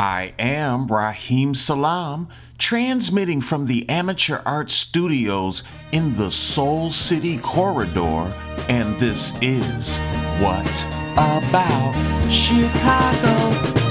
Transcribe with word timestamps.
I 0.00 0.32
am 0.38 0.86
Rahim 0.86 1.56
Salaam, 1.56 2.28
transmitting 2.56 3.40
from 3.40 3.66
the 3.66 3.88
Amateur 3.88 4.40
Art 4.46 4.70
Studios 4.70 5.64
in 5.90 6.14
the 6.14 6.30
Soul 6.30 6.90
City 6.90 7.38
Corridor, 7.38 8.32
and 8.68 8.96
this 9.00 9.32
is 9.42 9.96
What 10.38 10.84
About 11.14 12.30
Chicago? 12.30 13.34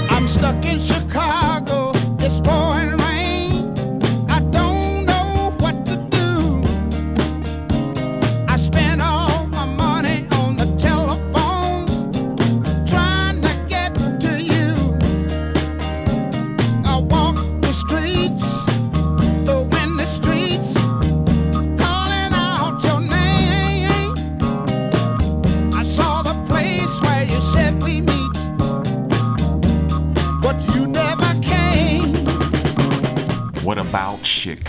I'm 0.08 0.26
stuck 0.28 0.64
in 0.64 0.80
Chicago. 0.80 1.92
It's 2.18 2.40
pouring 2.40 2.97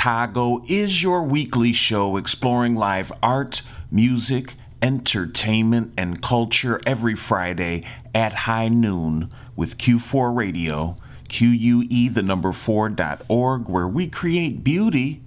Chicago 0.10 0.60
is 0.68 1.04
your 1.04 1.22
weekly 1.22 1.72
show 1.72 2.18
exploring 2.18 2.74
live 2.74 3.12
art, 3.22 3.62
music, 3.92 4.56
entertainment, 4.82 5.94
and 5.96 6.20
culture 6.20 6.82
every 6.84 7.14
Friday 7.14 7.86
at 8.16 8.34
high 8.34 8.70
noon 8.70 9.30
with 9.56 9.78
Q4 9.78 10.36
Radio, 10.36 10.96
QUE 11.28 12.10
the 12.10 12.24
number 12.24 12.50
4.org, 12.50 13.70
where 13.70 13.88
we 13.88 14.08
create 14.08 14.64
beauty 14.64 15.22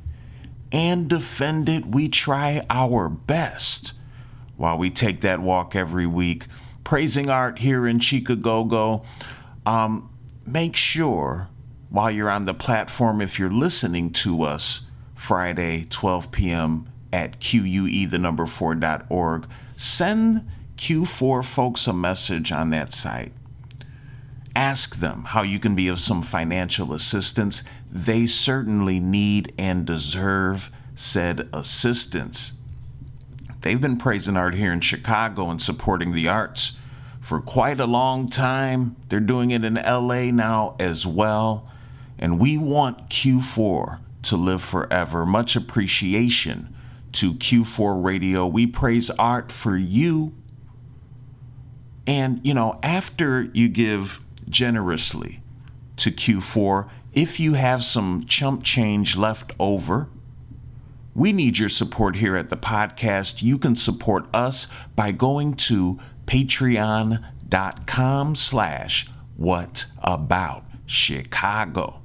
and 0.73 1.09
defend 1.09 1.69
it. 1.69 1.87
We 1.87 2.09
try 2.09 2.67
our 2.69 3.09
best 3.09 3.93
while 4.57 4.77
we 4.77 4.91
take 4.91 5.21
that 5.21 5.39
walk 5.39 5.77
every 5.77 6.09
week, 6.09 6.47
praising 6.83 7.31
art 7.31 7.61
here 7.61 7.87
in 7.87 8.01
Chicago. 8.01 9.05
Um, 9.65 10.11
make 10.45 10.75
sure 10.75 11.51
while 11.93 12.11
you're 12.11 12.31
on 12.31 12.47
the 12.47 12.55
platform, 12.55 13.21
if 13.21 13.39
you're 13.39 13.53
listening 13.53 14.11
to 14.11 14.43
us 14.43 14.81
Friday, 15.15 15.87
12 15.91 16.33
p.m. 16.33 16.89
at 17.13 17.39
QUE 17.39 18.07
the 18.07 18.19
number 18.19 18.47
4.org, 18.47 19.47
send 19.77 20.49
Q4 20.77 21.45
folks 21.45 21.87
a 21.87 21.93
message 21.93 22.51
on 22.51 22.71
that 22.71 22.95
site. 22.95 23.33
Ask 24.57 24.97
them 24.97 25.25
how 25.29 25.43
you 25.43 25.59
can 25.59 25.75
be 25.75 25.87
of 25.89 26.01
some 26.01 26.23
financial 26.23 26.95
assistance. 26.95 27.63
They 27.91 28.25
certainly 28.25 28.99
need 28.99 29.53
and 29.59 29.85
deserve 29.85 30.71
said 30.95 31.51
assistance. 31.53 32.53
They've 33.61 33.81
been 33.81 33.99
praising 33.99 34.39
art 34.39 34.55
here 34.55 34.73
in 34.73 34.81
Chicago 34.81 35.51
and 35.51 35.61
supporting 35.61 36.13
the 36.13 36.27
arts 36.27 36.73
for 37.21 37.39
quite 37.39 37.81
a 37.81 37.87
long 37.87 38.29
time. 38.29 38.97
They're 39.11 39.21
doing 39.21 39.51
it 39.51 39.63
in 39.63 39.75
LA 39.75 40.31
now 40.31 40.75
as 40.81 41.07
well. 41.07 41.69
And 42.23 42.39
we 42.39 42.57
want 42.57 43.11
Q4 43.11 43.99
to 44.23 44.37
live 44.37 44.63
forever. 44.63 45.27
Much 45.27 45.57
appreciation 45.57 46.73
to 47.11 47.35
Q4 47.35 48.01
Radio. 48.01 48.47
We 48.47 48.65
praise 48.69 49.11
art 49.11 49.51
for 49.51 49.77
you. 49.77 50.33
And, 52.07 52.41
you 52.47 52.55
know, 52.55 52.79
after 52.81 53.51
you 53.53 53.69
give 53.69 54.21
generously 54.49 55.41
to 55.97 56.13
Q4, 56.13 56.89
if 57.13 57.41
you 57.41 57.55
have 57.55 57.83
some 57.83 58.25
chump 58.25 58.63
change 58.63 59.17
left 59.17 59.51
over, 59.59 60.09
we 61.17 61.33
need 61.33 61.59
your 61.59 61.69
support 61.69 62.15
here 62.15 62.37
at 62.37 62.51
the 62.51 62.57
podcast. 62.57 63.43
You 63.43 63.59
can 63.59 63.75
support 63.75 64.27
us 64.33 64.69
by 64.95 65.11
going 65.11 65.55
to 65.55 65.99
patreon.com 66.27 67.25
slash 68.37 69.09
what 69.37 69.87
about 70.05 70.65
Chicago. 70.87 72.02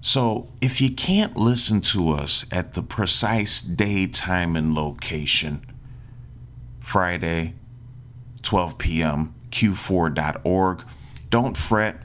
So 0.00 0.48
if 0.62 0.80
you 0.80 0.90
can't 0.90 1.36
listen 1.36 1.80
to 1.82 2.10
us 2.12 2.46
at 2.50 2.74
the 2.74 2.82
precise 2.82 3.60
day, 3.60 4.06
time, 4.06 4.56
and 4.56 4.74
location, 4.74 5.66
Friday, 6.80 7.54
12 8.42 8.78
p.m., 8.78 9.34
q4.org, 9.50 10.84
don't 11.28 11.56
fret. 11.56 12.00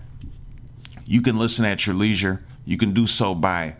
You 1.06 1.22
can 1.22 1.38
listen 1.38 1.64
at 1.66 1.86
your 1.86 1.96
leisure. 1.96 2.44
You 2.66 2.78
can 2.78 2.94
do 2.94 3.08
so 3.08 3.34
by 3.34 3.78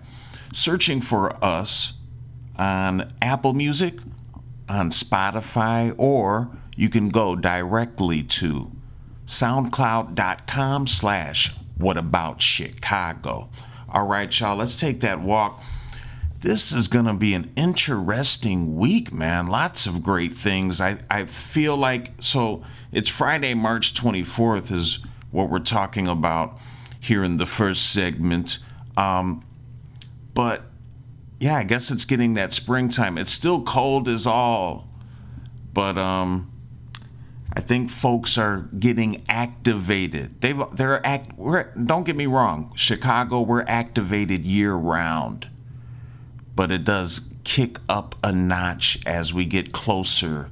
searching 0.54 1.02
for 1.02 1.44
us 1.44 1.94
on 2.58 3.14
Apple 3.22 3.54
Music, 3.54 4.00
on 4.70 4.92
Spotify, 4.92 5.94
or 5.98 6.50
you 6.76 6.90
can 6.90 7.10
go 7.10 7.36
directly 7.36 8.24
to 8.24 8.72
soundcloud.com 9.26 10.88
slash 10.88 11.54
what 11.78 11.98
about 11.98 12.42
Chicago. 12.42 13.50
All 13.96 14.06
right, 14.06 14.38
y'all, 14.42 14.58
let's 14.58 14.78
take 14.78 15.00
that 15.00 15.22
walk. 15.22 15.64
This 16.42 16.74
is 16.74 16.90
going 16.90 17.06
to 17.06 17.14
be 17.14 17.34
an 17.34 17.50
interesting 17.56 18.76
week, 18.76 19.14
man. 19.14 19.48
Lots 19.48 19.88
of 19.88 20.04
great 20.04 20.34
things. 20.34 20.82
I, 20.82 21.00
I 21.10 21.24
feel 21.24 21.78
like, 21.78 22.12
so 22.20 22.62
it's 22.92 23.08
Friday, 23.08 23.54
March 23.54 23.94
24th, 23.94 24.70
is 24.70 25.00
what 25.32 25.50
we're 25.50 25.60
talking 25.60 26.10
about 26.10 26.60
here 27.00 27.24
in 27.24 27.38
the 27.38 27.46
first 27.46 27.90
segment. 27.94 28.60
Um, 28.98 29.46
but 30.34 30.64
yeah, 31.40 31.56
I 31.56 31.64
guess 31.64 31.90
it's 31.90 32.04
getting 32.04 32.34
that 32.34 32.52
springtime. 32.52 33.18
It's 33.18 33.32
still 33.32 33.64
cold 33.64 34.10
as 34.10 34.28
all, 34.28 34.90
but 35.72 35.98
um, 35.98 36.52
I 37.56 37.62
think 37.62 37.90
folks 37.90 38.38
are 38.38 38.68
getting 38.78 39.24
activated. 39.30 40.42
They've 40.42 40.62
they're 40.74 41.06
act. 41.06 41.38
We're, 41.38 41.72
don't 41.76 42.04
get 42.04 42.18
me 42.18 42.26
wrong, 42.26 42.74
Chicago, 42.76 43.42
we're 43.42 43.64
activated 43.64 44.46
year 44.46 44.74
round, 44.74 45.50
but 46.56 46.72
it 46.72 46.84
does 46.84 47.30
kick 47.46 47.78
up 47.88 48.16
a 48.24 48.32
notch 48.32 49.00
as 49.06 49.34
we 49.34 49.46
get 49.46 49.72
closer 49.72 50.50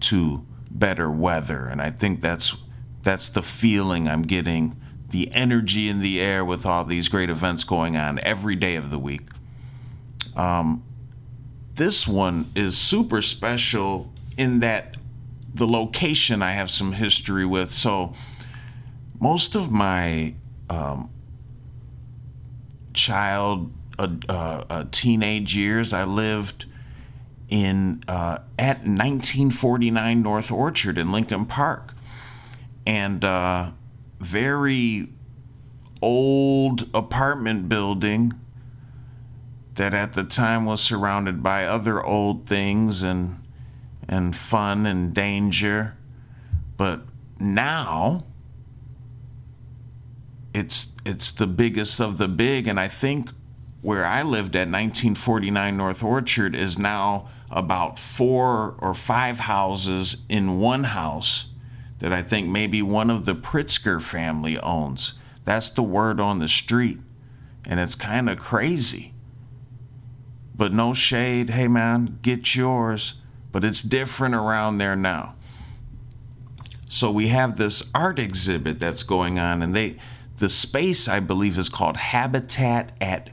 to 0.00 0.46
better 0.70 1.10
weather, 1.10 1.66
and 1.66 1.82
I 1.82 1.90
think 1.90 2.20
that's 2.20 2.54
that's 3.02 3.28
the 3.28 3.42
feeling 3.42 4.08
I'm 4.08 4.22
getting. 4.22 4.76
The 5.10 5.32
energy 5.32 5.88
in 5.88 6.00
the 6.00 6.20
air 6.20 6.44
with 6.44 6.66
all 6.66 6.84
these 6.84 7.08
great 7.08 7.30
events 7.30 7.64
going 7.64 7.96
on 7.96 8.18
every 8.22 8.56
day 8.56 8.74
of 8.74 8.90
the 8.90 8.98
week. 8.98 9.22
Um, 10.34 10.84
this 11.74 12.08
one 12.08 12.50
is 12.54 12.76
super 12.76 13.22
special 13.22 14.12
in 14.36 14.58
that 14.60 14.95
the 15.56 15.66
location 15.66 16.42
I 16.42 16.52
have 16.52 16.70
some 16.70 16.92
history 16.92 17.46
with. 17.46 17.70
So, 17.70 18.12
most 19.18 19.54
of 19.54 19.70
my 19.70 20.34
um, 20.68 21.10
child, 22.92 23.72
uh, 23.98 24.08
uh, 24.28 24.64
uh, 24.68 24.84
teenage 24.90 25.56
years, 25.56 25.94
I 25.94 26.04
lived 26.04 26.66
in 27.48 28.02
uh, 28.06 28.38
at 28.58 28.78
1949 28.78 30.22
North 30.22 30.52
Orchard 30.52 30.98
in 30.98 31.10
Lincoln 31.10 31.46
Park, 31.46 31.94
and 32.86 33.24
uh, 33.24 33.70
very 34.18 35.08
old 36.02 36.88
apartment 36.92 37.68
building 37.68 38.34
that 39.76 39.94
at 39.94 40.12
the 40.12 40.24
time 40.24 40.66
was 40.66 40.82
surrounded 40.82 41.42
by 41.42 41.64
other 41.64 42.04
old 42.04 42.46
things 42.46 43.02
and 43.02 43.45
and 44.08 44.36
fun 44.36 44.86
and 44.86 45.14
danger 45.14 45.96
but 46.76 47.02
now 47.38 48.22
it's 50.54 50.88
it's 51.04 51.32
the 51.32 51.46
biggest 51.46 52.00
of 52.00 52.18
the 52.18 52.28
big 52.28 52.66
and 52.66 52.80
I 52.80 52.88
think 52.88 53.30
where 53.82 54.04
I 54.04 54.22
lived 54.22 54.56
at 54.56 54.68
1949 54.68 55.76
North 55.76 56.02
Orchard 56.02 56.54
is 56.54 56.78
now 56.78 57.28
about 57.50 57.98
four 57.98 58.76
or 58.78 58.94
five 58.94 59.40
houses 59.40 60.22
in 60.28 60.58
one 60.58 60.84
house 60.84 61.46
that 61.98 62.12
I 62.12 62.22
think 62.22 62.48
maybe 62.48 62.82
one 62.82 63.10
of 63.10 63.24
the 63.24 63.34
Pritzker 63.34 64.02
family 64.02 64.58
owns. 64.58 65.14
That's 65.44 65.70
the 65.70 65.82
word 65.82 66.20
on 66.20 66.40
the 66.40 66.48
street. 66.48 66.98
And 67.64 67.80
it's 67.80 67.94
kind 67.94 68.28
of 68.28 68.38
crazy. 68.38 69.14
But 70.54 70.72
no 70.72 70.92
shade. 70.92 71.50
Hey, 71.50 71.68
man, 71.68 72.18
get 72.22 72.54
yours. 72.54 73.14
But 73.56 73.64
it's 73.64 73.80
different 73.80 74.34
around 74.34 74.76
there 74.76 74.94
now. 74.94 75.34
So 76.90 77.10
we 77.10 77.28
have 77.28 77.56
this 77.56 77.82
art 77.94 78.18
exhibit 78.18 78.78
that's 78.78 79.02
going 79.02 79.38
on, 79.38 79.62
and 79.62 79.74
they, 79.74 79.96
the 80.36 80.50
space 80.50 81.08
I 81.08 81.20
believe 81.20 81.56
is 81.56 81.70
called 81.70 81.96
Habitat 81.96 82.94
at 83.00 83.30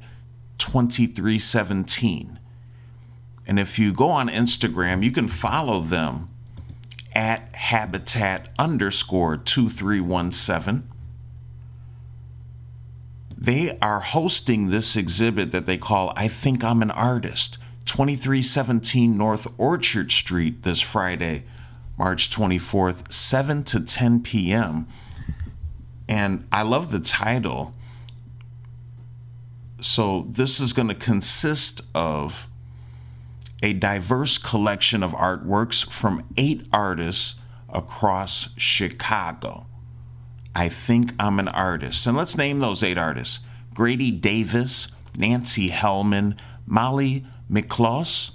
2317. 0.60 2.40
And 3.46 3.60
if 3.60 3.78
you 3.78 3.92
go 3.92 4.12
on 4.12 4.30
Instagram, 4.30 5.04
you 5.04 5.12
can 5.12 5.28
follow 5.28 5.82
them 5.82 6.28
at 7.14 7.54
habitat 7.54 8.48
underscore 8.58 9.36
2317. 9.36 10.88
they 13.38 13.78
are 13.80 14.00
hosting 14.00 14.70
this 14.70 14.96
exhibit 14.96 15.52
that 15.52 15.66
they 15.66 15.76
call 15.76 16.14
I 16.16 16.30
Think 16.30 16.64
I'm 16.64 16.82
an 16.82 16.92
Artist, 16.92 17.58
2317 17.94 19.16
North 19.16 19.54
Orchard 19.60 20.12
Street 20.12 20.64
this 20.64 20.82
Friday, 20.82 21.44
March 21.96 22.32
24th, 22.32 23.12
7 23.12 23.62
to 23.66 23.80
10 23.82 24.24
p.m. 24.24 24.88
And 26.10 26.48
I 26.52 26.64
love 26.64 26.90
the 26.90 27.00
title. 27.00 27.76
So, 29.80 30.26
this 30.28 30.60
is 30.60 30.74
going 30.74 30.88
to 30.88 30.96
consist 30.96 31.82
of 31.94 32.48
a 33.62 33.74
diverse 33.74 34.40
collection 34.40 35.04
of 35.04 35.12
artworks 35.12 35.88
from 35.88 36.28
eight 36.36 36.66
artists 36.74 37.36
across 37.70 38.50
Chicago. 38.58 39.68
I 40.56 40.68
think 40.68 41.14
I'm 41.20 41.38
an 41.38 41.48
artist. 41.48 42.08
And 42.08 42.18
let's 42.18 42.36
name 42.36 42.60
those 42.60 42.82
eight 42.82 42.98
artists 42.98 43.40
Grady 43.76 44.10
Davis, 44.10 44.88
Nancy 45.16 45.70
Hellman, 45.70 46.40
Molly 46.66 47.28
McCloss, 47.54 48.32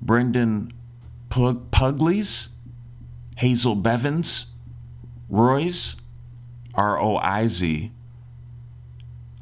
Brendan 0.00 0.72
Pug- 1.28 1.70
Puglies, 1.72 2.48
Hazel 3.36 3.74
Bevins, 3.74 4.46
Royce, 5.28 5.96
R 6.74 7.00
O 7.00 7.16
I 7.16 7.48
Z, 7.48 7.90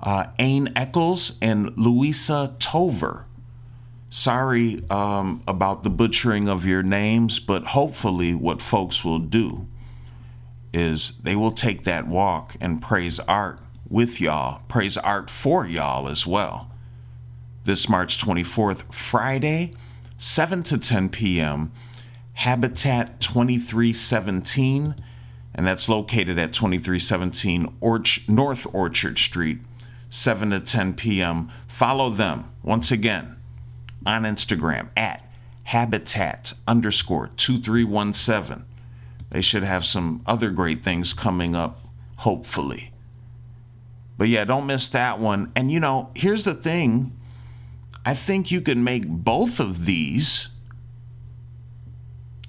uh, 0.02 0.26
Ain 0.38 0.72
Eccles, 0.74 1.36
and 1.42 1.76
Louisa 1.76 2.54
Tover. 2.58 3.26
Sorry 4.08 4.82
um, 4.88 5.42
about 5.46 5.82
the 5.82 5.90
butchering 5.90 6.48
of 6.48 6.64
your 6.64 6.82
names, 6.82 7.38
but 7.38 7.66
hopefully, 7.66 8.34
what 8.34 8.62
folks 8.62 9.04
will 9.04 9.18
do 9.18 9.66
is 10.72 11.12
they 11.22 11.36
will 11.36 11.52
take 11.52 11.84
that 11.84 12.06
walk 12.06 12.56
and 12.60 12.80
praise 12.80 13.20
art 13.20 13.60
with 13.88 14.20
y'all, 14.20 14.62
praise 14.68 14.96
art 14.96 15.28
for 15.28 15.66
y'all 15.66 16.08
as 16.08 16.26
well. 16.26 16.70
This 17.66 17.88
March 17.88 18.24
24th, 18.24 18.94
Friday, 18.94 19.72
7 20.18 20.62
to 20.62 20.78
10 20.78 21.08
p.m., 21.08 21.72
Habitat 22.34 23.18
2317, 23.18 24.94
and 25.52 25.66
that's 25.66 25.88
located 25.88 26.38
at 26.38 26.52
2317 26.52 27.66
Orch- 27.80 28.28
North 28.28 28.72
Orchard 28.72 29.18
Street, 29.18 29.58
7 30.10 30.50
to 30.50 30.60
10 30.60 30.94
p.m. 30.94 31.50
Follow 31.66 32.08
them 32.08 32.52
once 32.62 32.92
again 32.92 33.34
on 34.06 34.22
Instagram 34.22 34.90
at 34.96 35.28
habitat 35.64 36.52
underscore 36.68 37.30
2317. 37.36 38.64
They 39.30 39.40
should 39.40 39.64
have 39.64 39.84
some 39.84 40.22
other 40.24 40.50
great 40.50 40.84
things 40.84 41.12
coming 41.12 41.56
up, 41.56 41.80
hopefully. 42.18 42.92
But 44.16 44.28
yeah, 44.28 44.44
don't 44.44 44.66
miss 44.66 44.88
that 44.90 45.18
one. 45.18 45.50
And 45.56 45.72
you 45.72 45.80
know, 45.80 46.10
here's 46.14 46.44
the 46.44 46.54
thing 46.54 47.10
I 48.06 48.14
think 48.14 48.52
you 48.52 48.60
can 48.60 48.84
make 48.84 49.04
both 49.08 49.58
of 49.58 49.84
these. 49.84 50.50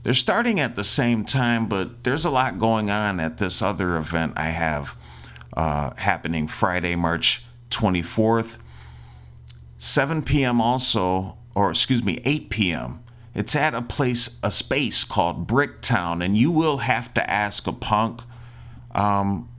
They're 0.04 0.14
starting 0.14 0.60
at 0.60 0.76
the 0.76 0.84
same 0.84 1.26
time, 1.26 1.68
but 1.68 2.04
there's 2.04 2.26
a 2.26 2.30
lot 2.30 2.60
going 2.60 2.92
on 2.92 3.20
at 3.20 3.40
this 3.40 3.60
other 3.60 3.98
event 3.98 4.34
I 4.38 4.50
have 4.50 4.96
uh, 5.54 5.96
happening 5.98 6.48
Friday, 6.48 6.96
March 6.96 7.44
24th. 7.72 8.60
7 9.80 10.22
p.m. 10.22 10.62
also, 10.62 11.38
or 11.56 11.72
excuse 11.72 12.04
me, 12.04 12.22
8 12.24 12.52
p.m. 12.52 13.04
It's 13.34 13.56
at 13.56 13.74
a 13.74 13.82
place, 13.82 14.38
a 14.44 14.52
space 14.52 15.04
called 15.04 15.48
Bricktown, 15.48 16.24
and 16.24 16.38
you 16.38 16.52
will 16.52 16.78
have 16.78 17.16
to 17.16 17.30
ask 17.30 17.66
a 17.66 17.74
punk. 17.74 18.22
Um, 18.94 19.50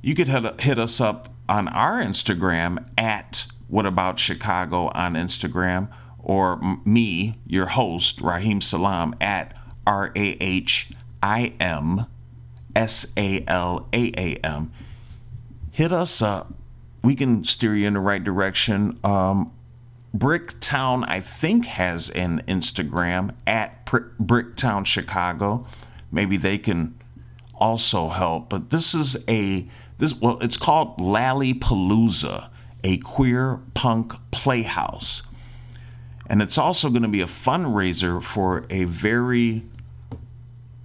you 0.00 0.14
could 0.14 0.28
hit, 0.28 0.60
hit 0.60 0.78
us 0.78 1.00
up 1.00 1.34
on 1.48 1.66
our 1.66 2.00
Instagram 2.00 2.88
at 2.96 3.46
What 3.68 3.86
About 3.86 4.18
Chicago 4.18 4.88
on 4.94 5.14
Instagram, 5.14 5.88
or 6.18 6.58
me, 6.84 7.38
your 7.46 7.66
host, 7.66 8.20
Rahim 8.20 8.60
Salaam, 8.60 9.14
at 9.20 9.56
R 9.86 10.12
A 10.14 10.36
H 10.40 10.90
I 11.22 11.54
M 11.60 12.06
S 12.74 13.06
A 13.16 13.44
L 13.46 13.88
A 13.92 14.12
A 14.16 14.36
M. 14.44 14.72
Hit 15.70 15.92
us 15.92 16.22
up. 16.22 16.54
We 17.02 17.14
can 17.14 17.44
steer 17.44 17.74
you 17.74 17.86
in 17.86 17.94
the 17.94 18.00
right 18.00 18.22
direction. 18.22 18.98
Um, 19.04 19.52
Bricktown, 20.16 21.04
I 21.08 21.20
think, 21.20 21.66
has 21.66 22.08
an 22.10 22.42
Instagram 22.46 23.34
at 23.46 23.84
Bricktown 23.84 24.86
Chicago. 24.86 25.66
Maybe 26.12 26.36
they 26.36 26.56
can 26.56 26.94
also 27.54 28.08
help. 28.08 28.48
But 28.48 28.70
this 28.70 28.94
is 28.94 29.16
a 29.28 29.68
this 29.98 30.14
well, 30.20 30.38
it's 30.40 30.56
called 30.56 30.98
Lallypalooza, 30.98 32.48
a 32.84 32.98
queer 32.98 33.58
punk 33.74 34.12
playhouse, 34.30 35.24
and 36.28 36.40
it's 36.40 36.56
also 36.56 36.88
going 36.90 37.02
to 37.02 37.08
be 37.08 37.20
a 37.20 37.26
fundraiser 37.26 38.22
for 38.22 38.64
a 38.70 38.84
very 38.84 39.64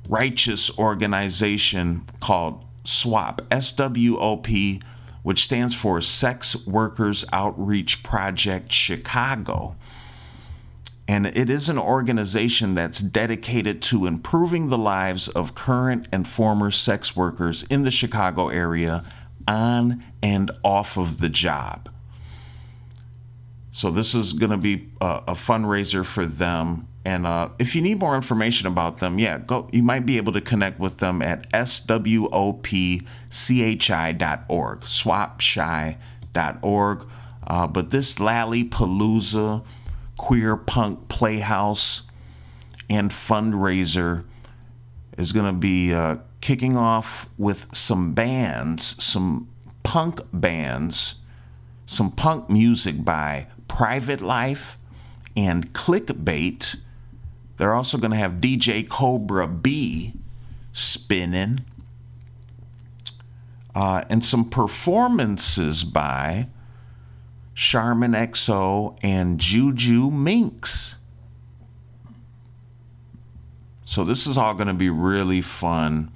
righteous 0.08 0.76
organization 0.80 2.06
called 2.20 2.66
SWOP, 2.84 3.46
S 3.52 3.72
W 3.74 4.18
O 4.18 4.38
P 4.38 4.82
which 5.22 5.44
stands 5.44 5.76
for 5.76 6.00
Sex 6.02 6.56
Workers 6.66 7.26
Outreach 7.34 8.04
Project 8.04 8.72
Chicago. 8.72 9.76
And 11.08 11.26
it 11.26 11.50
is 11.50 11.70
an 11.70 11.78
organization 11.78 12.74
that's 12.74 13.00
dedicated 13.00 13.82
to 13.84 14.06
improving 14.06 14.70
the 14.70 14.78
lives 14.78 15.28
of 15.28 15.56
current 15.56 16.08
and 16.12 16.28
former 16.28 16.72
sex 16.72 17.16
workers 17.16 17.64
in 17.64 17.82
the 17.82 17.92
Chicago 17.92 18.50
area 18.50 19.04
on 19.50 20.02
and 20.24 20.50
off 20.64 20.98
of 20.98 21.18
the 21.18 21.28
job. 21.28 21.90
So, 23.74 23.92
this 23.92 24.16
is 24.16 24.34
going 24.34 24.52
to 24.52 24.58
be 24.58 24.90
a, 25.02 25.24
a 25.28 25.34
fundraiser 25.34 26.06
for 26.06 26.26
them 26.26 26.88
and 27.06 27.26
uh, 27.26 27.50
if 27.58 27.76
you 27.76 27.82
need 27.82 28.00
more 28.00 28.16
information 28.16 28.68
about 28.68 29.00
them, 29.00 29.20
yeah, 29.20 29.40
go. 29.40 29.70
You 29.72 29.84
might 29.84 30.06
be 30.06 30.18
able 30.18 30.34
to 30.34 30.42
connect 30.42 30.80
with 30.80 30.98
them 30.98 31.22
at 31.22 31.50
swopchi.org, 31.52 33.02
swopchi.org. 34.82 37.08
Uh, 37.48 37.68
but 37.68 37.90
this 37.90 38.16
Lallypalooza 38.16 39.64
queer 40.18 40.58
punk 40.58 41.08
playhouse 41.08 42.02
and 42.90 43.12
fundraiser 43.12 44.26
is 45.18 45.32
going 45.32 45.46
to 45.46 45.60
be 45.60 45.94
uh, 45.94 46.18
kicking 46.42 46.78
off 46.78 47.28
with 47.38 47.74
some 47.76 48.14
bands, 48.14 49.02
some 49.04 49.48
punk 49.84 50.22
bands, 50.32 51.16
some 51.86 52.12
punk 52.12 52.50
music 52.50 53.04
by 53.04 53.48
Private 53.68 54.22
Life 54.22 54.78
and 55.36 55.74
Clickbait 55.74 56.78
they're 57.60 57.74
also 57.74 57.98
going 57.98 58.12
to 58.12 58.18
have 58.18 58.36
DJ 58.36 58.88
Cobra 58.88 59.46
B 59.46 60.14
spinning. 60.72 61.60
Uh, 63.76 64.04
and 64.10 64.24
some 64.24 64.50
performances 64.50 65.84
by 65.84 66.48
Charmin 67.54 68.14
XO 68.14 68.98
and 69.04 69.40
Juju 69.40 70.10
Minx. 70.10 70.96
So 73.84 74.06
this 74.06 74.26
is 74.26 74.38
all 74.38 74.54
going 74.54 74.68
to 74.68 74.74
be 74.74 74.90
really 74.90 75.42
fun 75.42 76.12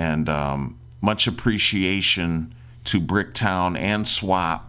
and 0.00 0.30
um, 0.30 0.78
much 1.02 1.26
appreciation 1.26 2.54
to 2.84 2.98
Bricktown 2.98 3.78
and 3.78 4.06
SWOP 4.08 4.62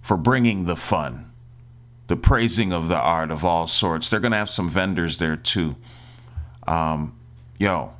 for 0.00 0.16
bringing 0.16 0.66
the 0.66 0.76
fun 0.76 1.28
the 2.06 2.16
praising 2.16 2.72
of 2.72 2.88
the 2.88 2.98
art 2.98 3.30
of 3.30 3.44
all 3.44 3.66
sorts. 3.66 4.10
They're 4.10 4.20
going 4.20 4.32
to 4.32 4.38
have 4.38 4.50
some 4.50 4.68
vendors 4.68 5.18
there 5.18 5.34
too. 5.34 5.76
Um, 6.68 7.16
yo, 7.58 7.94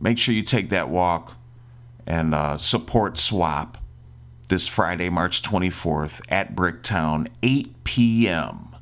make 0.00 0.18
sure 0.18 0.34
you 0.34 0.42
take 0.42 0.68
that 0.68 0.88
walk 0.90 1.36
and 2.06 2.34
uh, 2.34 2.58
support 2.58 3.14
SWOP 3.14 3.78
this 4.48 4.68
Friday, 4.68 5.08
March 5.08 5.42
24th 5.42 6.20
at 6.28 6.54
Bricktown, 6.54 7.26
8 7.42 7.84
p.m. 7.84 8.76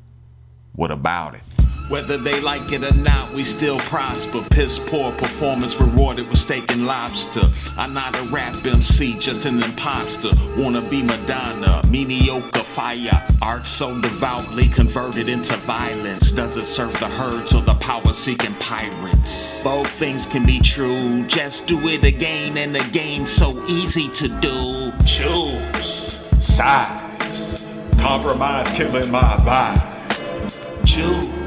What 0.73 0.91
about 0.91 1.33
it? 1.33 1.43
Whether 1.89 2.17
they 2.17 2.39
like 2.39 2.71
it 2.71 2.83
or 2.83 2.93
not, 2.93 3.33
we 3.33 3.43
still 3.43 3.79
prosper. 3.79 4.41
Piss 4.49 4.79
poor 4.79 5.11
performance 5.11 5.75
rewarded 5.79 6.27
with 6.29 6.37
steak 6.37 6.71
and 6.71 6.87
lobster. 6.87 7.43
I'm 7.77 7.93
not 7.93 8.15
a 8.17 8.23
rap 8.31 8.65
MC, 8.65 9.17
just 9.17 9.45
an 9.45 9.61
imposter. 9.61 10.29
Wanna 10.57 10.81
be 10.81 11.03
Madonna, 11.03 11.81
mediocre 11.89 12.59
fire. 12.59 13.27
Art 13.41 13.67
so 13.67 13.99
devoutly 13.99 14.69
converted 14.69 15.27
into 15.27 15.55
violence. 15.57 16.31
Does 16.31 16.55
it 16.57 16.65
serve 16.65 16.97
the 16.99 17.09
herds 17.09 17.53
or 17.53 17.61
the 17.61 17.75
power 17.75 18.13
seeking 18.13 18.53
pirates? 18.55 19.59
Both 19.61 19.89
things 19.89 20.25
can 20.25 20.45
be 20.45 20.59
true. 20.59 21.25
Just 21.27 21.67
do 21.67 21.87
it 21.87 22.03
again 22.03 22.57
and 22.57 22.77
again, 22.77 23.27
so 23.27 23.63
easy 23.67 24.07
to 24.09 24.27
do. 24.39 24.93
Choose 25.05 26.21
sides. 26.39 27.67
Compromise 27.99 28.69
killing 28.71 29.11
my 29.11 29.37
vibe. 29.37 30.85
Choose 30.85 31.40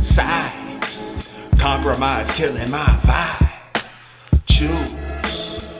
sides. 0.00 1.30
Compromise 1.58 2.30
killing 2.30 2.70
my 2.70 2.86
vibe. 3.02 3.86
Choose 4.46 4.96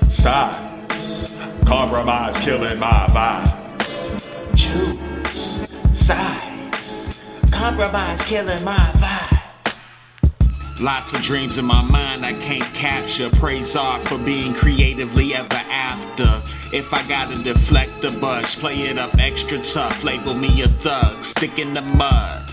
sides. 0.09 1.37
Compromise 1.65 2.37
killing 2.39 2.79
my 2.79 3.07
vibe. 3.11 4.57
Choose 4.57 5.99
sides. 5.99 7.23
Compromise 7.51 8.23
killing 8.25 8.63
my 8.65 8.91
vibe. 8.95 10.81
Lots 10.81 11.13
of 11.13 11.21
dreams 11.23 11.59
in 11.59 11.65
my 11.65 11.83
mind 11.83 12.25
I 12.25 12.33
can't 12.35 12.75
capture. 12.75 13.31
Praise 13.31 13.77
art 13.77 14.03
for 14.03 14.19
being 14.19 14.55
creatively 14.55 15.35
ever 15.35 15.63
after. 15.71 16.43
If 16.75 16.95
I 16.95 17.07
gotta 17.07 17.43
deflect 17.43 18.01
the 18.01 18.11
bugs, 18.19 18.55
play 18.55 18.81
it 18.81 18.99
up 18.99 19.15
extra 19.19 19.59
tough. 19.59 20.03
Label 20.03 20.35
me 20.35 20.63
a 20.63 20.69
thug, 20.69 21.25
stick 21.25 21.59
in 21.59 21.75
the 21.75 21.83
mud. 21.83 22.50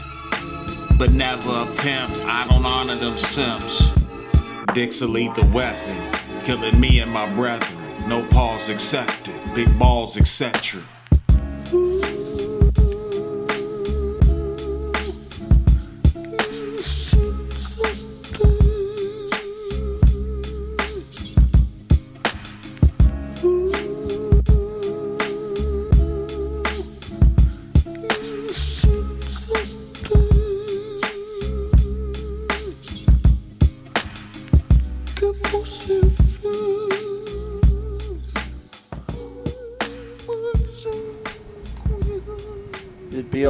But 0.98 1.12
never 1.14 1.52
a 1.52 1.66
pimp, 1.76 2.12
I 2.26 2.48
don't 2.50 2.66
honor 2.66 2.96
them 2.96 3.20
simps. 3.20 3.92
Dicks 4.74 5.02
a 5.02 5.08
lethal 5.08 5.48
weapon, 5.50 5.96
killing 6.44 6.80
me 6.80 7.00
and 7.00 7.12
my 7.12 7.32
brethren. 7.36 7.78
No 8.08 8.26
pause 8.30 8.68
accepted, 8.68 9.36
big 9.54 9.78
balls, 9.78 10.18
etc. 10.18 10.82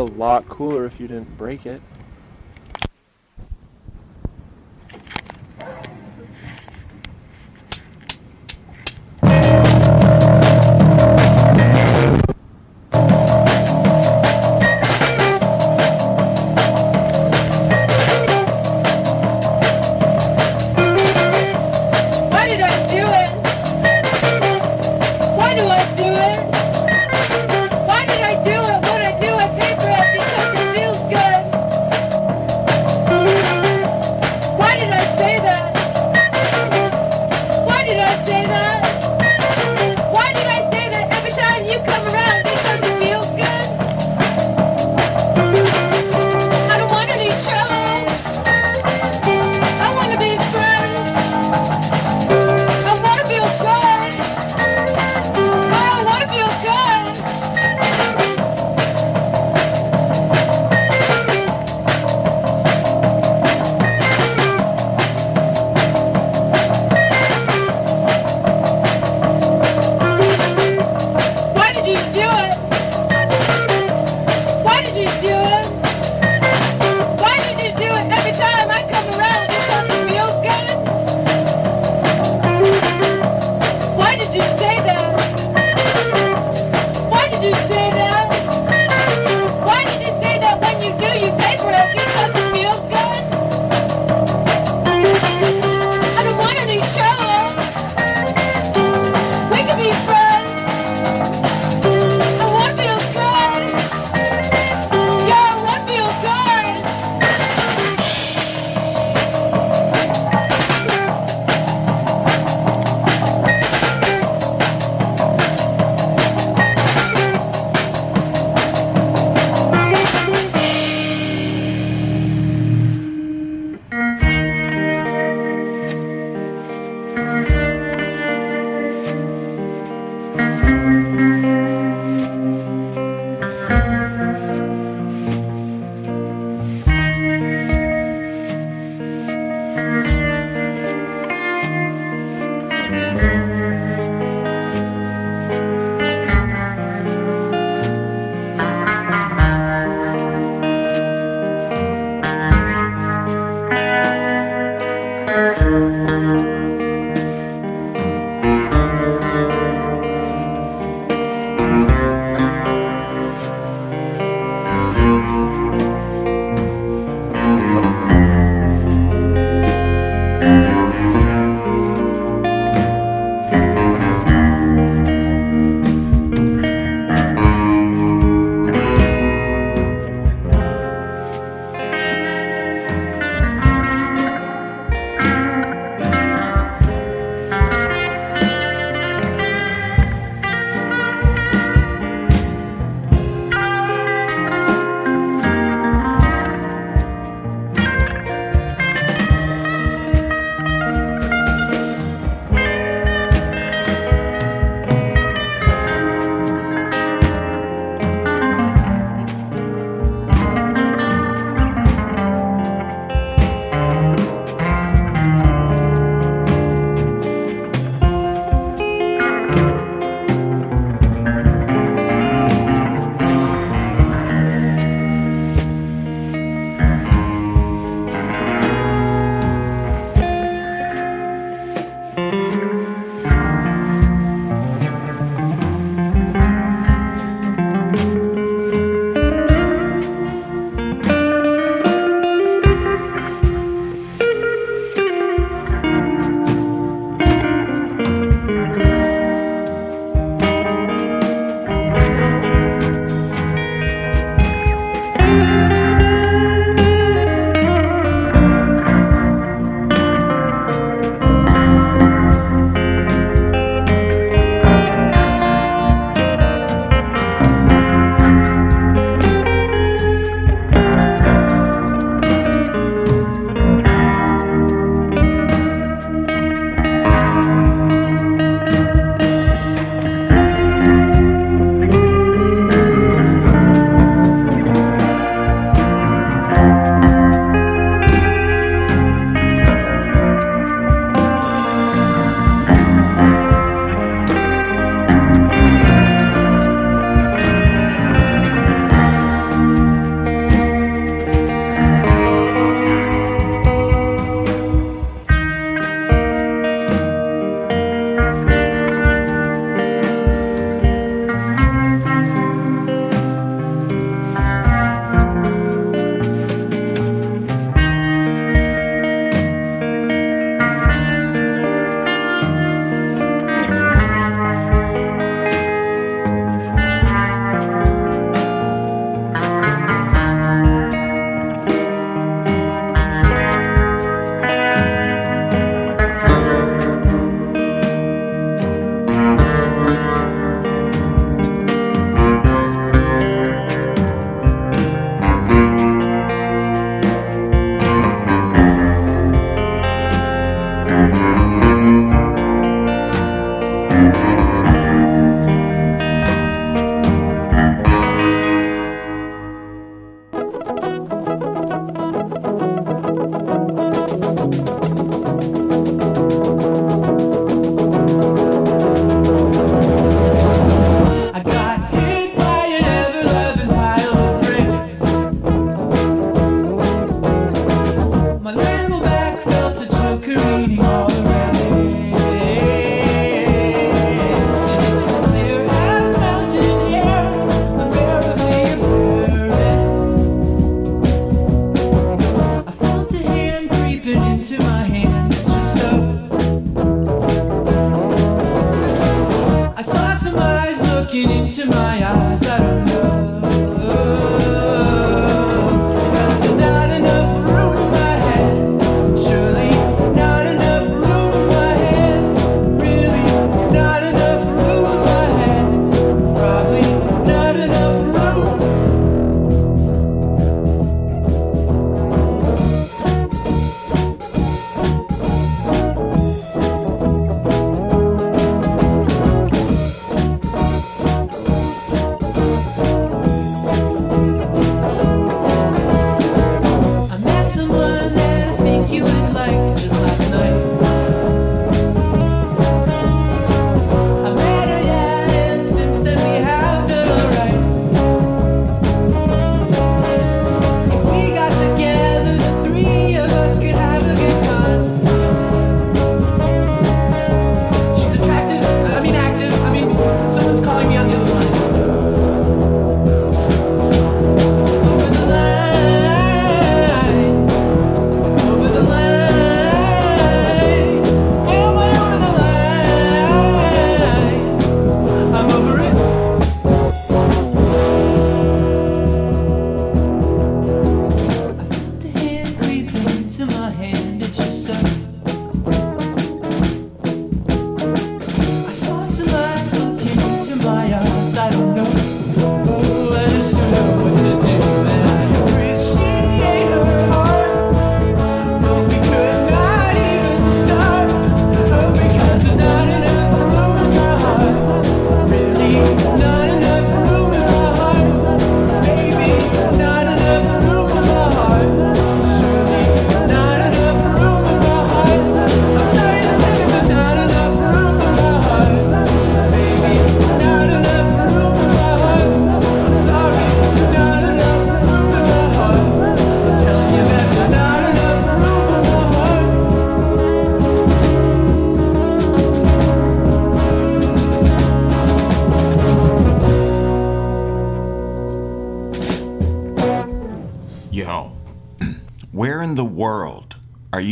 lot 0.07 0.47
cooler 0.47 0.85
if 0.85 0.99
you 0.99 1.07
didn't 1.07 1.37
break 1.37 1.65
it. 1.65 1.83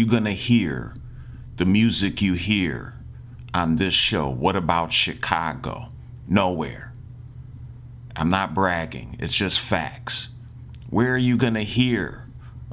you 0.06 0.12
going 0.12 0.24
to 0.26 0.32
hear 0.32 0.94
the 1.56 1.66
music 1.66 2.22
you 2.22 2.34
hear 2.34 2.94
on 3.56 3.78
this 3.78 3.94
show? 3.94 4.30
What 4.30 4.56
about 4.56 4.94
Chicago? 4.94 5.90
Nowhere. 6.28 6.94
I'm 8.16 8.30
not 8.30 8.54
bragging, 8.54 9.18
it's 9.20 9.36
just 9.36 9.60
facts. 9.60 10.30
Where 10.92 11.16
are 11.16 11.18
you 11.18 11.38
going 11.38 11.56
to 11.56 11.64
hear 11.64 12.28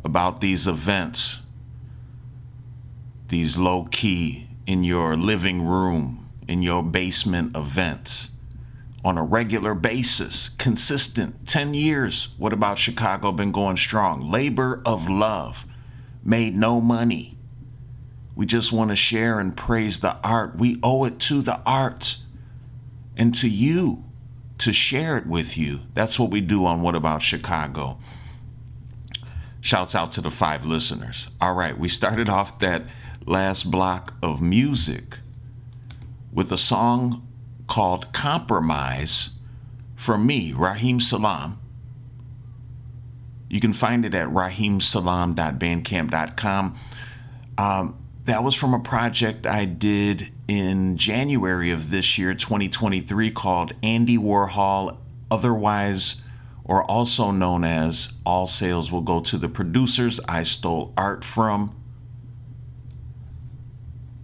about 0.04 0.42
these 0.42 0.66
events? 0.66 1.40
These 3.28 3.56
low 3.56 3.84
key, 3.90 4.48
in 4.66 4.84
your 4.84 5.16
living 5.16 5.66
room, 5.66 6.28
in 6.46 6.60
your 6.60 6.82
basement 6.82 7.56
events 7.56 8.28
on 9.02 9.16
a 9.16 9.24
regular 9.24 9.74
basis, 9.74 10.50
consistent 10.50 11.48
10 11.48 11.72
years. 11.72 12.28
What 12.36 12.52
about 12.52 12.78
Chicago? 12.78 13.32
Been 13.32 13.52
going 13.52 13.78
strong. 13.78 14.30
Labor 14.30 14.82
of 14.84 15.08
love 15.08 15.64
made 16.22 16.54
no 16.54 16.80
money. 16.80 17.36
We 18.34 18.46
just 18.46 18.72
want 18.72 18.90
to 18.90 18.96
share 18.96 19.38
and 19.38 19.56
praise 19.56 20.00
the 20.00 20.16
art. 20.24 20.56
We 20.56 20.78
owe 20.82 21.04
it 21.04 21.18
to 21.20 21.42
the 21.42 21.60
art 21.66 22.18
and 23.16 23.34
to 23.36 23.48
you 23.48 24.04
to 24.58 24.72
share 24.72 25.18
it 25.18 25.26
with 25.26 25.56
you. 25.56 25.80
That's 25.92 26.18
what 26.18 26.30
we 26.30 26.40
do 26.40 26.64
on 26.64 26.82
What 26.82 26.94
About 26.94 27.20
Chicago. 27.20 27.98
Shouts 29.60 29.94
out 29.94 30.12
to 30.12 30.20
the 30.20 30.30
five 30.30 30.64
listeners. 30.64 31.28
All 31.40 31.54
right, 31.54 31.78
we 31.78 31.88
started 31.88 32.28
off 32.28 32.58
that 32.60 32.84
last 33.26 33.70
block 33.70 34.14
of 34.22 34.40
music 34.40 35.18
with 36.32 36.50
a 36.50 36.58
song 36.58 37.26
called 37.66 38.12
Compromise 38.12 39.30
from 39.94 40.26
me, 40.26 40.52
Rahim 40.52 40.98
Salaam, 40.98 41.58
you 43.52 43.60
can 43.60 43.72
find 43.74 44.04
it 44.06 44.14
at 44.14 44.30
rahimsalaam.bandcamp.com. 44.30 46.78
Um, 47.58 47.98
that 48.24 48.42
was 48.42 48.54
from 48.54 48.72
a 48.72 48.80
project 48.80 49.46
I 49.46 49.66
did 49.66 50.32
in 50.48 50.96
January 50.96 51.70
of 51.70 51.90
this 51.90 52.16
year, 52.16 52.32
2023, 52.32 53.30
called 53.30 53.74
Andy 53.82 54.16
Warhol, 54.16 54.96
otherwise 55.30 56.22
or 56.64 56.82
also 56.84 57.30
known 57.30 57.62
as 57.64 58.14
All 58.24 58.46
Sales 58.46 58.90
Will 58.90 59.02
Go 59.02 59.20
to 59.20 59.36
the 59.36 59.50
Producers 59.50 60.18
I 60.26 60.44
Stole 60.44 60.94
Art 60.96 61.22
From. 61.22 61.76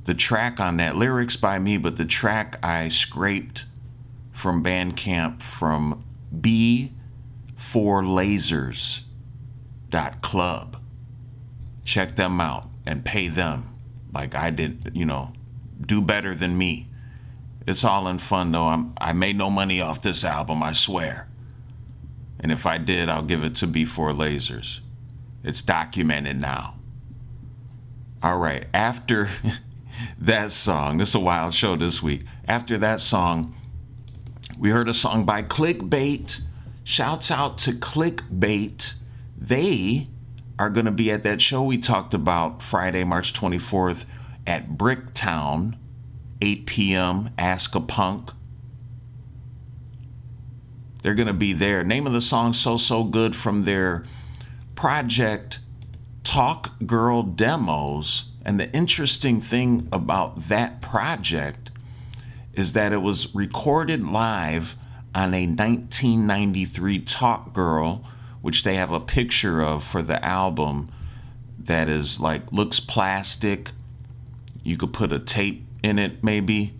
The 0.04 0.14
track 0.14 0.58
on 0.58 0.78
that, 0.78 0.96
lyrics 0.96 1.36
by 1.36 1.58
me, 1.58 1.76
but 1.76 1.98
the 1.98 2.06
track 2.06 2.58
I 2.64 2.88
scraped 2.88 3.66
from 4.32 4.64
Bandcamp 4.64 5.42
from 5.42 6.02
B4Lasers.club. 9.90 10.80
Check 11.84 12.16
them 12.16 12.40
out 12.40 12.68
and 12.86 13.04
pay 13.04 13.28
them 13.28 13.74
like 14.12 14.34
I 14.34 14.50
did, 14.50 14.90
you 14.94 15.04
know, 15.04 15.32
do 15.80 16.02
better 16.02 16.34
than 16.34 16.56
me. 16.56 16.88
It's 17.66 17.84
all 17.84 18.08
in 18.08 18.18
fun 18.18 18.52
though. 18.52 18.68
I'm, 18.68 18.94
I 19.00 19.12
made 19.12 19.36
no 19.36 19.50
money 19.50 19.80
off 19.80 20.02
this 20.02 20.24
album, 20.24 20.62
I 20.62 20.72
swear. 20.72 21.28
And 22.40 22.52
if 22.52 22.66
I 22.66 22.78
did, 22.78 23.08
I'll 23.08 23.24
give 23.24 23.42
it 23.42 23.54
to 23.56 23.66
B4 23.66 24.16
Lasers. 24.16 24.80
It's 25.42 25.60
documented 25.62 26.40
now. 26.40 26.74
All 28.22 28.38
right, 28.38 28.66
after 28.72 29.30
that 30.18 30.52
song, 30.52 30.98
this 30.98 31.10
is 31.10 31.14
a 31.14 31.20
wild 31.20 31.54
show 31.54 31.76
this 31.76 32.02
week. 32.02 32.24
After 32.46 32.78
that 32.78 33.00
song, 33.00 33.54
we 34.58 34.70
heard 34.70 34.88
a 34.88 34.94
song 34.94 35.24
by 35.24 35.42
Clickbait. 35.42 36.40
Shouts 36.84 37.30
out 37.30 37.58
to 37.58 37.72
Clickbait. 37.72 38.94
They 39.38 40.08
are 40.58 40.68
going 40.68 40.86
to 40.86 40.92
be 40.92 41.12
at 41.12 41.22
that 41.22 41.40
show 41.40 41.62
we 41.62 41.78
talked 41.78 42.12
about 42.12 42.62
Friday, 42.62 43.04
March 43.04 43.32
24th 43.32 44.04
at 44.46 44.70
Bricktown, 44.70 45.76
8 46.40 46.66
p.m. 46.66 47.30
Ask 47.38 47.74
a 47.76 47.80
Punk. 47.80 48.30
They're 51.02 51.14
going 51.14 51.28
to 51.28 51.32
be 51.32 51.52
there. 51.52 51.84
Name 51.84 52.06
of 52.06 52.12
the 52.12 52.20
song 52.20 52.52
So 52.52 52.76
So 52.76 53.04
Good 53.04 53.36
from 53.36 53.62
their 53.62 54.04
project 54.74 55.60
Talk 56.24 56.84
Girl 56.84 57.22
Demos. 57.22 58.24
And 58.44 58.58
the 58.58 58.70
interesting 58.72 59.40
thing 59.40 59.88
about 59.92 60.48
that 60.48 60.80
project 60.80 61.70
is 62.54 62.72
that 62.72 62.92
it 62.92 63.02
was 63.02 63.32
recorded 63.34 64.04
live 64.04 64.74
on 65.14 65.32
a 65.32 65.46
1993 65.46 66.98
Talk 67.00 67.52
Girl, 67.54 68.04
which 68.48 68.62
they 68.62 68.76
have 68.76 68.90
a 68.90 68.98
picture 68.98 69.60
of 69.60 69.84
for 69.84 70.02
the 70.02 70.24
album 70.24 70.90
that 71.58 71.86
is 71.86 72.18
like 72.18 72.50
looks 72.50 72.80
plastic. 72.80 73.72
You 74.62 74.78
could 74.78 74.94
put 74.94 75.12
a 75.12 75.18
tape 75.18 75.66
in 75.82 75.98
it 75.98 76.24
maybe, 76.24 76.72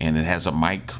and 0.00 0.18
it 0.18 0.24
has 0.24 0.44
a 0.44 0.50
mic 0.50 0.90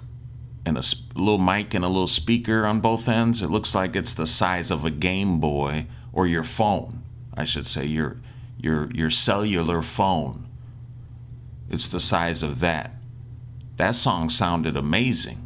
and 0.65 0.79
a 0.79 0.85
little 1.17 1.39
mic 1.39 1.75
and 1.75 1.85
a 1.85 1.89
little 1.89 2.07
speaker 2.07 2.65
on 2.65 2.79
both 2.79 3.09
ends. 3.09 3.43
It 3.43 3.51
looks 3.51 3.75
like 3.75 3.97
it's 3.97 4.15
the 4.15 4.29
size 4.29 4.71
of 4.71 4.85
a 4.85 4.91
Game 4.93 5.41
Boy 5.41 5.89
or 6.13 6.29
your 6.29 6.45
phone, 6.45 7.03
I 7.37 7.45
should 7.45 7.67
say, 7.67 7.85
your 7.85 8.21
your 8.57 8.93
your 8.93 9.11
cellular 9.11 9.83
phone. 9.83 10.47
It's 11.71 11.89
the 11.89 11.99
size 11.99 12.45
of 12.45 12.61
that. 12.61 12.93
That 13.79 13.97
song 13.97 14.31
sounded 14.31 14.77
amazing. 14.77 15.44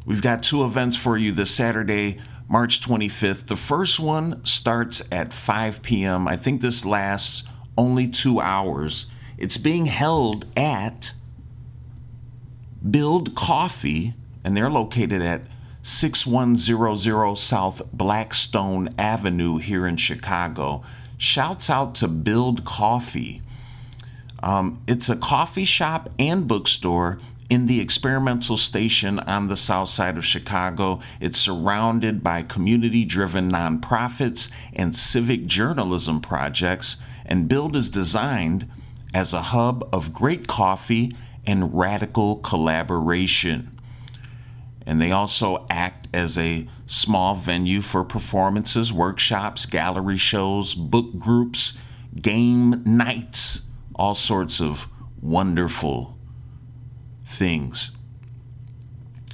we've 0.06 0.22
got 0.22 0.44
two 0.44 0.64
events 0.64 0.96
for 0.96 1.18
you 1.18 1.32
this 1.32 1.52
Saturday, 1.52 2.20
March 2.48 2.82
25th. 2.82 3.48
The 3.48 3.56
first 3.56 4.00
one 4.00 4.44
starts 4.46 5.02
at 5.12 5.34
5 5.34 5.82
p.m. 5.82 6.28
I 6.28 6.36
think 6.36 6.62
this 6.62 6.86
lasts 6.86 7.44
only 7.78 8.08
two 8.08 8.40
hours. 8.40 9.08
It's 9.38 9.58
being 9.58 9.88
held 9.88 10.46
at 10.58 11.14
Build 12.90 13.36
Coffee, 13.36 14.14
and 14.44 14.56
they're 14.56 14.70
located 14.70 15.22
at 15.22 15.42
6100 15.84 17.36
South 17.36 17.82
Blackstone 17.92 18.90
Avenue 18.98 19.58
here 19.58 19.86
in 19.86 19.98
Chicago. 19.98 20.84
Shouts 21.18 21.70
out 21.70 21.96
to 21.96 22.08
Build 22.08 22.66
Coffee. 22.66 23.42
Um, 24.42 24.82
it's 24.88 25.10
a 25.10 25.16
coffee 25.16 25.66
shop 25.66 26.10
and 26.20 26.48
bookstore 26.48 27.20
in 27.50 27.68
the 27.68 27.80
experimental 27.80 28.58
station 28.58 29.20
on 29.20 29.48
the 29.48 29.58
south 29.58 29.90
side 29.90 30.18
of 30.18 30.26
Chicago. 30.26 31.00
It's 31.20 31.40
surrounded 31.40 32.24
by 32.24 32.42
community 32.42 33.06
driven 33.06 33.52
nonprofits 33.52 34.50
and 34.74 34.96
civic 34.96 35.46
journalism 35.46 36.22
projects, 36.22 36.98
and 37.26 37.48
Build 37.48 37.76
is 37.76 37.90
designed 37.90 38.70
as 39.14 39.34
a 39.34 39.42
hub 39.42 39.88
of 39.94 40.14
great 40.14 40.48
coffee 40.48 41.16
and 41.46 41.78
radical 41.78 42.38
collaboration. 42.38 43.72
And 44.86 45.02
they 45.02 45.12
also 45.12 45.66
act 45.70 46.08
as 46.14 46.38
a 46.38 46.68
small 46.86 47.36
venue 47.36 47.82
for 47.82 48.04
performances, 48.04 48.94
workshops, 48.94 49.66
gallery 49.66 50.18
shows, 50.18 50.76
book 50.76 51.18
groups, 51.18 51.74
game 52.22 52.84
nights, 52.86 53.62
all 53.96 54.16
sorts 54.16 54.62
of 54.62 54.88
wonderful 55.22 56.15
things. 57.36 57.92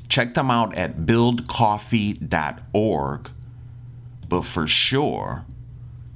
Check 0.10 0.34
them 0.34 0.52
out 0.52 0.76
at 0.76 1.06
buildcoffee.org, 1.06 3.32
but 4.28 4.42
for 4.42 4.68
sure, 4.68 5.46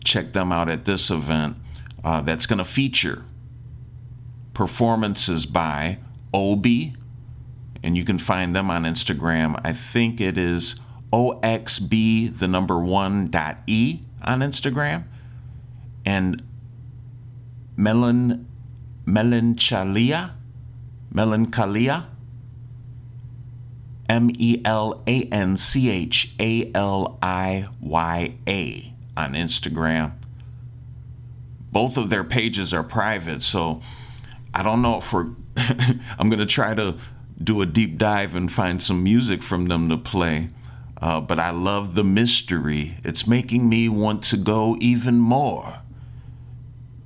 check 0.04 0.34
them 0.34 0.52
out 0.52 0.70
at 0.70 0.84
this 0.86 1.10
event 1.10 1.56
uh, 2.04 2.22
that's 2.22 2.46
going 2.46 2.60
to 2.60 2.66
feature 2.66 3.24
performances 4.54 5.46
by 5.46 6.00
Obi, 6.34 6.96
and 7.84 7.96
you 7.96 8.04
can 8.04 8.18
find 8.18 8.54
them 8.56 8.72
on 8.72 8.84
Instagram. 8.84 9.60
I 9.64 9.74
think 9.74 10.20
it 10.20 10.38
is 10.38 10.76
OXB, 11.14 12.40
the 12.40 12.48
number 12.48 12.80
one 12.80 13.28
dot 13.28 13.58
E 13.68 14.02
on 14.24 14.40
Instagram, 14.40 15.06
and 16.06 16.42
Melon 17.78 18.48
Melanchalia, 19.06 20.32
Melancholia. 21.16 22.10
M 24.10 24.30
E 24.38 24.62
L 24.66 25.02
A 25.08 25.24
N 25.24 25.56
C 25.58 25.90
H 25.90 26.36
A 26.40 26.70
L 26.76 27.18
I 27.22 27.70
Y 27.80 28.36
A 28.48 28.94
on 29.16 29.34
Instagram. 29.34 30.12
Both 31.72 31.98
of 31.98 32.10
their 32.10 32.24
pages 32.24 32.74
are 32.74 32.84
private, 32.84 33.42
so 33.42 33.82
I 34.54 34.62
don't 34.62 34.82
know 34.82 34.98
if 34.98 35.12
we're. 35.12 35.30
I'm 35.58 36.30
going 36.30 36.40
to 36.40 36.46
try 36.46 36.76
to 36.76 36.98
do 37.42 37.62
a 37.62 37.66
deep 37.66 37.98
dive 37.98 38.36
and 38.36 38.52
find 38.52 38.84
some 38.84 39.02
music 39.02 39.42
from 39.42 39.68
them 39.68 39.90
to 39.90 39.98
play. 39.98 40.50
Uh, 41.02 41.22
but 41.22 41.40
I 41.40 41.52
love 41.52 41.96
the 41.96 42.04
mystery. 42.04 42.98
It's 43.04 43.26
making 43.26 43.68
me 43.70 43.88
want 43.90 44.22
to 44.26 44.38
go 44.38 44.78
even 44.82 45.20
more. 45.20 45.82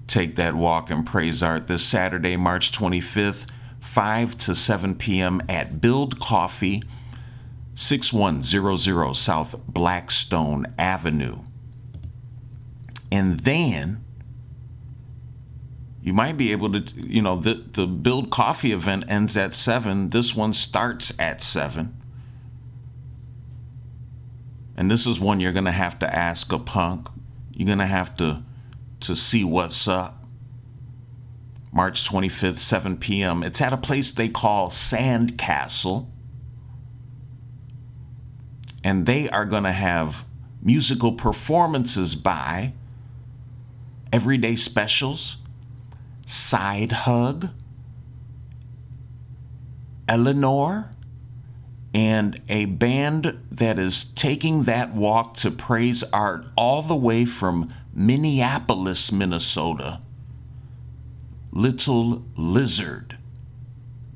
Take 0.07 0.35
that 0.37 0.55
walk 0.55 0.89
and 0.89 1.05
praise 1.05 1.43
art 1.43 1.67
this 1.67 1.85
Saturday, 1.85 2.35
March 2.35 2.71
25th, 2.71 3.45
5 3.79 4.37
to 4.39 4.55
7 4.55 4.95
p.m. 4.95 5.41
at 5.47 5.81
Build 5.81 6.19
Coffee, 6.19 6.83
6100 7.75 9.15
South 9.15 9.59
Blackstone 9.67 10.65
Avenue. 10.77 11.43
And 13.11 13.39
then 13.41 14.03
you 16.01 16.13
might 16.13 16.37
be 16.37 16.51
able 16.51 16.71
to, 16.71 16.79
you 16.95 17.21
know, 17.21 17.35
the, 17.35 17.55
the 17.71 17.87
Build 17.87 18.29
Coffee 18.29 18.71
event 18.71 19.05
ends 19.07 19.35
at 19.35 19.53
7. 19.53 20.09
This 20.09 20.35
one 20.35 20.53
starts 20.53 21.11
at 21.19 21.41
7. 21.41 21.95
And 24.77 24.89
this 24.89 25.05
is 25.05 25.19
one 25.19 25.39
you're 25.39 25.51
going 25.51 25.65
to 25.65 25.71
have 25.71 25.99
to 25.99 26.15
ask 26.15 26.51
a 26.53 26.59
punk. 26.59 27.07
You're 27.51 27.65
going 27.65 27.79
to 27.79 27.85
have 27.85 28.15
to 28.17 28.43
to 29.01 29.15
see 29.15 29.43
what's 29.43 29.87
up. 29.87 30.18
March 31.71 32.09
25th, 32.09 32.57
7 32.57 32.97
p.m. 32.97 33.43
It's 33.43 33.61
at 33.61 33.73
a 33.73 33.77
place 33.77 34.11
they 34.11 34.27
call 34.27 34.69
Sandcastle. 34.69 36.07
And 38.83 39.05
they 39.05 39.29
are 39.29 39.45
going 39.45 39.63
to 39.63 39.71
have 39.71 40.25
musical 40.61 41.11
performances 41.11 42.15
by 42.15 42.73
Everyday 44.11 44.55
Specials, 44.55 45.37
Side 46.25 46.91
Hug, 46.91 47.49
Eleanor, 50.07 50.91
and 51.93 52.41
a 52.49 52.65
band 52.65 53.39
that 53.51 53.77
is 53.77 54.05
taking 54.05 54.63
that 54.63 54.93
walk 54.93 55.35
to 55.35 55.51
praise 55.51 56.03
art 56.13 56.45
all 56.55 56.81
the 56.81 56.95
way 56.95 57.25
from 57.25 57.67
Minneapolis, 57.93 59.11
Minnesota. 59.11 59.99
Little 61.51 62.25
Lizard. 62.35 63.17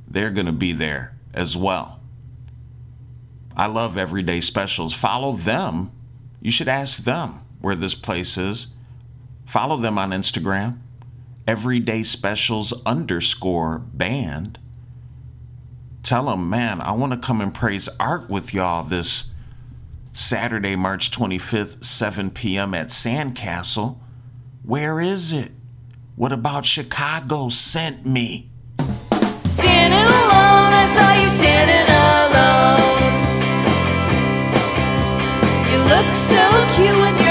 They're 0.07 0.31
going 0.31 0.45
to 0.45 0.51
be 0.51 0.73
there 0.73 1.17
as 1.33 1.57
well. 1.57 1.99
I 3.55 3.67
love 3.67 3.97
everyday 3.97 4.41
specials. 4.41 4.93
Follow 4.93 5.33
them. 5.33 5.91
You 6.41 6.51
should 6.51 6.67
ask 6.67 7.03
them 7.03 7.43
where 7.61 7.75
this 7.75 7.95
place 7.95 8.37
is. 8.37 8.67
Follow 9.45 9.77
them 9.77 9.97
on 9.97 10.11
Instagram. 10.11 10.79
Everyday 11.47 12.03
specials 12.03 12.73
underscore 12.85 13.79
band. 13.79 14.59
Tell 16.01 16.25
them, 16.25 16.49
man, 16.49 16.81
I 16.81 16.91
want 16.91 17.13
to 17.13 17.17
come 17.17 17.41
and 17.41 17.53
praise 17.53 17.87
art 17.99 18.29
with 18.29 18.53
y'all 18.53 18.83
this 18.83 19.25
Saturday, 20.13 20.75
March 20.75 21.11
25th, 21.11 21.83
7 21.83 22.29
p.m. 22.31 22.73
at 22.73 22.87
Sandcastle. 22.87 23.97
Where 24.63 25.01
is 25.01 25.33
it? 25.33 25.51
What 26.15 26.32
about 26.32 26.63
Chicago 26.63 27.49
sent 27.49 28.06
me? 28.06 28.52
Standing 29.47 29.97
alone, 29.97 30.73
I 30.78 30.86
saw 30.93 31.10
you 31.19 31.28
standing 31.28 31.89
alone. 31.89 32.84
You 35.71 35.80
look 35.89 36.06
so 36.13 36.43
cute 36.76 37.22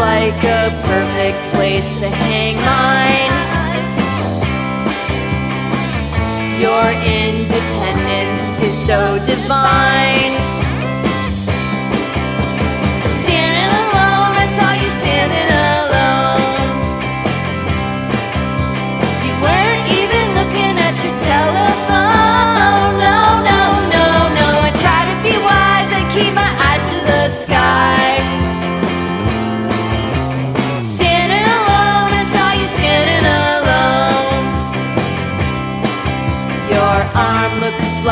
like 0.00 0.42
a 0.44 0.70
perfect 0.88 1.38
place 1.54 2.00
to 2.00 2.08
hang 2.08 2.56
mine. 2.56 3.34
Your 6.58 6.86
independence 7.04 8.54
is 8.64 8.74
so 8.86 9.18
divine. 9.26 10.59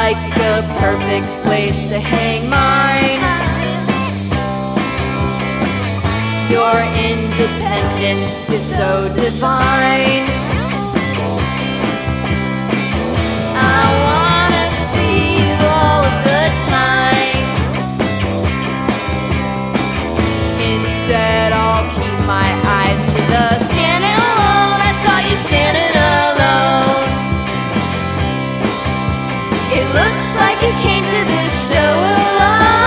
Like 0.09 0.39
a 0.39 0.63
perfect 0.81 1.27
place 1.45 1.87
to 1.91 1.99
hang 2.01 2.49
mine. 2.49 3.21
Your 6.51 6.77
independence 7.11 8.49
is 8.49 8.65
so 8.79 8.91
divine. 9.15 10.25
I 13.77 13.85
wanna 14.07 14.67
see 14.89 15.21
you 15.41 15.55
all 15.77 16.05
the 16.29 16.45
time. 16.73 17.45
Instead, 20.73 21.53
I'll 21.53 21.87
keep 21.97 22.19
my 22.27 22.49
eyes 22.81 23.03
to 23.13 23.21
the 23.33 23.59
standing 23.59 24.19
alone. 24.31 24.79
I 24.89 24.93
saw 25.03 25.17
you 25.29 25.37
standing 25.37 25.98
like 30.61 30.67
you 30.67 30.83
came 30.83 31.05
to 31.05 31.25
this 31.27 31.71
show 31.71 31.79
alone. 31.79 32.78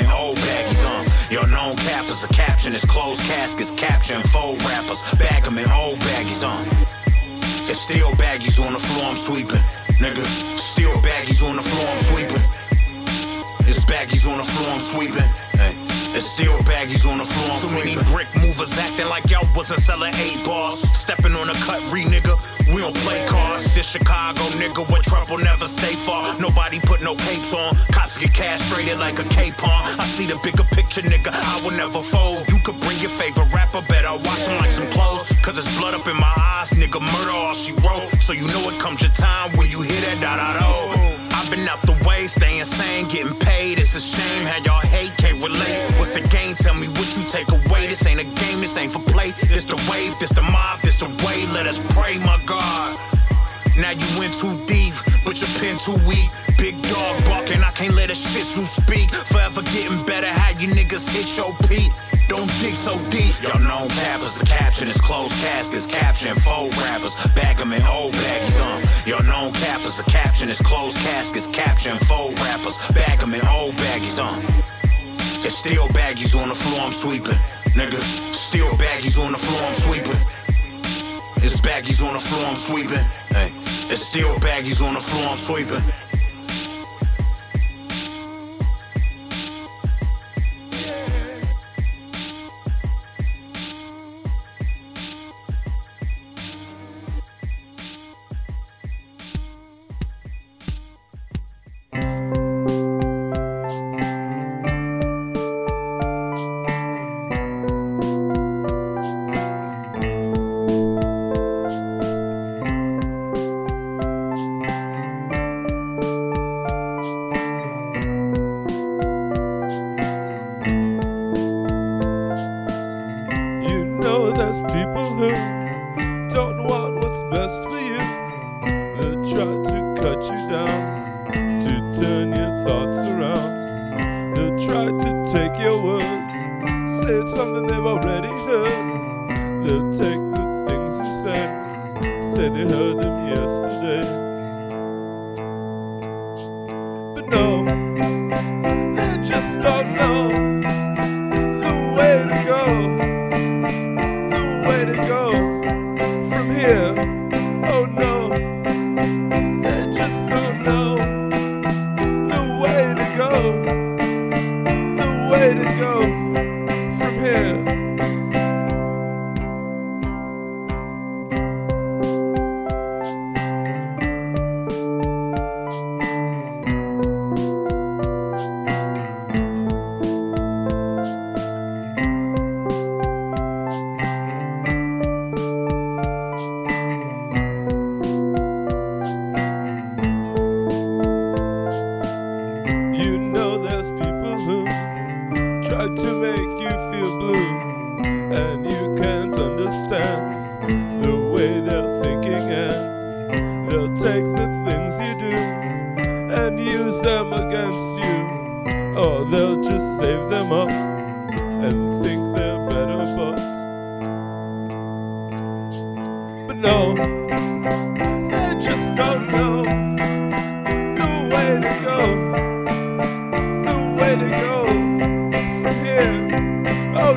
In 0.00 0.10
old 0.10 0.36
baggies 0.36 0.82
on. 0.88 1.02
Y'all 1.30 1.46
known 1.46 1.76
cappers, 1.76 2.26
the 2.26 2.32
caption 2.34 2.72
is 2.74 2.84
closed 2.84 3.20
caskets, 3.28 3.70
caption 3.76 4.20
faux 4.32 4.56
rappers. 4.66 5.00
Bag 5.20 5.46
'em 5.46 5.58
in 5.58 5.70
old 5.70 5.98
baggies 6.08 6.42
uh. 6.42 6.50
on. 6.50 6.64
It's 7.70 7.80
still 7.80 8.10
baggies 8.18 8.58
on 8.58 8.72
the 8.72 8.80
floor, 8.80 9.10
I'm 9.10 9.16
sweeping. 9.16 9.62
Nigga, 10.02 10.24
still 10.58 10.96
baggies 11.06 11.42
on 11.46 11.56
the 11.56 11.62
floor, 11.62 11.86
I'm 11.86 12.02
sweeping. 12.10 12.44
It's 13.68 13.84
baggies 13.84 14.26
on 14.26 14.38
the 14.38 14.44
floor, 14.44 14.74
I'm 14.74 14.80
sweeping. 14.80 15.28
Hey. 15.54 15.74
It's 16.16 16.26
still 16.26 16.58
baggies 16.66 17.06
on 17.06 17.18
the 17.18 17.24
floor, 17.24 17.54
I'm 17.54 17.62
Too 17.62 17.74
many 17.78 17.94
brick 18.10 18.26
movers 18.42 18.76
acting 18.78 19.06
like 19.06 19.30
y'all 19.30 19.46
wasn't 19.54 19.78
selling 19.78 20.12
eight 20.18 20.42
bars. 20.44 20.82
Stepping 20.90 21.34
on 21.38 21.48
a 21.48 21.54
cut, 21.62 21.78
re 21.92 22.02
nigga. 22.02 22.34
We 22.74 22.82
don't 22.82 22.94
play 23.02 23.18
cards. 23.26 23.74
This 23.74 23.90
Chicago 23.90 24.42
nigga 24.62 24.86
with 24.90 25.02
trouble 25.02 25.38
never 25.38 25.66
stay 25.66 25.94
far. 25.94 26.38
Nobody 26.40 26.78
put 26.80 27.02
no 27.02 27.14
capes 27.14 27.52
on. 27.52 27.74
Cops 27.90 28.18
get 28.18 28.32
castrated 28.32 28.98
like 28.98 29.18
a 29.18 29.26
capon. 29.34 29.82
I 29.98 30.04
see 30.04 30.26
the 30.26 30.38
bigger 30.42 30.64
picture, 30.74 31.02
nigga. 31.02 31.30
I 31.34 31.60
will 31.64 31.76
never 31.76 32.00
fold. 32.02 32.46
You 32.48 32.58
could 32.62 32.78
bring 32.80 32.98
your 32.98 33.10
favorite 33.10 33.50
rapper, 33.52 33.82
better 33.88 34.12
watch 34.24 34.46
him 34.46 34.56
like 34.58 34.70
some 34.70 34.86
clothes. 34.94 35.26
Cause 35.42 35.58
it's 35.58 35.70
blood 35.78 35.94
up 35.94 36.06
in 36.06 36.16
my 36.16 36.32
eyes, 36.36 36.70
nigga. 36.70 37.00
Murder 37.00 37.34
all 37.34 37.54
she 37.54 37.72
wrote. 37.82 38.06
So 38.22 38.32
you 38.32 38.46
know 38.48 38.62
it 38.70 38.78
comes 38.78 39.02
your 39.02 39.12
time 39.12 39.50
when 39.56 39.68
you 39.68 39.82
hear 39.82 40.00
that 40.06 40.18
da 40.20 40.36
da 40.36 40.50
da. 40.60 41.09
I've 41.40 41.48
been 41.48 41.64
out 41.72 41.80
the 41.88 41.96
way, 42.04 42.28
staying 42.28 42.68
sane, 42.68 43.08
getting 43.08 43.32
paid. 43.40 43.80
It's 43.80 43.96
a 43.96 44.00
shame 44.00 44.44
how 44.44 44.60
y'all 44.60 44.84
hate, 44.92 45.08
can't 45.16 45.40
relate. 45.40 45.72
What's 45.96 46.12
the 46.12 46.20
game? 46.28 46.52
Tell 46.52 46.76
me 46.76 46.84
what 47.00 47.08
you 47.16 47.24
take 47.32 47.48
away. 47.48 47.88
This 47.88 48.04
ain't 48.04 48.20
a 48.20 48.28
game, 48.44 48.60
this 48.60 48.76
ain't 48.76 48.92
for 48.92 49.00
play. 49.08 49.32
This 49.48 49.64
the 49.64 49.80
wave, 49.88 50.12
this 50.20 50.36
the 50.36 50.44
mob, 50.52 50.84
this 50.84 51.00
the 51.00 51.08
way. 51.24 51.40
Let 51.56 51.64
us 51.64 51.80
pray, 51.96 52.20
my 52.28 52.36
God. 52.44 52.92
Now 53.80 53.96
you 53.96 54.04
went 54.20 54.36
too 54.36 54.52
deep, 54.68 54.92
but 55.24 55.40
your 55.40 55.48
pen 55.56 55.80
too 55.80 55.96
weak. 56.04 56.28
Big 56.60 56.76
dog 56.92 57.16
barking, 57.24 57.64
I 57.64 57.72
can't 57.72 57.96
let 57.96 58.12
a 58.12 58.14
shih 58.14 58.44
tzu 58.44 58.68
speak. 58.68 59.08
Forever 59.08 59.64
getting 59.72 59.96
better, 60.04 60.28
how 60.28 60.52
you 60.60 60.68
niggas 60.76 61.08
hit 61.08 61.24
your 61.40 61.56
peak. 61.72 61.88
Don't 62.30 62.46
dig 62.62 62.76
so 62.76 62.94
deep. 63.10 63.34
Y'all 63.42 63.58
known 63.58 63.90
cappers, 64.06 64.38
the 64.38 64.46
caption 64.46 64.86
is 64.86 65.00
closed 65.00 65.34
caskets, 65.42 65.84
caption 65.84 66.32
faux 66.46 66.70
rappers. 66.78 67.16
Bag 67.34 67.58
'em 67.60 67.72
in 67.72 67.82
old 67.82 68.14
baggies 68.22 68.60
uh. 68.62 68.70
on. 68.70 68.78
Y'all 69.04 69.26
known 69.26 69.50
cappers, 69.54 69.96
the 69.98 70.08
caption 70.08 70.48
is 70.48 70.62
closed 70.62 70.96
caskets, 70.98 71.48
caption 71.48 71.96
faux 72.06 72.30
rappers. 72.46 72.78
Bag 72.94 73.20
'em 73.20 73.34
in 73.34 73.44
old 73.48 73.74
baggies 73.82 74.20
uh. 74.20 74.30
on. 74.30 74.38
It's 75.42 75.58
still 75.58 75.88
baggies 75.88 76.38
on 76.40 76.48
the 76.48 76.54
floor, 76.54 76.86
I'm 76.86 76.92
sweeping. 76.92 77.40
Nigga, 77.74 77.98
still 78.30 78.70
baggies 78.78 79.18
on 79.18 79.32
the 79.32 79.38
floor, 79.38 79.62
I'm 79.66 79.74
sweeping. 79.74 80.20
It's 81.42 81.60
baggies 81.60 82.00
on 82.06 82.14
the 82.14 82.20
floor, 82.20 82.44
I'm 82.46 82.54
sweeping. 82.54 83.04
Hey, 83.34 83.50
it's 83.90 84.06
still 84.06 84.32
baggies 84.38 84.80
on 84.86 84.94
the 84.94 85.00
floor, 85.00 85.32
I'm 85.32 85.36
sweeping. 85.36 85.82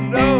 No, 0.01 0.32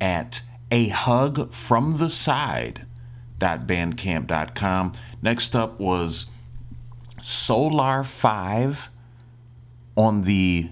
at 0.00 0.40
a 0.70 0.88
hug 0.88 1.52
from 1.52 1.98
the 1.98 2.08
side.bandcamp.com. 2.10 4.92
Next 5.22 5.54
up 5.54 5.78
was 5.78 6.26
Solar 7.20 8.02
5 8.02 8.90
on 9.96 10.22
the 10.22 10.70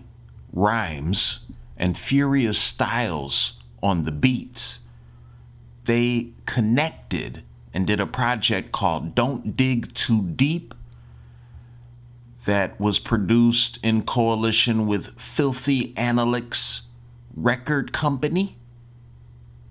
rhymes 0.53 1.41
and 1.77 1.97
Furious 1.97 2.59
Styles 2.59 3.61
on 3.83 4.05
the 4.05 4.13
beats. 4.13 4.81
They 5.85 6.31
connected 6.47 7.43
and 7.75 7.87
did 7.87 8.01
a 8.01 8.07
project 8.07 8.73
called 8.73 9.15
Don't 9.15 9.55
Dig 9.57 9.93
Too 9.93 10.23
Deep 10.23 10.75
that 12.47 12.81
was 12.81 12.99
produced 12.99 13.79
in 13.83 14.03
coalition 14.03 14.87
with 14.87 15.21
Filthy 15.21 15.93
Analyx 15.95 16.81
Record 17.37 17.93
Company. 17.93 18.57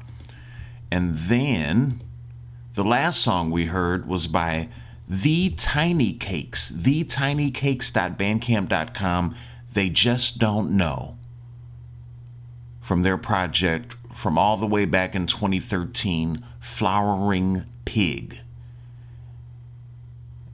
And 0.92 1.16
then 1.16 2.00
the 2.74 2.84
last 2.84 3.22
song 3.22 3.52
we 3.52 3.68
heard 3.68 4.08
was 4.08 4.26
by 4.26 4.70
The 5.08 5.52
Tiny 5.52 6.14
Cakes, 6.14 6.72
thetinykakes.bandcamp.com. 6.72 9.36
They 9.74 9.90
just 9.90 10.40
don't 10.40 10.72
know 10.72 11.15
from 12.86 13.02
their 13.02 13.18
project 13.18 13.96
from 14.14 14.38
all 14.38 14.58
the 14.58 14.68
way 14.68 14.86
back 14.86 15.16
in 15.16 15.26
2013, 15.26 16.38
Flowering 16.60 17.66
Pig. 17.84 18.42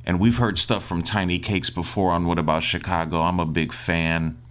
And 0.06 0.18
we've 0.18 0.38
heard 0.38 0.58
stuff 0.58 0.86
from 0.86 1.04
Tiny 1.04 1.40
Cakes 1.40 1.70
before 1.70 2.12
on 2.12 2.26
What 2.26 2.40
About 2.40 2.64
Chicago. 2.64 3.20
I'm 3.20 3.42
a 3.42 3.46
big 3.46 3.74
fan. 3.74 4.42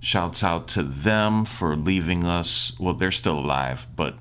Shouts 0.00 0.42
out 0.42 0.66
to 0.68 0.82
them 0.82 1.44
for 1.44 1.76
leaving 1.76 2.24
us. 2.24 2.72
Well, 2.80 2.94
they're 2.94 3.10
still 3.10 3.38
alive, 3.38 3.86
but 3.94 4.18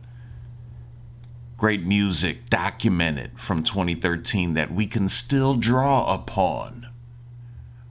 great 1.56 1.86
music 1.86 2.50
documented 2.50 3.40
from 3.40 3.64
2013 3.64 4.56
that 4.56 4.74
we 4.74 4.88
can 4.88 5.08
still 5.08 5.54
draw 5.54 6.14
upon. 6.14 6.90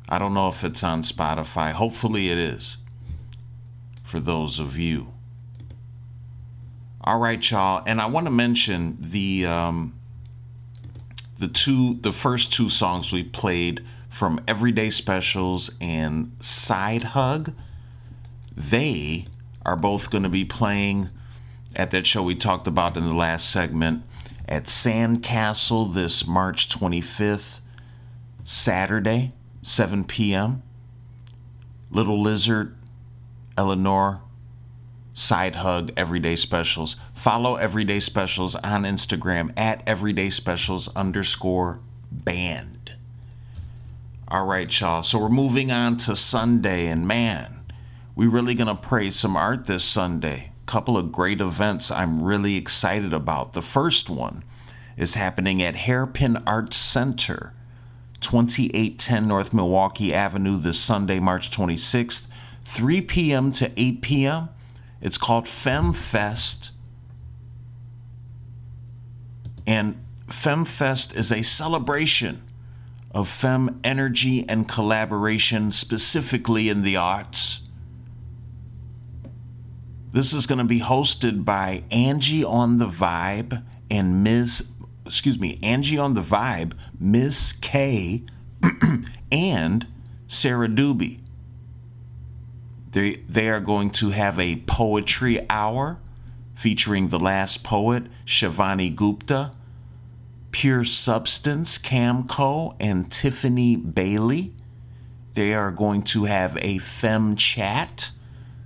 I 0.07 0.19
don't 0.19 0.35
know 0.35 0.49
if 0.49 0.63
it's 0.63 0.85
on 0.85 1.01
Spotify. 1.01 1.73
Hopefully 1.73 2.29
it 2.29 2.37
is 2.37 2.77
for 4.07 4.21
those 4.21 4.61
of 4.61 4.79
you. 4.79 5.13
All 7.03 7.19
right, 7.19 7.51
y'all, 7.51 7.83
and 7.87 8.01
I 8.01 8.07
want 8.07 8.27
to 8.27 8.31
mention 8.31 8.97
the 9.01 9.47
um, 9.47 9.99
the 11.39 11.49
two 11.49 11.95
the 11.95 12.13
first 12.13 12.53
two 12.53 12.69
songs 12.69 13.13
we 13.13 13.25
played 13.25 13.85
from 14.09 14.41
Everyday 14.47 14.91
Specials 14.91 15.73
and 15.81 16.33
Side 16.41 17.03
Hug. 17.05 17.53
They 18.57 19.27
are 19.65 19.77
both 19.77 20.11
going 20.11 20.23
to 20.23 20.29
be 20.29 20.45
playing 20.45 21.11
at 21.75 21.91
that 21.91 22.07
show 22.07 22.23
we 22.23 22.37
talked 22.37 22.67
about 22.67 22.97
in 22.97 23.05
the 23.05 23.15
last 23.15 23.51
segment 23.51 24.05
at 24.49 24.65
Sandcastle 24.65 25.93
this 25.93 26.27
March 26.27 26.69
25th, 26.69 27.59
Saturday, 28.45 29.33
7 29.63 30.05
p.m. 30.05 30.63
Little 31.91 32.23
Lizard 32.23 32.77
Eleanor, 33.57 34.21
Side 35.15 35.57
Hug, 35.57 35.93
Everyday 35.97 36.37
Specials. 36.37 36.97
Follow 37.15 37.57
Everyday 37.57 38.01
Specials 38.01 38.55
on 38.57 38.83
Instagram 38.83 39.53
at 39.57 39.83
Everyday 39.87 40.29
Specials 40.29 40.89
underscore 40.95 41.81
band. 42.13 42.95
All 44.29 44.45
right, 44.45 44.81
y'all. 44.81 45.03
So 45.03 45.19
we're 45.19 45.29
moving 45.29 45.71
on 45.71 45.97
to 45.99 46.17
Sunday, 46.17 46.87
and 46.89 47.07
man, 47.07 47.65
we 48.15 48.27
really 48.27 48.55
gonna 48.55 48.75
praise 48.75 49.17
some 49.17 49.37
art 49.37 49.67
this 49.67 49.85
Sunday. 49.85 50.53
Couple 50.67 50.99
of 50.99 51.13
great 51.13 51.41
events 51.41 51.91
I'm 51.91 52.23
really 52.23 52.57
excited 52.57 53.13
about. 53.13 53.53
The 53.53 53.63
first 53.63 54.11
one 54.11 54.43
is 54.97 55.15
happening 55.15 55.63
at 55.63 55.77
Hairpin 55.77 56.39
Arts 56.47 56.77
Center, 56.77 57.53
2810 58.21 59.29
North 59.29 59.55
Milwaukee 59.55 60.13
Avenue, 60.13 60.59
this 60.59 60.81
Sunday, 60.81 61.21
March 61.21 61.51
26th. 61.51 62.27
3 62.67 63.01
p.m. 63.03 63.53
to 63.53 63.73
8 63.81 64.03
p.m. 64.03 64.49
It's 65.01 65.17
called 65.17 65.45
FemmeFest. 65.45 66.71
And 69.69 70.05
FemmeFest 70.27 71.17
is 71.17 71.31
a 71.31 71.43
celebration 71.43 72.43
of 73.13 73.29
fem 73.29 73.81
energy 73.85 74.45
and 74.49 74.69
collaboration, 74.69 75.71
specifically 75.71 76.69
in 76.69 76.83
the 76.83 76.97
arts. 76.97 77.61
This 80.11 80.33
is 80.33 80.49
going 80.49 80.59
to 80.59 80.65
be 80.65 80.81
hosted 80.81 81.45
by 81.45 81.85
Angie 81.93 82.43
on 82.43 82.79
the 82.79 82.89
Vibe 82.89 83.65
and 83.89 84.25
Ms. 84.25 84.73
Excuse 85.05 85.39
me, 85.39 85.61
Angie 85.63 85.99
on 85.99 86.15
the 86.15 86.21
Vibe, 86.21 86.73
Miss 86.99 87.53
K, 87.53 88.25
and 89.31 89.87
Sarah 90.27 90.69
Doobie. 90.69 91.21
They, 92.97 93.17
they 93.29 93.51
are 93.51 93.61
going 93.61 93.91
to 93.91 94.09
have 94.09 94.41
a 94.41 94.57
poetry 94.67 95.45
hour 95.51 95.99
featuring 96.55 97.09
the 97.09 97.19
last 97.19 97.63
poet, 97.63 98.05
Shivani 98.25 98.97
Gupta, 98.97 99.51
Pure 100.51 100.85
Substance, 100.85 101.77
Camco, 101.77 102.75
and 102.81 103.13
Tiffany 103.13 103.77
Bailey. 103.77 104.55
They 105.35 105.53
are 105.53 105.73
going 105.73 106.05
to 106.05 106.25
have 106.25 106.57
a 106.63 106.79
fem 106.79 107.37
chat 107.37 108.13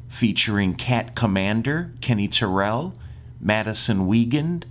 featuring 0.08 0.76
Cat 0.76 1.16
Commander, 1.16 1.92
Kenny 2.00 2.28
Terrell, 2.28 2.94
Madison 3.40 4.06
Wiegand, 4.06 4.64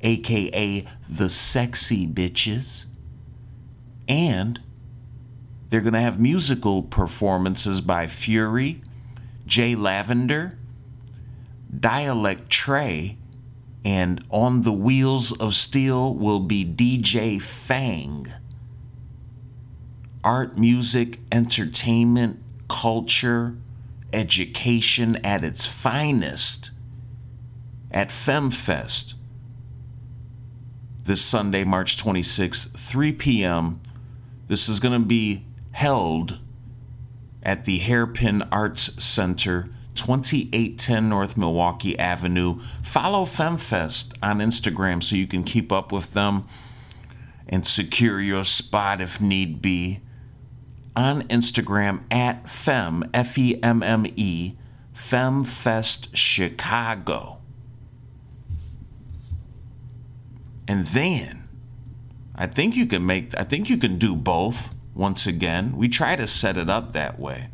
aka 0.00 0.86
the 1.06 1.28
Sexy 1.28 2.06
Bitches, 2.06 2.86
and 4.08 4.58
they're 5.68 5.82
going 5.82 5.92
to 5.92 6.00
have 6.00 6.18
musical 6.18 6.82
performances 6.82 7.82
by 7.82 8.06
Fury, 8.06 8.80
Jay 9.52 9.74
Lavender, 9.74 10.58
Dialect 11.78 12.48
Trey, 12.48 13.18
and 13.84 14.24
on 14.30 14.62
the 14.62 14.72
wheels 14.72 15.30
of 15.30 15.54
steel 15.54 16.14
will 16.14 16.40
be 16.40 16.64
DJ 16.64 17.38
Fang. 17.38 18.28
Art, 20.24 20.56
music, 20.56 21.18
entertainment, 21.30 22.42
culture, 22.66 23.58
education 24.10 25.16
at 25.16 25.44
its 25.44 25.66
finest 25.66 26.70
at 27.90 28.08
FemmeFest 28.08 29.12
this 31.04 31.20
Sunday, 31.20 31.62
March 31.62 32.02
26th, 32.02 32.70
3 32.70 33.12
p.m. 33.12 33.82
This 34.48 34.70
is 34.70 34.80
going 34.80 34.98
to 34.98 35.06
be 35.06 35.44
held 35.72 36.40
at 37.42 37.64
the 37.64 37.78
Hairpin 37.78 38.42
Arts 38.52 39.02
Center, 39.02 39.68
2810 39.94 41.08
North 41.08 41.36
Milwaukee 41.36 41.98
Avenue. 41.98 42.60
Follow 42.82 43.24
FemmeFest 43.24 44.14
on 44.22 44.38
Instagram 44.38 45.02
so 45.02 45.16
you 45.16 45.26
can 45.26 45.44
keep 45.44 45.72
up 45.72 45.92
with 45.92 46.14
them 46.14 46.46
and 47.48 47.66
secure 47.66 48.20
your 48.20 48.44
spot 48.44 49.00
if 49.00 49.20
need 49.20 49.60
be. 49.60 50.00
On 50.94 51.22
Instagram 51.28 52.02
at 52.10 52.48
Fem, 52.48 53.08
F 53.14 53.38
E 53.38 53.58
M 53.62 53.82
M 53.82 54.06
E, 54.14 54.54
FemmeFest 54.94 56.14
Chicago. 56.14 57.38
And 60.68 60.86
then 60.88 61.48
I 62.34 62.46
think 62.46 62.76
you 62.76 62.86
can 62.86 63.04
make 63.04 63.34
I 63.38 63.44
think 63.44 63.68
you 63.68 63.76
can 63.76 63.98
do 63.98 64.14
both 64.14 64.74
once 64.94 65.26
again. 65.26 65.76
We 65.76 65.88
try 65.88 66.16
to 66.16 66.26
set 66.26 66.56
it 66.56 66.68
up 66.68 66.92
that 66.92 67.18
way. 67.18 67.48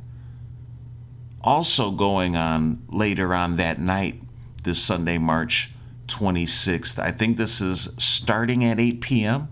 Also 1.41 1.91
going 1.91 2.37
on 2.37 2.83
later 2.89 3.35
on 3.35 3.57
that 3.57 3.81
night, 3.81 4.23
this 4.65 4.83
Sunday, 4.83 5.19
March 5.19 5.73
26th. 6.09 6.99
I 6.99 7.11
think 7.11 7.37
this 7.37 7.61
is 7.61 7.95
starting 7.97 8.65
at 8.65 8.81
8 8.81 9.01
p.m., 9.01 9.49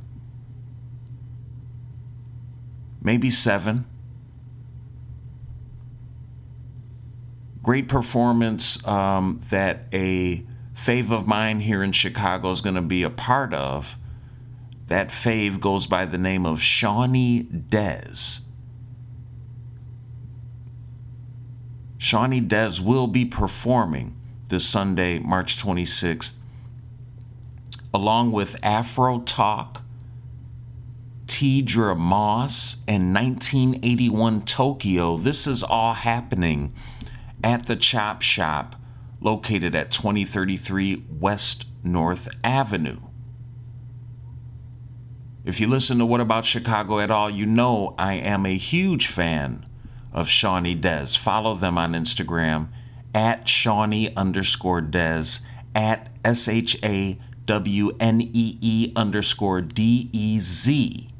maybe 3.01 3.31
7. 3.31 3.85
Great 7.63 7.89
performance 7.89 8.85
um, 8.87 9.41
that 9.51 9.87
a 9.93 10.45
fave 10.75 11.11
of 11.11 11.27
mine 11.27 11.61
here 11.61 11.83
in 11.83 11.93
Chicago 11.93 12.51
is 12.51 12.61
going 12.61 12.75
to 12.75 12.83
be 12.83 13.03
a 13.03 13.11
part 13.11 13.55
of. 13.55 13.97
That 14.89 15.09
fave 15.09 15.59
goes 15.59 15.87
by 15.87 16.05
the 16.05 16.19
name 16.19 16.47
of 16.47 16.63
Shawnee 16.63 17.45
Dez. 17.45 18.41
Shawnee 21.99 22.41
Dez 22.41 22.79
will 22.81 23.09
be 23.09 23.25
performing 23.25 24.15
this 24.49 24.65
Sunday, 24.65 25.19
March 25.19 25.61
26th, 25.61 26.35
along 27.93 28.31
with 28.31 28.57
Afro 28.63 29.21
Talk, 29.21 29.83
Tidra 31.27 31.97
Moss, 31.97 32.77
and 32.87 33.13
1981 33.13 34.43
Tokyo. 34.43 35.17
This 35.17 35.49
is 35.49 35.65
all 35.65 35.95
happening 35.95 36.73
at 37.43 37.67
the 37.67 37.75
Chop 37.75 38.23
Shop 38.23 38.77
located 39.21 39.75
at 39.75 39.91
2033 39.91 41.05
West 41.11 41.67
North 41.83 42.29
Avenue. 42.45 43.06
If 45.47 45.61
you 45.61 45.69
listen 45.69 45.99
to 45.99 46.07
What 46.07 46.21
About 46.21 46.45
Chicago 46.45 46.99
at 46.99 47.09
all, 47.09 47.31
you 47.31 47.47
know 47.47 47.95
I 47.97 48.15
am 48.15 48.45
a 48.45 48.57
huge 48.57 49.07
fan 49.07 49.65
of 50.13 50.29
Shawnee 50.29 50.75
Dez. 50.75 51.17
Follow 51.17 51.55
them 51.55 51.79
on 51.79 51.93
Instagram 51.93 52.67
at 53.15 53.49
Shawnee 53.49 54.13
underscore 54.17 54.83
Dez, 54.83 55.43
at 55.73 56.11
S 56.25 56.49
H 56.49 56.77
A 56.83 57.17
W 57.45 57.97
N 58.01 58.23
E 58.23 58.59
E 58.61 58.93
underscore 58.97 59.61
D 59.61 60.11
E 60.13 60.41
Z. 60.41 61.11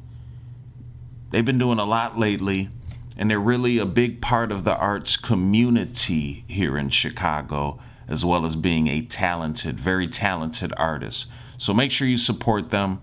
They've 1.29 1.45
been 1.45 1.57
doing 1.57 1.79
a 1.79 1.85
lot 1.85 2.19
lately, 2.19 2.67
and 3.15 3.31
they're 3.31 3.39
really 3.39 3.77
a 3.77 3.85
big 3.85 4.19
part 4.19 4.51
of 4.51 4.65
the 4.65 4.75
arts 4.75 5.15
community 5.15 6.43
here 6.49 6.77
in 6.77 6.89
Chicago, 6.89 7.79
as 8.09 8.25
well 8.25 8.45
as 8.45 8.57
being 8.57 8.87
a 8.87 9.03
talented, 9.03 9.79
very 9.79 10.09
talented 10.09 10.73
artist. 10.75 11.27
So 11.57 11.73
make 11.73 11.91
sure 11.91 12.09
you 12.09 12.17
support 12.17 12.71
them. 12.71 12.99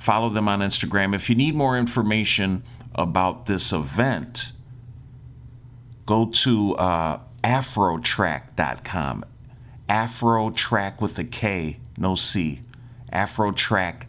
Follow 0.00 0.30
them 0.30 0.48
on 0.48 0.60
Instagram. 0.60 1.14
If 1.14 1.28
you 1.28 1.36
need 1.36 1.54
more 1.54 1.76
information 1.76 2.62
about 2.94 3.44
this 3.44 3.70
event, 3.70 4.52
go 6.06 6.24
to 6.24 6.74
uh, 6.76 7.18
afrotrak.com. 7.44 9.26
Afrotrak 9.90 11.02
with 11.02 11.18
a 11.18 11.24
K, 11.24 11.80
no 11.98 12.14
C. 12.14 12.62
Afrotrak.com. 13.12 14.06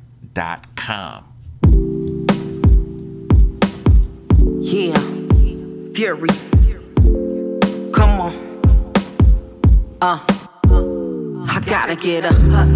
Yeah, 4.62 5.94
Fury. 5.94 6.30
Come 7.92 8.22
on. 8.22 8.34
Uh. 10.00 10.30
Gotta 11.66 11.95
get 11.95 12.26
up, 12.26 12.34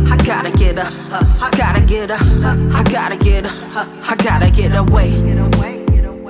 I 0.10 0.18
gotta 0.26 0.52
get 0.52 0.78
up, 0.78 0.92
I 1.42 1.50
gotta 1.58 1.82
get 1.82 2.12
up, 2.12 2.22
I 2.22 2.84
gotta 2.84 3.18
get 3.18 3.46
her, 3.46 3.88
I 4.04 4.16
gotta 4.16 4.50
get 4.50 4.74
away. 4.74 5.10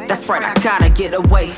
That's 0.07 0.27
right, 0.27 0.43
I 0.43 0.53
gotta 0.61 0.89
get 0.89 1.13
away. 1.13 1.53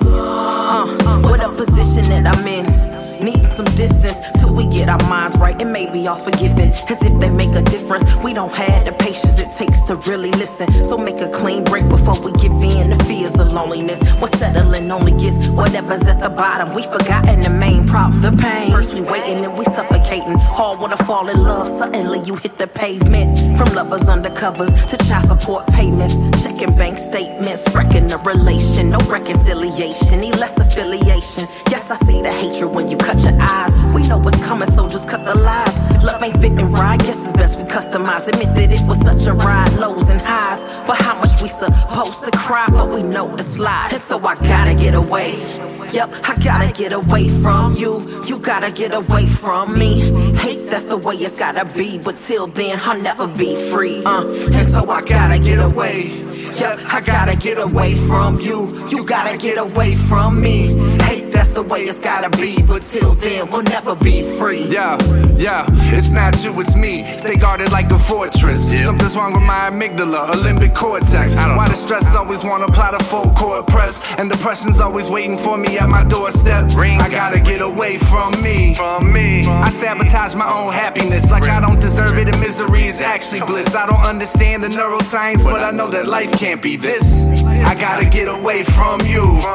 Uh, 0.00 1.20
what 1.22 1.40
a 1.42 1.48
position 1.48 2.08
that 2.10 2.26
I'm 2.26 2.46
in. 2.46 2.91
Need 3.22 3.44
some 3.52 3.66
distance 3.76 4.18
till 4.40 4.52
we 4.52 4.66
get 4.66 4.88
our 4.88 5.02
minds 5.08 5.36
right 5.38 5.60
and 5.60 5.72
maybe 5.72 6.08
all's 6.08 6.24
forgiven. 6.24 6.70
As 6.70 7.00
if 7.02 7.20
they 7.20 7.30
make 7.30 7.54
a 7.54 7.62
difference. 7.62 8.04
We 8.24 8.32
don't 8.32 8.52
have 8.52 8.84
the 8.84 8.92
patience 8.92 9.40
it 9.40 9.50
takes 9.52 9.80
to 9.82 9.94
really 10.10 10.32
listen. 10.32 10.66
So 10.84 10.98
make 10.98 11.20
a 11.20 11.28
clean 11.30 11.62
break 11.62 11.88
before 11.88 12.18
we 12.20 12.32
give 12.32 12.52
in 12.52 12.90
to 12.90 13.04
fears 13.04 13.38
of 13.38 13.52
loneliness. 13.52 14.00
When 14.20 14.32
settling 14.32 14.90
only 14.90 15.12
gets 15.12 15.48
whatever's 15.48 16.02
at 16.02 16.20
the 16.20 16.30
bottom. 16.30 16.74
We 16.74 16.82
forgotten 16.82 17.40
the 17.40 17.50
main 17.50 17.86
problem, 17.86 18.20
the 18.22 18.32
pain. 18.32 18.72
First 18.72 18.92
we 18.92 19.02
waiting 19.02 19.44
and 19.44 19.56
we 19.56 19.64
suffocating. 19.66 20.36
All 20.58 20.76
wanna 20.76 20.96
fall 20.96 21.28
in 21.28 21.42
love, 21.42 21.68
suddenly 21.68 22.20
you 22.26 22.34
hit 22.36 22.58
the 22.58 22.66
pavement. 22.66 23.38
From 23.56 23.72
lovers 23.74 24.02
undercovers 24.02 24.72
to 24.90 24.96
child 25.06 25.28
support 25.28 25.66
payments. 25.68 26.16
Checking 26.42 26.74
bank 26.76 26.98
statements, 26.98 27.62
wrecking 27.74 28.08
the 28.08 28.18
relation. 28.18 28.90
No 28.90 28.98
reconciliation, 29.06 30.20
need 30.20 30.36
less 30.36 30.56
affiliation. 30.58 31.46
Yes, 31.70 31.88
I 31.88 31.96
see 32.06 32.20
the 32.20 32.32
hatred 32.32 32.74
when 32.74 32.88
you 32.88 32.96
cut 32.96 33.11
your 33.20 33.36
eyes. 33.40 33.74
We 33.94 34.06
know 34.08 34.18
what's 34.18 34.42
coming, 34.44 34.70
so 34.70 34.88
just 34.88 35.08
cut 35.08 35.24
the 35.24 35.38
lies. 35.38 35.76
Love 36.02 36.22
ain't 36.22 36.40
fitting 36.40 36.70
right, 36.72 36.98
guess 36.98 37.20
it's 37.22 37.32
best 37.32 37.58
we 37.58 37.64
customize. 37.64 38.26
Admit 38.28 38.54
that 38.54 38.72
it 38.72 38.86
was 38.86 38.98
such 39.00 39.26
a 39.26 39.34
ride, 39.34 39.72
lows 39.74 40.08
and 40.08 40.20
highs. 40.20 40.62
But 40.86 40.96
how 40.96 41.14
much 41.20 41.40
we 41.42 41.48
supposed 41.48 42.24
to 42.24 42.30
cry, 42.36 42.66
but 42.70 42.88
we 42.88 43.02
know 43.02 43.34
the 43.36 43.42
slide. 43.42 43.90
And 43.92 44.00
so 44.00 44.18
I 44.18 44.34
gotta 44.36 44.74
get 44.74 44.94
away. 44.94 45.71
Yep, 45.92 46.10
I 46.26 46.38
gotta 46.38 46.72
get 46.72 46.94
away 46.94 47.28
from 47.28 47.74
you. 47.74 48.00
You 48.24 48.38
gotta 48.38 48.72
get 48.72 48.94
away 48.94 49.26
from 49.26 49.78
me. 49.78 50.10
Hate, 50.38 50.70
that's 50.70 50.84
the 50.84 50.96
way 50.96 51.16
it's 51.16 51.36
gotta 51.38 51.66
be. 51.74 51.98
But 51.98 52.16
till 52.16 52.46
then, 52.46 52.80
I'll 52.82 52.98
never 52.98 53.28
be 53.28 53.54
free. 53.70 54.02
Uh, 54.02 54.26
and 54.26 54.66
so 54.68 54.88
I 54.88 55.02
gotta 55.02 55.38
get 55.38 55.58
away. 55.58 56.22
Yep, 56.58 56.80
I 56.92 57.00
gotta 57.00 57.36
get 57.36 57.58
away 57.58 57.94
from 57.94 58.40
you. 58.40 58.86
You 58.88 59.04
gotta 59.04 59.36
get 59.36 59.58
away 59.58 59.94
from 59.94 60.40
me. 60.40 60.68
Hate, 61.02 61.30
that's 61.32 61.52
the 61.52 61.62
way 61.62 61.82
it's 61.82 62.00
gotta 62.00 62.30
be. 62.38 62.60
But 62.62 62.82
till 62.82 63.14
then, 63.14 63.50
we'll 63.50 63.62
never 63.62 63.94
be 63.94 64.22
free. 64.38 64.62
Yeah, 64.64 64.98
yeah, 65.34 65.66
it's 65.94 66.10
not 66.10 66.42
you, 66.42 66.58
it's 66.60 66.74
me. 66.74 67.10
Stay 67.12 67.36
guarded 67.36 67.70
like 67.72 67.90
a 67.90 67.98
fortress. 67.98 68.60
Something's 68.84 69.16
wrong 69.16 69.32
with 69.32 69.42
my 69.42 69.70
amygdala, 69.70 70.30
a 70.30 70.36
limbic 70.36 70.74
cortex. 70.74 71.34
Why 71.36 71.68
the 71.68 71.74
stress 71.74 72.14
always 72.14 72.44
wanna 72.44 72.68
plot 72.68 72.94
a 72.94 73.04
full 73.04 73.30
court 73.34 73.66
press? 73.66 74.10
And 74.18 74.30
depression's 74.30 74.80
always 74.80 75.08
waiting 75.08 75.36
for 75.38 75.56
me 75.56 75.78
at 75.82 75.88
my 75.88 76.04
doorstep. 76.04 76.70
I 76.76 77.08
gotta 77.08 77.40
get 77.40 77.60
away 77.60 77.98
from 77.98 78.40
me. 78.40 78.74
From 78.74 79.12
me. 79.12 79.46
I 79.46 79.70
sabotage 79.70 80.34
my 80.34 80.50
own 80.50 80.72
happiness 80.72 81.30
like 81.30 81.44
I 81.44 81.60
don't 81.60 81.80
deserve 81.80 82.16
it, 82.18 82.28
and 82.28 82.40
misery 82.40 82.86
is 82.86 83.00
actually 83.00 83.40
bliss. 83.40 83.74
I 83.74 83.86
don't 83.86 84.04
understand 84.04 84.62
the 84.62 84.68
neuroscience, 84.68 85.42
but 85.44 85.62
I 85.62 85.70
know 85.72 85.88
that 85.88 86.06
life 86.06 86.32
can't 86.32 86.62
be 86.62 86.76
this. 86.76 87.26
I 87.44 87.74
gotta 87.74 88.04
get 88.04 88.28
away 88.28 88.62
from 88.62 89.00
you. 89.06 89.24
It's 89.36 89.46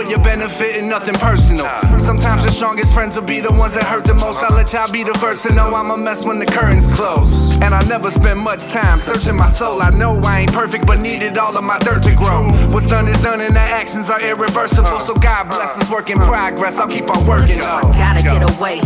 for 0.00 0.08
your 0.08 0.20
benefit 0.20 0.76
and 0.76 0.88
nothing 0.88 1.14
personal. 1.14 1.66
Sometimes 1.98 2.42
the 2.42 2.50
strongest 2.50 2.94
friends 2.94 3.16
will 3.16 3.24
be 3.24 3.40
the 3.40 3.52
ones 3.52 3.74
that 3.74 3.84
hurt 3.84 4.04
the 4.04 4.14
most. 4.14 4.42
I'll 4.42 4.56
let 4.56 4.72
y'all 4.72 4.90
be 4.90 5.04
the 5.04 5.14
first 5.14 5.42
to 5.42 5.52
know 5.52 5.74
I'm 5.74 5.90
a 5.90 5.96
mess 5.96 6.24
when 6.24 6.38
the 6.38 6.46
curtains 6.46 6.92
close. 6.94 7.56
And 7.60 7.74
I 7.74 7.82
never 7.86 8.10
spend 8.10 8.40
much 8.40 8.62
time 8.68 8.96
searching 8.96 9.36
my 9.36 9.46
soul. 9.46 9.82
I 9.82 9.90
know 9.90 10.18
I 10.20 10.40
ain't 10.40 10.52
perfect, 10.52 10.86
but 10.86 11.00
needed 11.00 11.36
all 11.36 11.56
of 11.56 11.64
my 11.64 11.78
dirt 11.80 12.02
to 12.04 12.14
grow. 12.14 12.48
What's 12.72 12.86
done 12.86 13.08
is 13.08 13.20
done, 13.20 13.40
and 13.40 13.54
the 13.54 13.60
actions 13.60 14.08
are 14.08 14.20
irreversible. 14.20 15.00
So 15.00 15.14
God 15.14 15.48
bless 15.48 15.78
us, 15.78 15.90
work 15.90 16.08
in 16.08 16.18
progress. 16.18 16.78
I'll 16.78 16.88
keep 16.88 17.10
on 17.14 17.26
working. 17.26 17.60
I 17.60 17.82
gotta 17.82 18.22
get 18.22 18.42
away. 18.56 18.76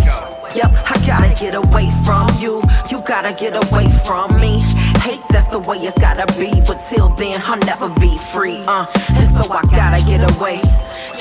Yep, 0.54 0.70
I 0.90 1.02
gotta 1.06 1.34
get 1.34 1.54
away 1.54 1.90
from 2.04 2.28
you. 2.38 2.62
You 2.90 3.02
gotta 3.02 3.34
get 3.34 3.54
away 3.54 3.88
from 4.04 4.40
me. 4.40 4.62
Hate, 5.05 5.20
that's 5.28 5.44
the 5.52 5.59
way 5.59 5.76
it's 5.76 5.98
gotta 5.98 6.24
be. 6.40 6.48
But 6.66 6.80
till 6.88 7.11
then, 7.11 7.38
I'll 7.44 7.59
never 7.59 7.90
be 8.00 8.16
free. 8.32 8.57
Uh, 8.66 8.86
and 9.11 9.28
so 9.36 9.52
I 9.52 9.61
gotta 9.64 10.02
get 10.07 10.24
away. 10.34 10.57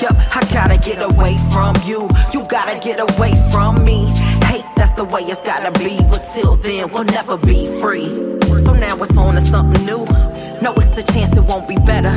Yep, 0.00 0.16
I 0.34 0.40
gotta 0.50 0.78
get 0.78 1.02
away 1.02 1.36
from 1.52 1.76
you. 1.84 2.08
You 2.32 2.46
gotta 2.48 2.80
get 2.80 2.98
away 2.98 3.34
from 3.52 3.84
me. 3.84 4.06
Hate, 4.48 4.64
that's 4.74 4.92
the 4.92 5.04
way 5.04 5.20
it's 5.24 5.42
gotta 5.42 5.70
be. 5.78 5.98
But 6.08 6.24
till 6.32 6.56
then, 6.56 6.90
we'll 6.92 7.04
never 7.04 7.36
be 7.36 7.68
free. 7.82 8.08
So 8.56 8.72
now 8.72 8.96
it's 9.02 9.18
on 9.18 9.34
to 9.34 9.42
something 9.42 9.84
new. 9.84 10.06
No, 10.62 10.72
it's 10.78 10.96
a 10.96 11.02
chance 11.12 11.36
it 11.36 11.44
won't 11.44 11.68
be 11.68 11.76
better. 11.76 12.14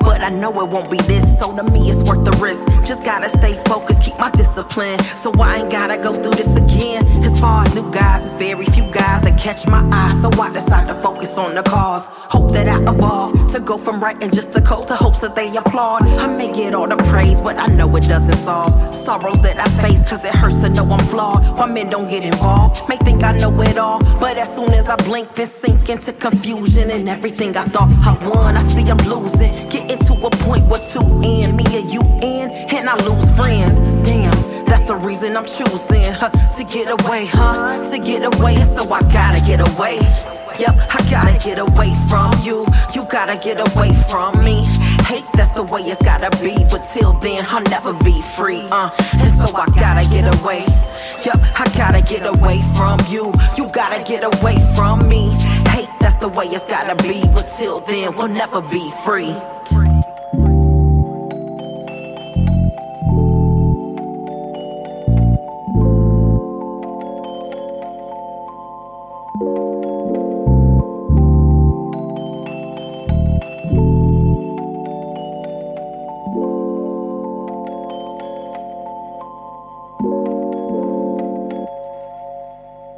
But 0.00 0.22
I 0.22 0.30
know 0.30 0.50
it 0.60 0.68
won't 0.68 0.90
be 0.90 0.98
this, 0.98 1.38
so 1.38 1.54
to 1.56 1.62
me 1.70 1.90
it's 1.90 2.02
worth 2.08 2.24
the 2.24 2.32
risk. 2.38 2.66
Just 2.84 3.04
gotta 3.04 3.28
stay 3.28 3.54
focused, 3.64 4.02
keep 4.02 4.18
my 4.18 4.30
discipline. 4.30 4.98
So 5.16 5.32
I 5.40 5.58
ain't 5.58 5.70
gotta 5.70 5.98
go 5.98 6.12
through 6.14 6.34
this 6.34 6.54
again. 6.56 7.06
As 7.24 7.38
far 7.40 7.64
as 7.64 7.74
new 7.74 7.90
guys, 7.90 8.24
it's 8.24 8.34
very 8.34 8.66
few 8.66 8.84
guys 8.92 9.22
that 9.22 9.38
catch 9.38 9.66
my 9.66 9.82
eye. 9.92 10.12
So 10.20 10.30
I 10.40 10.50
decide 10.50 10.88
to 10.88 10.94
focus 11.02 11.36
on 11.38 11.54
the 11.54 11.62
cause. 11.62 12.06
Hope 12.06 12.52
that 12.52 12.68
I 12.68 12.80
evolve 12.82 13.52
to 13.52 13.60
go 13.60 13.78
from 13.78 14.00
writing 14.00 14.30
just 14.30 14.52
to 14.52 14.60
code 14.60 14.88
to 14.88 14.96
hopes 14.96 15.20
that 15.20 15.34
they 15.34 15.54
applaud. 15.56 16.02
I 16.02 16.26
may 16.26 16.52
get 16.54 16.74
all 16.74 16.88
the 16.88 16.96
praise, 17.10 17.40
but 17.40 17.58
I 17.58 17.66
know 17.66 17.94
it 17.96 18.04
doesn't 18.04 18.38
solve 18.38 18.94
sorrows 18.94 19.42
that 19.42 19.58
I 19.58 19.68
face, 19.82 20.08
cause 20.08 20.24
it 20.24 20.34
hurts 20.34 20.60
to 20.62 20.68
know 20.68 20.90
I'm 20.90 21.04
flawed. 21.06 21.58
Why 21.58 21.66
men 21.66 21.88
don't 21.90 22.08
get 22.08 22.24
involved, 22.24 22.88
may 22.88 22.96
think 22.96 23.22
I 23.22 23.32
know 23.32 23.60
it 23.62 23.78
all. 23.78 24.00
But 24.20 24.36
as 24.38 24.54
soon 24.54 24.72
as 24.72 24.86
I 24.86 24.96
blink, 24.96 25.34
then 25.34 25.46
sink 25.46 25.88
into 25.88 26.12
confusion. 26.12 26.90
And 26.90 27.08
everything 27.08 27.56
I 27.56 27.64
thought 27.64 27.90
I 28.06 28.12
won, 28.28 28.56
I 28.56 28.62
see 28.62 28.88
I'm 28.90 28.98
losing. 28.98 29.52
Getting 29.88 30.06
to 30.06 30.26
a 30.26 30.30
point 30.44 30.66
where 30.66 30.80
two 30.80 31.00
and 31.00 31.56
me 31.56 31.64
and 31.72 31.90
you 31.90 32.02
in, 32.20 32.50
and 32.50 32.90
I 32.90 32.96
lose 33.06 33.24
friends. 33.36 33.80
Damn, 34.06 34.34
that's 34.66 34.84
the 34.84 34.96
reason 34.96 35.34
I'm 35.34 35.46
choosing 35.46 36.12
huh, 36.12 36.28
to 36.28 36.64
get 36.64 36.90
away, 36.90 37.24
huh? 37.24 37.82
To 37.90 37.98
get 37.98 38.22
away, 38.22 38.56
and 38.56 38.68
so 38.68 38.82
I 38.92 39.00
gotta 39.10 39.40
get 39.46 39.60
away. 39.60 39.96
Yep, 40.60 40.76
I 40.92 41.10
gotta 41.10 41.38
get 41.42 41.58
away 41.58 41.94
from 42.10 42.34
you. 42.42 42.66
You 42.94 43.06
gotta 43.06 43.38
get 43.38 43.60
away 43.60 43.94
from 44.10 44.44
me. 44.44 44.64
Hate, 45.08 45.24
that's 45.32 45.50
the 45.56 45.62
way 45.62 45.80
it's 45.80 46.02
gotta 46.02 46.36
be. 46.42 46.52
But 46.70 46.86
till 46.92 47.14
then, 47.20 47.46
I'll 47.48 47.62
never 47.62 47.94
be 47.94 48.20
free. 48.36 48.68
Uh, 48.70 48.90
and 49.14 49.32
so 49.38 49.56
I 49.56 49.66
gotta 49.68 50.06
get 50.10 50.26
away. 50.40 50.66
Yep, 51.24 51.38
I 51.60 51.72
gotta 51.74 52.02
get 52.02 52.26
away 52.26 52.60
from 52.76 53.00
you. 53.08 53.32
You 53.56 53.70
gotta 53.72 54.04
get 54.04 54.22
away 54.22 54.58
from 54.76 55.08
me 55.08 55.32
hate, 55.78 56.00
that's 56.00 56.16
the 56.16 56.28
way 56.28 56.46
it's 56.46 56.66
gotta 56.66 56.96
be. 57.02 57.20
But 57.34 57.46
till 57.56 57.80
then, 57.80 58.16
we'll 58.16 58.28
never 58.28 58.60
be 58.60 58.90
free. 59.04 59.34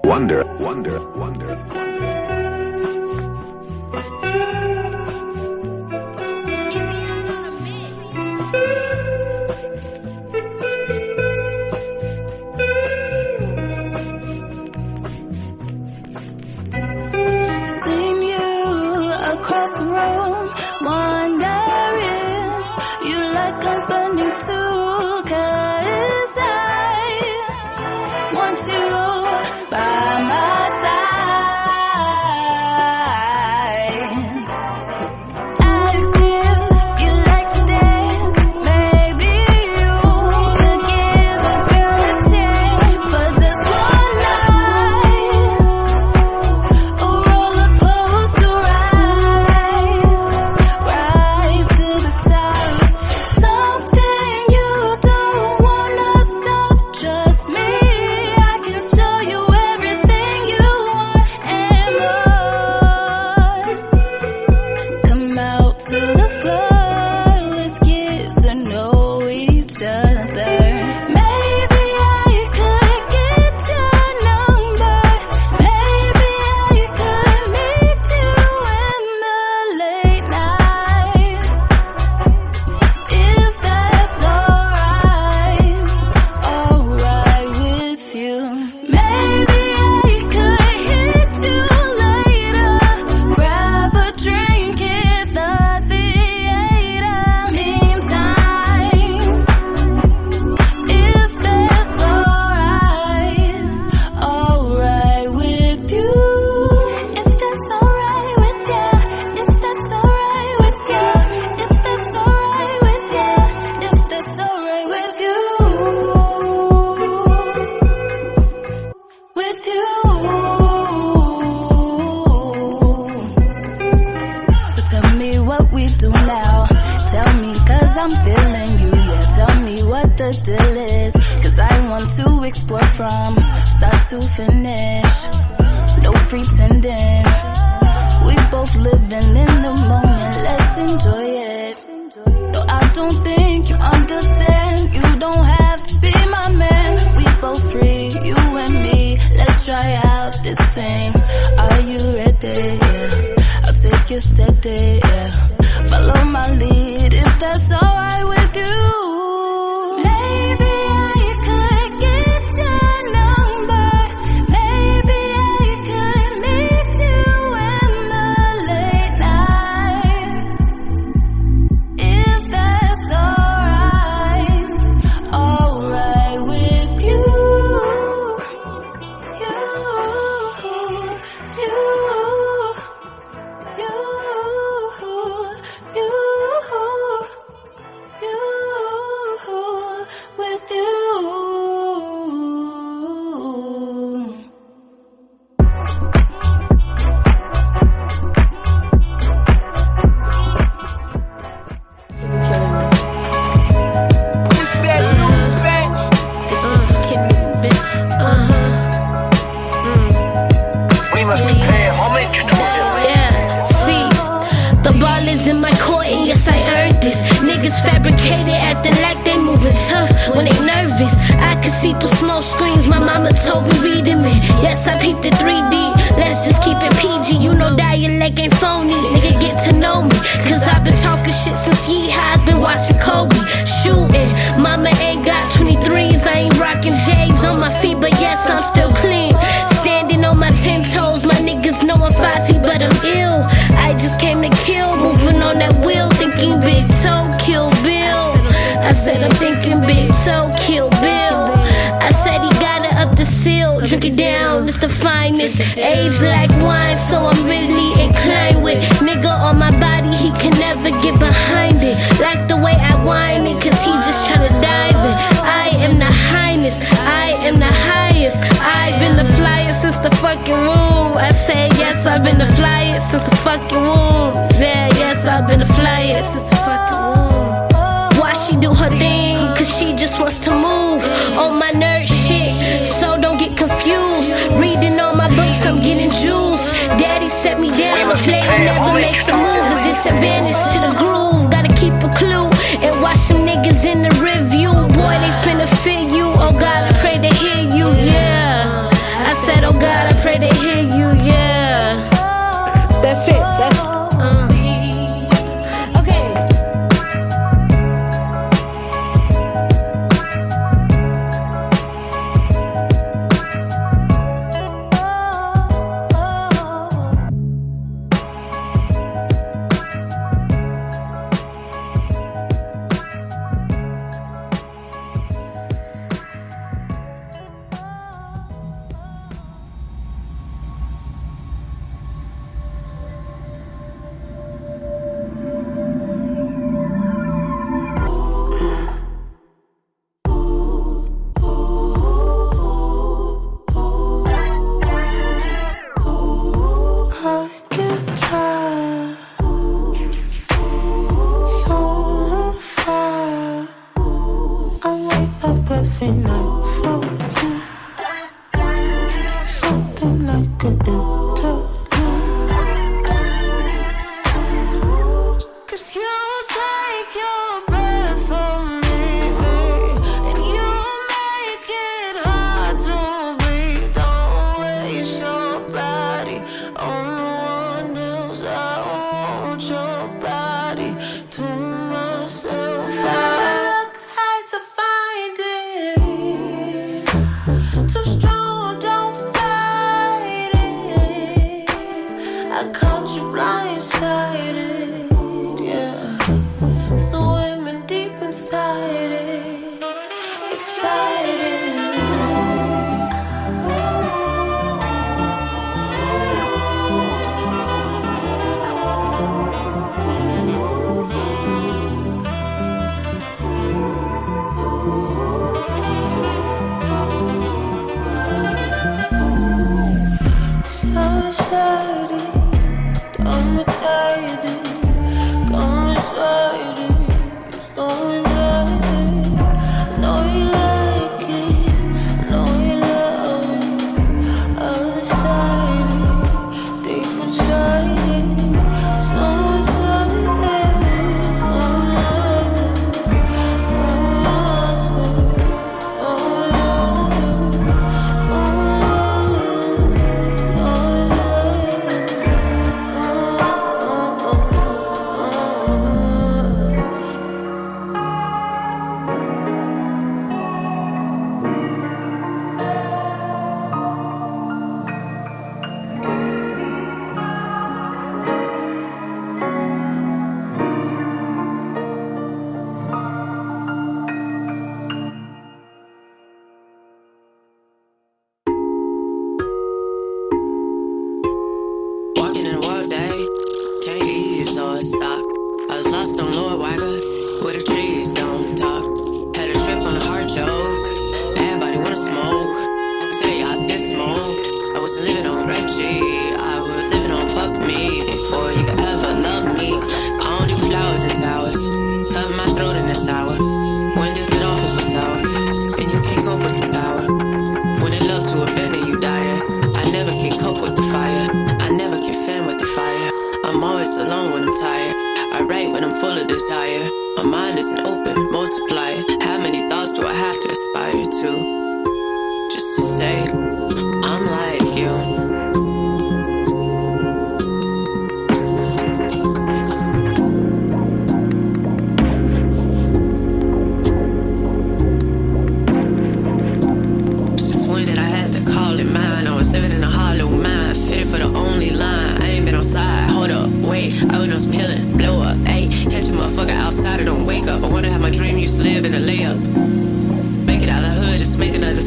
wonder, 0.05 0.45
wonder, 0.59 1.01
wonder. 1.19 1.30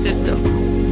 System. 0.04 0.83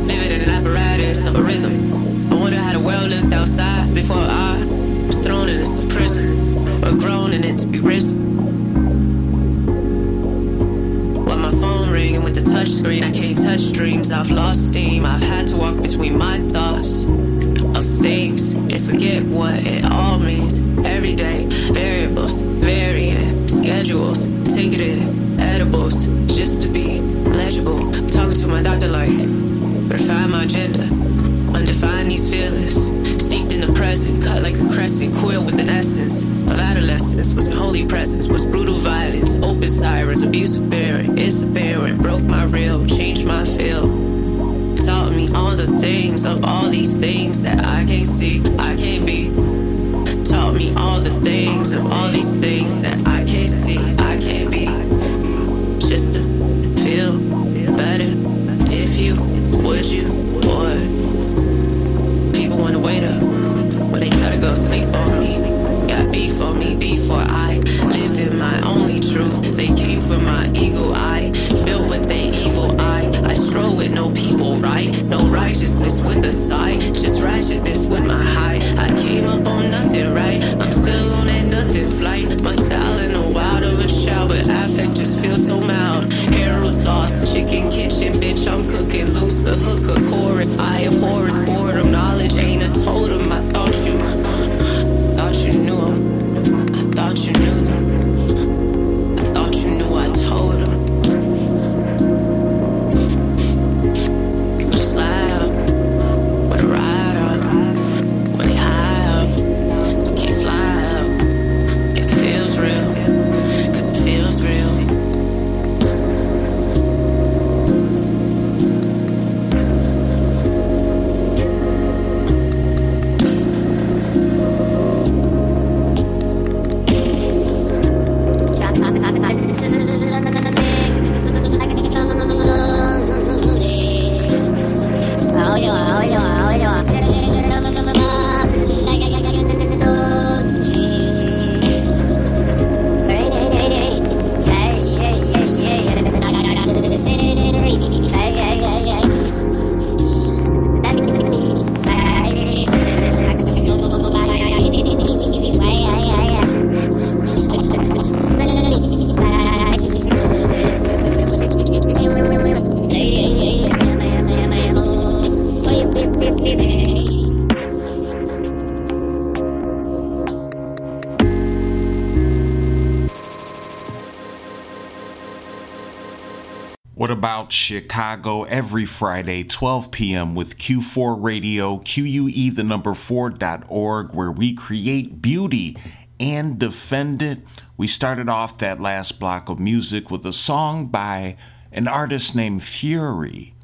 Chicago 177.52 178.44
every 178.44 178.86
Friday, 178.86 179.44
12 179.44 179.92
p.m. 179.92 180.36
with 180.36 180.58
Q4 180.58 181.22
Radio, 181.22 181.80
QUE 181.80 182.52
the 182.52 182.64
number 182.64 182.92
4.org, 182.92 184.14
where 184.14 184.32
we 184.32 184.54
create 184.54 185.22
beauty 185.22 185.78
and 186.20 186.60
defend 186.60 187.22
it. 187.22 187.40
We 187.78 187.88
started 187.88 188.30
off 188.30 188.58
that 188.60 188.80
last 188.80 189.20
block 189.20 189.50
of 189.50 189.60
music 189.60 190.12
with 190.12 190.26
a 190.26 190.34
song 190.34 190.88
by 190.88 191.38
an 191.72 191.88
artist 191.88 192.36
named 192.36 192.64
Fury. 192.64 193.56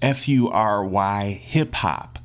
F 0.00 0.28
U 0.28 0.48
R 0.48 0.84
Y 0.84 1.40
hip 1.42 1.74
hop. 1.76 2.18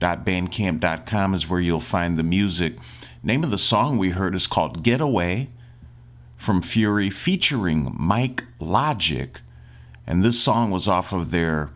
Bandcamp.com 0.00 1.34
is 1.34 1.48
where 1.48 1.60
you'll 1.60 1.80
find 1.80 2.16
the 2.16 2.22
music. 2.22 2.76
Name 3.22 3.44
of 3.44 3.50
the 3.50 3.58
song 3.58 3.98
we 3.98 4.10
heard 4.10 4.34
is 4.34 4.46
called 4.46 4.82
Getaway 4.82 5.48
from 6.36 6.62
Fury 6.62 7.10
featuring 7.10 7.94
Mike 7.98 8.44
Logic. 8.60 9.40
And 10.08 10.24
this 10.24 10.42
song 10.42 10.70
was 10.70 10.88
off 10.88 11.12
of 11.12 11.32
their 11.32 11.70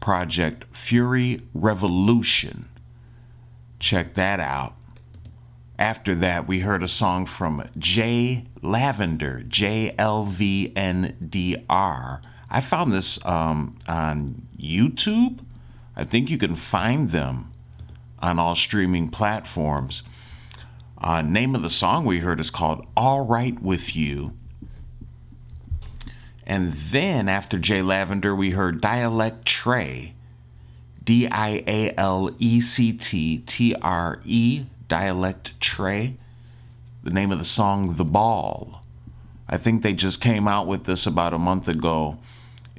project 0.00 0.66
Fury 0.70 1.40
Revolution. 1.54 2.68
Check 3.78 4.12
that 4.14 4.38
out. 4.38 4.74
After 5.78 6.14
that, 6.16 6.46
we 6.46 6.60
heard 6.60 6.82
a 6.82 6.88
song 6.88 7.24
from 7.24 7.66
Jay 7.78 8.44
Lavender, 8.60 9.42
J 9.48 9.94
L 9.96 10.26
V 10.26 10.74
N 10.76 11.16
D 11.26 11.56
R. 11.70 12.20
I 12.50 12.60
found 12.60 12.92
this 12.92 13.24
um, 13.24 13.78
on 13.88 14.46
YouTube. 14.58 15.40
I 15.96 16.04
think 16.04 16.28
you 16.28 16.36
can 16.36 16.56
find 16.56 17.12
them 17.12 17.50
on 18.18 18.38
all 18.38 18.54
streaming 18.54 19.08
platforms. 19.08 20.02
Uh, 20.98 21.22
name 21.22 21.54
of 21.54 21.62
the 21.62 21.70
song 21.70 22.04
we 22.04 22.18
heard 22.18 22.40
is 22.40 22.50
called 22.50 22.86
All 22.94 23.24
Right 23.24 23.58
With 23.62 23.96
You. 23.96 24.36
And 26.50 26.72
then 26.72 27.28
after 27.28 27.60
Jay 27.60 27.80
Lavender, 27.80 28.34
we 28.34 28.50
heard 28.50 28.80
Dialect 28.80 29.46
Trey, 29.46 30.14
D 31.04 31.28
I 31.28 31.62
A 31.64 31.94
L 31.96 32.34
E 32.40 32.60
C 32.60 32.92
T 32.92 33.38
T 33.38 33.72
R 33.80 34.20
E, 34.24 34.64
Dialect 34.88 35.60
Trey. 35.60 36.16
The 37.04 37.10
name 37.10 37.30
of 37.30 37.38
the 37.38 37.44
song, 37.44 37.94
The 37.94 38.04
Ball. 38.04 38.82
I 39.48 39.58
think 39.58 39.82
they 39.82 39.92
just 39.92 40.20
came 40.20 40.48
out 40.48 40.66
with 40.66 40.86
this 40.86 41.06
about 41.06 41.32
a 41.32 41.38
month 41.38 41.68
ago. 41.68 42.18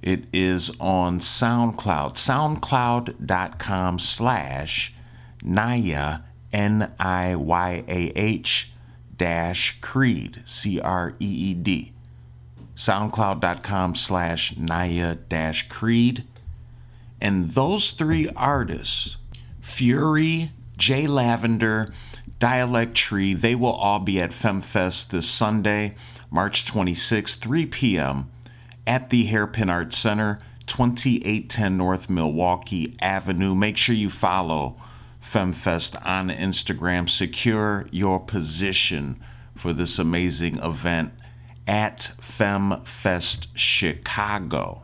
It 0.01 0.25
is 0.33 0.71
on 0.81 1.19
SoundCloud, 1.19 2.15
soundcloud.com 2.15 3.99
slash 3.99 4.93
Niyah, 5.41 6.23
N 6.51 6.91
I 6.99 7.37
Y 7.37 7.85
A 7.87 8.11
H 8.17 8.69
dash 9.15 9.77
Creed, 9.79 10.41
C 10.43 10.77
R 10.77 11.15
E 11.21 11.25
E 11.25 11.53
D. 11.53 11.93
SoundCloud.com 12.81 13.93
slash 13.93 14.55
Niyah 14.55 15.19
dash 15.29 15.69
Creed. 15.69 16.23
And 17.21 17.51
those 17.51 17.91
three 17.91 18.27
artists, 18.35 19.17
Fury, 19.59 20.49
Jay 20.79 21.05
Lavender, 21.05 21.93
Dialect 22.39 22.95
Tree, 22.95 23.35
they 23.35 23.53
will 23.53 23.73
all 23.73 23.99
be 23.99 24.19
at 24.19 24.31
FemmeFest 24.31 25.09
this 25.09 25.29
Sunday, 25.29 25.93
March 26.31 26.65
26, 26.65 27.35
3 27.35 27.67
p.m. 27.67 28.31
at 28.87 29.11
the 29.11 29.25
Hairpin 29.25 29.69
Arts 29.69 29.95
Center, 29.95 30.39
2810 30.65 31.77
North 31.77 32.09
Milwaukee 32.09 32.97
Avenue. 32.99 33.53
Make 33.53 33.77
sure 33.77 33.93
you 33.93 34.09
follow 34.09 34.75
FemmeFest 35.23 36.03
on 36.03 36.29
Instagram. 36.29 37.07
Secure 37.07 37.85
your 37.91 38.19
position 38.19 39.21
for 39.55 39.71
this 39.71 39.99
amazing 39.99 40.57
event 40.57 41.13
at 41.67 42.11
FemmeFest 42.19 43.47
Chicago. 43.53 44.83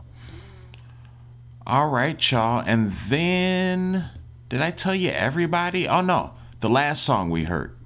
All 1.66 1.88
right, 1.88 2.30
y'all. 2.30 2.62
And 2.66 2.92
then, 2.92 4.10
did 4.48 4.62
I 4.62 4.70
tell 4.70 4.94
you 4.94 5.10
everybody? 5.10 5.86
Oh, 5.86 6.00
no. 6.00 6.32
The 6.60 6.70
last 6.70 7.02
song 7.02 7.30
we 7.30 7.44
heard 7.44 7.76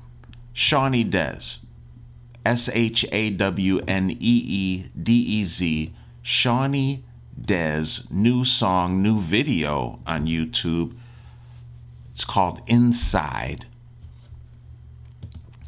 Shawnee 0.53 1.05
Dez. 1.05 1.59
S 2.45 2.69
H 2.73 3.05
A 3.13 3.31
W 3.31 3.81
N 3.87 4.11
E 4.11 4.17
E 4.21 4.91
D 5.01 5.13
E 5.13 5.45
Z. 5.45 5.93
Shawnee 6.23 7.05
Dez 7.41 8.11
new 8.11 8.45
song, 8.45 9.03
new 9.03 9.21
video 9.21 10.01
on 10.07 10.27
YouTube. 10.27 10.97
It's 12.15 12.25
called 12.25 12.61
Inside. 12.67 13.67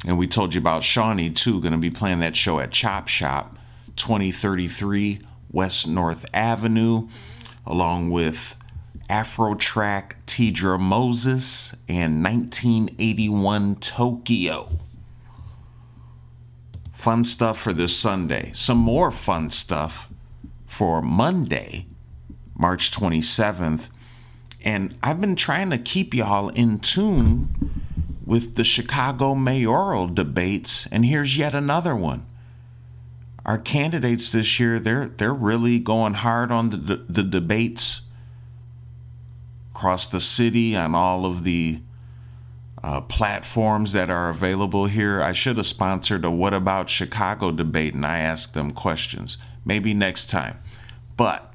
And 0.05 0.19
we 0.19 0.27
told 0.27 0.53
you 0.53 0.61
about 0.61 0.83
Shawnee 0.83 1.31
too, 1.31 1.59
going 1.59 1.71
to 1.71 1.79
be 1.79 1.89
playing 1.89 2.19
that 2.19 2.35
show 2.35 2.59
at 2.59 2.71
Chop 2.71 3.07
Shop, 3.07 3.57
2033 3.95 5.19
West 5.51 5.87
North 5.87 6.25
Avenue, 6.33 7.07
along 7.65 8.11
with 8.11 8.55
Afrotrak 9.09 10.13
Tidra 10.27 10.79
Moses 10.79 11.73
and 11.87 12.23
1981 12.23 13.75
Tokyo. 13.77 14.79
Fun 16.93 17.23
stuff 17.23 17.59
for 17.59 17.73
this 17.73 17.97
Sunday. 17.97 18.51
Some 18.53 18.77
more 18.77 19.11
fun 19.11 19.49
stuff 19.49 20.07
for 20.67 21.01
Monday, 21.01 21.87
March 22.55 22.91
27th. 22.91 23.87
And 24.63 24.97
I've 25.01 25.21
been 25.21 25.35
trying 25.35 25.69
to 25.71 25.77
keep 25.77 26.13
y'all 26.13 26.49
in 26.49 26.79
tune 26.79 27.75
with 28.25 28.55
the 28.55 28.63
Chicago 28.63 29.35
mayoral 29.35 30.07
debates, 30.07 30.87
and 30.87 31.05
here's 31.05 31.37
yet 31.37 31.53
another 31.53 31.95
one. 31.95 32.25
Our 33.45 33.59
candidates 33.59 34.31
this 34.31 34.59
year, 34.59 34.79
they're 34.79 35.07
they're 35.07 35.33
really 35.33 35.77
going 35.77 36.15
hard 36.15 36.51
on 36.51 36.69
the 36.69 37.05
the 37.07 37.23
debates 37.23 38.01
across 39.71 40.07
the 40.07 40.21
city 40.21 40.75
on 40.75 40.95
all 40.95 41.25
of 41.25 41.43
the 41.43 41.81
uh, 42.81 43.01
platforms 43.01 43.93
that 43.93 44.09
are 44.09 44.29
available 44.29 44.85
here. 44.85 45.21
I 45.21 45.33
should 45.33 45.57
have 45.57 45.65
sponsored 45.65 46.23
a 46.23 46.31
What 46.31 46.53
About 46.53 46.89
Chicago 46.89 47.51
debate 47.51 47.93
and 47.93 48.05
I 48.05 48.19
asked 48.19 48.53
them 48.53 48.71
questions. 48.71 49.37
Maybe 49.65 49.93
next 49.93 50.29
time. 50.29 50.59
But 51.17 51.53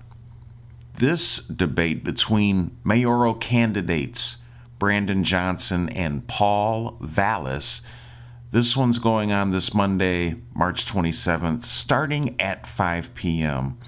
this 0.98 1.38
debate 1.38 2.04
between 2.04 2.76
mayoral 2.84 3.34
candidates 3.34 4.36
Brandon 4.80 5.22
Johnson 5.22 5.90
and 5.90 6.26
Paul 6.26 6.96
Vallas. 7.02 7.82
This 8.50 8.74
one's 8.74 8.98
going 8.98 9.30
on 9.30 9.50
this 9.50 9.74
Monday, 9.74 10.36
March 10.54 10.86
27th, 10.86 11.64
starting 11.64 12.34
at 12.40 12.66
5 12.66 13.14
p.m. 13.14 13.78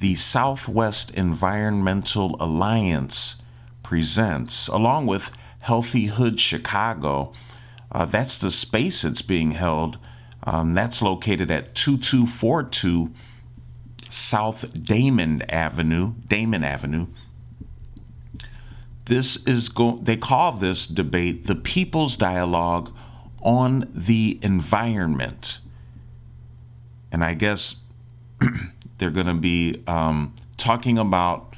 The 0.00 0.14
Southwest 0.14 1.10
Environmental 1.12 2.34
Alliance 2.40 3.36
presents, 3.82 4.68
along 4.68 5.06
with 5.06 5.30
Healthy 5.60 6.06
Hood 6.06 6.40
Chicago. 6.40 7.34
Uh, 7.92 8.06
that's 8.06 8.38
the 8.38 8.50
space 8.50 9.04
it's 9.04 9.22
being 9.22 9.50
held. 9.50 9.98
Um, 10.44 10.72
that's 10.72 11.02
located 11.02 11.50
at 11.50 11.74
2242 11.74 13.12
South 14.08 14.72
Damen 14.72 15.44
Avenue, 15.50 16.14
Damen 16.26 16.64
Avenue. 16.64 17.08
This 19.06 19.44
is 19.46 19.68
go 19.68 19.98
they 20.02 20.16
call 20.16 20.52
this 20.52 20.86
debate 20.86 21.46
the 21.46 21.54
people's 21.54 22.16
dialogue 22.16 22.92
on 23.40 23.88
the 23.94 24.38
environment. 24.42 25.60
And 27.12 27.22
I 27.22 27.34
guess 27.34 27.76
they're 28.98 29.12
going 29.12 29.26
to 29.28 29.34
be 29.34 29.82
um, 29.86 30.34
talking 30.56 30.98
about 30.98 31.54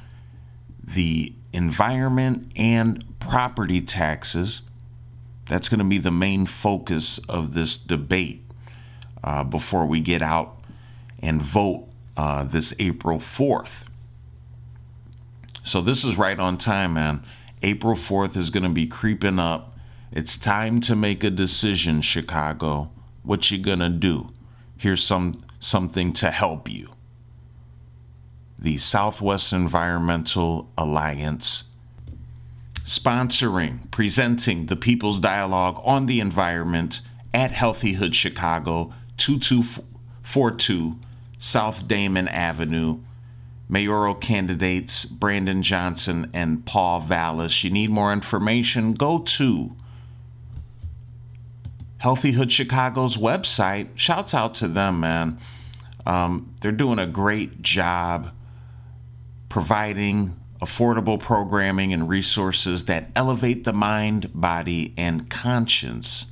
the 0.84 1.32
environment 1.53 2.53
and 2.55 3.18
property 3.18 3.80
taxes. 3.80 4.61
That's 5.46 5.70
going 5.70 5.78
to 5.78 5.84
be 5.86 5.99
the 5.99 6.11
main 6.11 6.44
focus 6.44 7.18
of 7.28 7.55
this 7.55 7.78
debate 7.78 8.44
uh, 9.24 9.44
before 9.44 9.86
we 9.86 10.01
get 10.01 10.20
out 10.20 10.61
and 11.20 11.40
vote 11.40 11.88
uh, 12.18 12.44
this 12.44 12.74
April 12.78 13.18
4th. 13.18 13.84
So 15.64 15.80
this 15.80 16.05
is 16.05 16.16
right 16.18 16.38
on 16.38 16.59
time, 16.59 16.94
man. 16.94 17.24
April 17.62 17.94
4th 17.94 18.36
is 18.36 18.50
going 18.50 18.62
to 18.62 18.68
be 18.68 18.86
creeping 18.86 19.38
up. 19.38 19.76
It's 20.12 20.38
time 20.38 20.80
to 20.82 20.96
make 20.96 21.22
a 21.24 21.30
decision, 21.30 22.00
Chicago. 22.02 22.90
What 23.22 23.50
you 23.50 23.59
going 23.59 23.80
to 23.80 23.90
do? 23.90 24.30
Here's 24.76 25.04
some 25.04 25.38
something 25.61 26.12
to 26.14 26.30
help 26.30 26.68
you. 26.68 26.92
The 28.59 28.78
Southwest 28.78 29.52
Environmental 29.52 30.70
Alliance 30.78 31.64
sponsoring, 32.84 33.90
presenting 33.90 34.66
the 34.66 34.76
People's 34.76 35.20
Dialogue 35.20 35.78
on 35.84 36.06
the 36.06 36.20
Environment 36.20 37.02
at 37.34 37.52
Healthy 37.52 37.92
Hood 37.94 38.16
Chicago, 38.16 38.94
2242 39.18 40.98
South 41.36 41.86
Damen 41.86 42.28
Avenue. 42.28 43.00
Mayoral 43.69 44.14
candidates 44.14 45.05
Brandon 45.05 45.62
Johnson 45.62 46.31
and 46.33 46.64
Paul 46.64 47.01
Vallas. 47.01 47.62
You 47.62 47.71
need 47.71 47.91
more 47.91 48.12
information? 48.12 48.95
Go 48.95 49.19
to 49.19 49.77
Healthy 51.99 52.33
Hood 52.33 52.51
Chicago's 52.51 53.16
website. 53.16 53.89
Shouts 53.95 54.33
out 54.33 54.55
to 54.55 54.69
them, 54.69 55.01
man. 55.01 55.39
Um, 56.07 56.55
they're 56.61 56.73
doing 56.73 56.99
a 56.99 57.07
great 57.07 57.61
job 57.61 58.31
providing 59.49 60.37
affordable 60.61 61.21
programming 61.21 61.93
and 61.93 62.09
resources 62.09 62.87
that 62.87 63.11
elevate 63.14 63.64
the 63.64 63.73
mind, 63.73 64.31
body, 64.33 64.95
and 64.97 65.29
conscience 65.29 66.27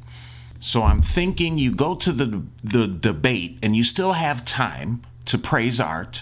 So 0.62 0.84
I'm 0.84 1.02
thinking 1.02 1.58
you 1.58 1.74
go 1.74 1.96
to 1.96 2.12
the, 2.12 2.44
the 2.64 2.88
debate 2.88 3.58
and 3.64 3.76
you 3.76 3.84
still 3.84 4.14
have 4.14 4.46
time 4.46 5.02
to 5.26 5.40
praise 5.40 5.80
art 5.80 6.22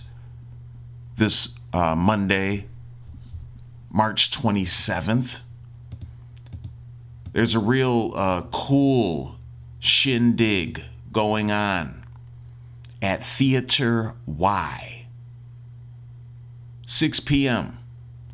this 1.17 1.55
uh, 1.73 1.93
Monday, 1.93 2.67
March 3.91 4.31
27th. 4.31 5.41
There's 7.33 7.53
a 7.53 7.59
real 7.59 8.13
uh, 8.15 8.43
cool 8.51 9.35
shindig 9.77 10.85
going 11.11 11.51
on 11.51 12.05
at 13.01 13.21
Theater 13.21 14.13
Y. 14.25 15.05
6 16.87 17.19
p.m., 17.19 17.77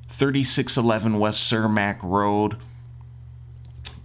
3611 0.07 1.19
West 1.19 1.51
Cermak 1.51 1.97
Road. 2.03 2.57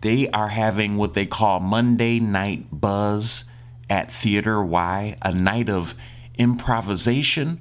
They 0.00 0.28
are 0.30 0.48
having 0.48 0.96
what 0.96 1.14
they 1.14 1.26
call 1.26 1.60
Monday 1.60 2.20
Night 2.20 2.66
Buzz 2.72 3.44
at 3.88 4.10
Theater 4.10 4.64
Y, 4.64 5.16
a 5.22 5.32
night 5.32 5.68
of 5.68 5.94
improvisation 6.38 7.60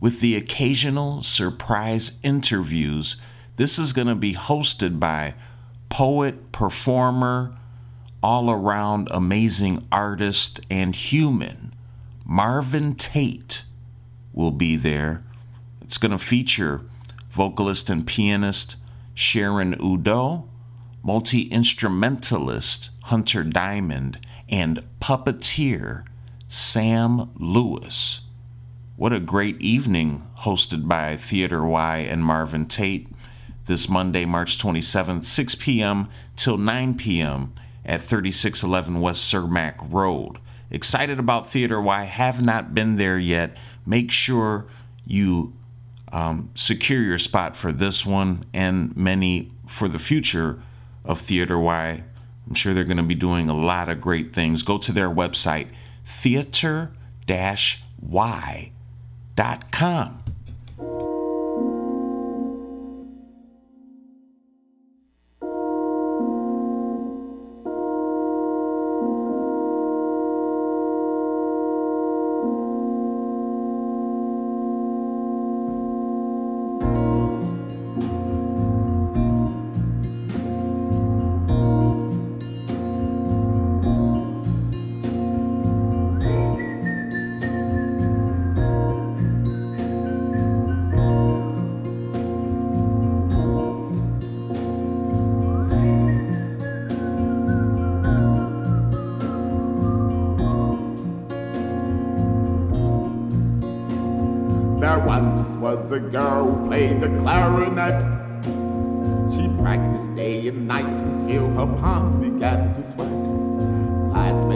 with 0.00 0.20
the 0.20 0.36
occasional 0.36 1.22
surprise 1.22 2.18
interviews. 2.22 3.16
This 3.56 3.78
is 3.78 3.92
going 3.92 4.06
to 4.06 4.14
be 4.14 4.34
hosted 4.34 4.98
by 4.98 5.34
poet, 5.88 6.52
performer, 6.52 7.56
all 8.22 8.50
around 8.50 9.08
amazing 9.10 9.86
artist 9.92 10.60
and 10.70 10.94
human. 10.94 11.74
Marvin 12.24 12.94
Tate 12.94 13.64
will 14.32 14.50
be 14.50 14.76
there. 14.76 15.22
It's 15.80 15.98
going 15.98 16.12
to 16.12 16.18
feature 16.18 16.82
vocalist 17.30 17.90
and 17.90 18.06
pianist 18.06 18.76
Sharon 19.14 19.74
Udoh, 19.76 20.48
multi 21.06 21.42
instrumentalist 21.42 22.90
Hunter 23.04 23.44
Diamond, 23.44 24.18
and 24.48 24.82
puppeteer 25.00 26.04
Sam 26.48 27.30
Lewis. 27.36 28.22
What 28.96 29.12
a 29.12 29.20
great 29.20 29.60
evening 29.60 30.26
hosted 30.40 30.88
by 30.88 31.16
Theater 31.16 31.64
Y 31.64 31.98
and 31.98 32.24
Marvin 32.24 32.66
Tate 32.66 33.06
this 33.66 33.88
Monday, 33.88 34.24
March 34.24 34.58
27th, 34.58 35.24
6 35.24 35.54
p.m. 35.54 36.08
till 36.34 36.58
9 36.58 36.96
p.m. 36.96 37.54
at 37.84 38.02
3611 38.02 39.00
West 39.00 39.32
Cermak 39.32 39.76
Road. 39.88 40.40
Excited 40.70 41.20
about 41.20 41.48
Theater 41.48 41.80
Y, 41.80 42.02
have 42.02 42.44
not 42.44 42.74
been 42.74 42.96
there 42.96 43.18
yet. 43.18 43.56
Make 43.86 44.10
sure 44.10 44.66
you 45.04 45.54
um, 46.10 46.50
secure 46.56 47.02
your 47.02 47.18
spot 47.18 47.54
for 47.54 47.70
this 47.70 48.04
one 48.04 48.42
and 48.52 48.96
many 48.96 49.52
for 49.68 49.86
the 49.86 50.00
future 50.00 50.60
of 51.06 51.20
Theater 51.20 51.58
Y. 51.58 52.02
I'm 52.48 52.54
sure 52.54 52.74
they're 52.74 52.84
going 52.84 52.96
to 52.98 53.02
be 53.02 53.14
doing 53.14 53.48
a 53.48 53.54
lot 53.54 53.88
of 53.88 54.00
great 54.00 54.32
things. 54.34 54.62
Go 54.62 54.78
to 54.78 54.92
their 54.92 55.10
website, 55.10 55.68
theater-y.com. 56.04 56.92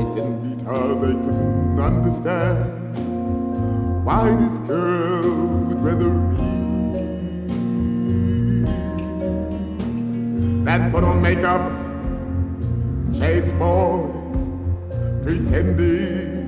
Envied 0.01 0.63
her, 0.63 0.95
they 0.95 1.13
couldn't 1.13 1.79
understand 1.79 2.97
why 4.05 4.35
this 4.35 4.59
girl 4.61 5.31
would 5.67 5.85
rather 5.85 6.09
read 6.09 6.41
than 10.65 10.91
put 10.91 11.05
on 11.05 11.21
makeup, 11.21 11.61
chase 13.15 13.53
boys, 13.53 14.55
pretending 15.23 16.41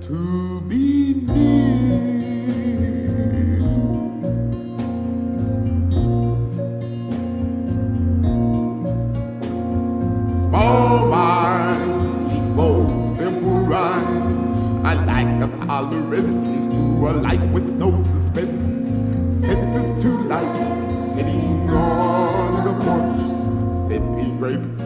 to 0.00 0.39
tolerance 15.80 16.42
leads 16.42 16.68
to 16.68 17.08
a 17.08 17.12
life 17.24 17.42
with 17.52 17.70
no 17.70 17.90
suspense. 18.04 18.68
Sentenced 19.40 20.02
to 20.02 20.10
life, 20.28 20.56
sitting 21.14 21.70
on 21.70 22.64
the 22.66 22.74
porch, 22.84 23.88
sipping 23.88 24.36
grape 24.36 24.76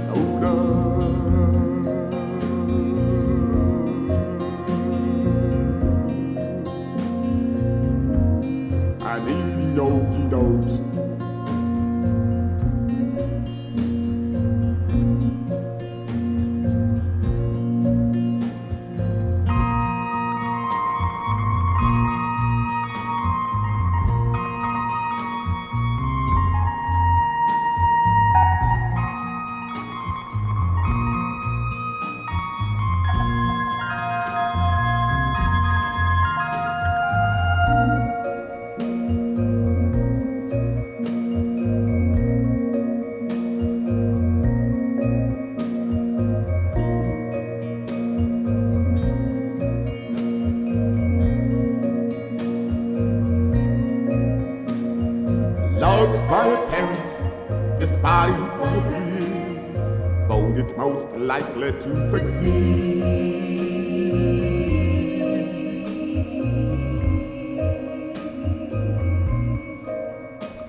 likely 61.25 61.73
to 61.73 62.11
succeed. 62.11 63.01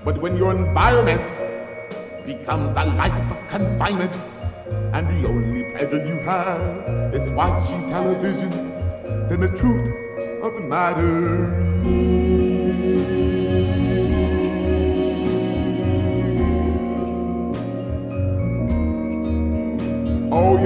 But 0.04 0.18
when 0.18 0.36
your 0.36 0.56
environment 0.56 1.26
becomes 2.24 2.76
a 2.76 2.84
life 2.84 3.30
of 3.30 3.46
confinement, 3.48 4.20
and 4.94 5.08
the 5.10 5.28
only 5.28 5.64
pleasure 5.64 6.04
you 6.06 6.18
have 6.20 7.14
is 7.14 7.30
watching 7.30 7.86
television, 7.88 8.50
then 9.28 9.40
the 9.40 9.48
truth 9.48 9.88
of 10.42 10.54
the 10.54 10.62
matter 10.62 11.66
Oh, 11.88 13.45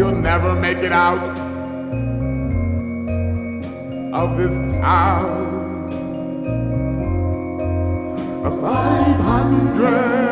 you'll 0.01 0.13
never 0.13 0.57
make 0.57 0.79
it 0.79 0.93
out 0.93 1.29
of 4.15 4.39
this 4.39 4.57
town. 4.73 5.91
A 8.47 8.51
500. 8.63 10.30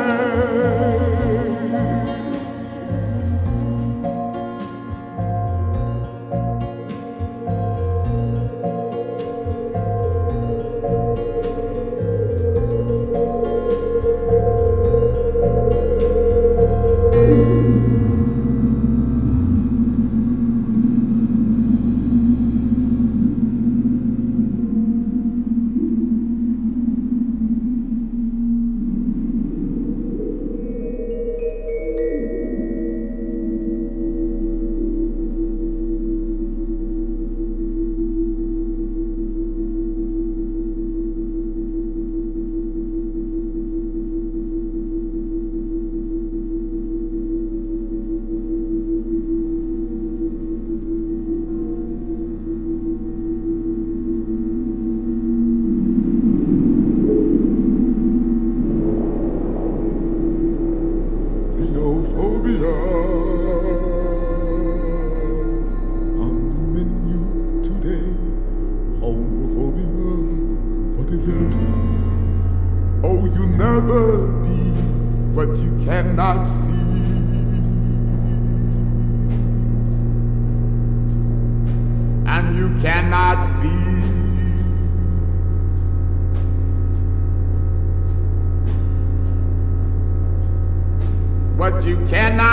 What 92.10 92.32
you 92.32 92.47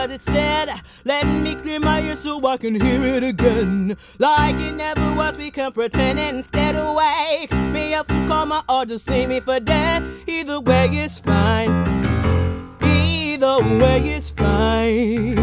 was 0.00 0.10
it 0.12 0.22
said? 0.22 0.80
Let 1.04 1.26
me 1.26 1.54
clear 1.54 1.78
my 1.78 2.00
ears 2.00 2.20
so 2.20 2.46
I 2.46 2.56
can 2.56 2.74
hear 2.74 3.02
it 3.04 3.22
again. 3.22 3.96
Like 4.18 4.56
it 4.56 4.72
never 4.72 5.14
was, 5.14 5.36
we 5.36 5.50
can 5.50 5.72
pretend 5.72 6.18
instead 6.18 6.74
of 6.74 6.96
wake 6.96 7.52
me 7.74 7.92
up 7.92 8.06
from 8.06 8.26
coma 8.26 8.64
or 8.68 8.86
just 8.86 9.04
see 9.04 9.26
me 9.26 9.40
for 9.40 9.60
dead. 9.60 10.02
Either 10.26 10.58
way 10.58 10.86
is 10.86 11.18
fine. 11.18 11.70
Either 12.82 13.58
way 13.78 14.00
is 14.16 14.30
fine. 14.30 15.38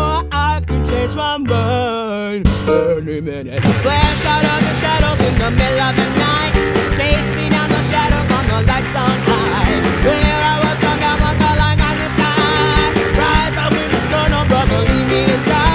Or 0.00 0.16
I 0.32 0.60
can 0.66 0.84
change 0.86 1.14
my 1.14 1.36
mind 1.36 2.48
any 2.66 3.20
minute. 3.20 3.62
Flash 3.84 4.24
out 4.32 4.44
of 4.52 4.60
the 4.66 4.74
shadows 4.82 5.20
in 5.28 5.34
the 5.38 5.50
middle 5.60 5.82
of 5.88 5.94
the 6.00 6.08
night. 6.26 6.52
Chase 6.96 7.30
me 7.36 7.48
down 7.48 7.68
the 7.68 7.82
shadows 7.92 8.28
on 8.38 8.44
the 8.50 8.58
lights 8.66 8.96
on 8.96 9.16
high. 9.28 10.63
believe 14.74 15.08
me 15.08 15.26
to 15.26 15.36
die. 15.48 15.73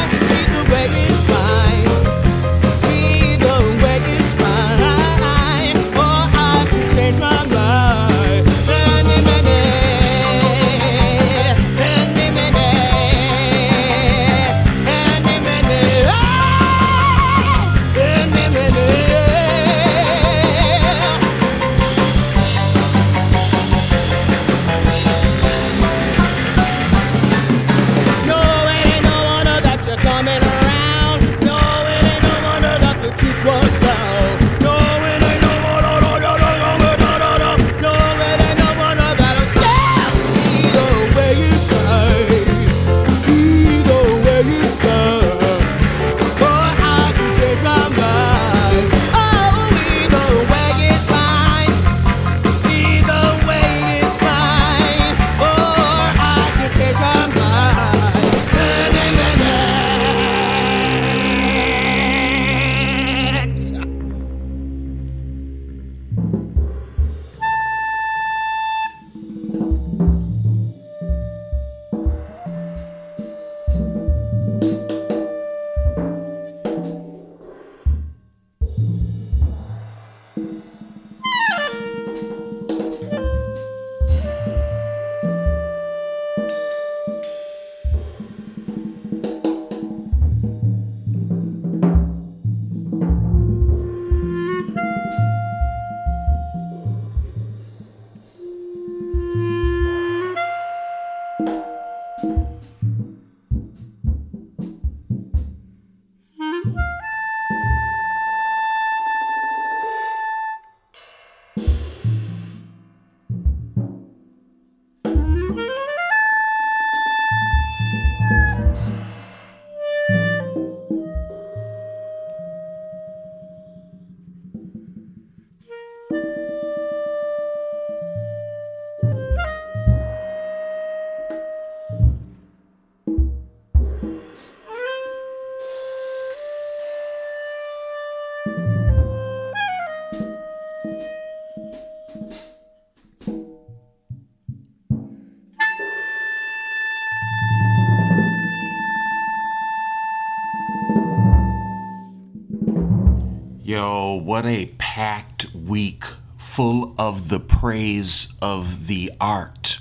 Yo, 153.79 154.13
what 154.13 154.45
a 154.45 154.65
packed 154.77 155.55
week 155.55 156.03
full 156.37 156.93
of 156.99 157.29
the 157.29 157.39
praise 157.39 158.27
of 158.41 158.87
the 158.87 159.09
art. 159.21 159.79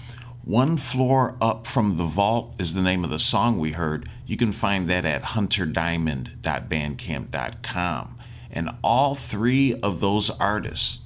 One 0.45 0.77
Floor 0.79 1.37
Up 1.41 1.67
from 1.67 1.97
the 1.99 2.05
Vault 2.05 2.55
is 2.59 2.75
the 2.75 2.81
name 2.81 3.05
of 3.05 3.11
the 3.11 3.19
song 3.19 3.59
we 3.59 3.73
heard. 3.73 4.09
You 4.27 4.39
can 4.39 4.53
find 4.53 4.89
that 4.89 5.05
at 5.05 5.23
hunterdiamond.bandcamp.com. 5.23 8.19
And 8.51 8.71
all 8.83 9.15
three 9.15 9.75
of 9.75 10.01
those 10.01 10.31
artists 10.31 11.00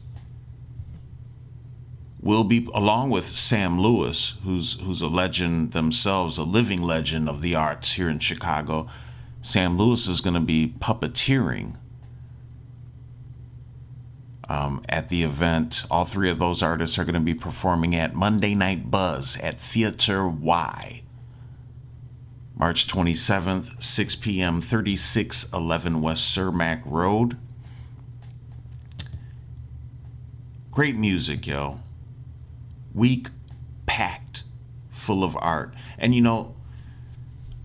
will 2.24 2.42
be, 2.42 2.66
along 2.74 3.10
with 3.10 3.28
Sam 3.28 3.78
Lewis, 3.78 4.34
who's, 4.44 4.80
who's 4.80 5.02
a 5.02 5.09
legend 5.09 5.72
themselves, 5.72 6.38
a 6.38 6.42
living 6.42 6.82
legend 6.82 7.28
of 7.28 7.42
the 7.42 7.55
arts 7.55 7.92
here 7.92 8.09
in 8.09 8.18
Chicago. 8.18 8.88
Sam 9.42 9.76
Lewis 9.76 10.09
is 10.09 10.22
going 10.22 10.34
to 10.34 10.40
be 10.40 10.74
puppeteering 10.80 11.76
um, 14.48 14.82
at 14.88 15.10
the 15.10 15.22
event. 15.22 15.84
All 15.90 16.06
three 16.06 16.30
of 16.30 16.38
those 16.38 16.62
artists 16.62 16.98
are 16.98 17.05
going 17.05 17.14
to 17.14 17.20
be 17.20 17.34
performing 17.34 17.94
at 17.94 18.14
Monday 18.14 18.55
Night 18.55 18.90
Buzz 18.90 19.36
at 19.40 19.60
Theater 19.60 20.26
Y. 20.26 21.02
March 22.56 22.86
27th, 22.86 23.82
6 23.82 24.16
p.m., 24.16 24.62
3611 24.62 26.01
West 26.01 26.34
Cermak 26.34 26.80
Road. 26.86 27.36
Great 30.70 30.96
music, 30.96 31.46
yo. 31.46 31.80
Week 32.94 33.28
packed 33.86 34.44
full 34.90 35.24
of 35.24 35.36
art. 35.40 35.74
And 35.98 36.14
you 36.14 36.20
know, 36.20 36.54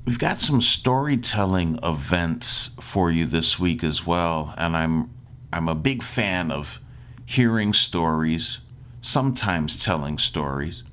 we've 0.06 0.20
got 0.20 0.42
some 0.42 0.62
storytelling 0.62 1.80
events 1.84 2.72
for 2.80 3.12
you 3.12 3.26
this 3.26 3.60
week 3.60 3.84
as 3.84 4.06
well, 4.06 4.54
and 4.58 4.76
I'm 4.76 5.12
I'm 5.52 5.68
a 5.68 5.76
big 5.76 6.04
fan 6.04 6.52
of 6.52 6.80
hearing 7.26 7.74
stories, 7.74 8.60
sometimes 9.02 9.84
telling 9.84 10.18
stories. 10.18 10.84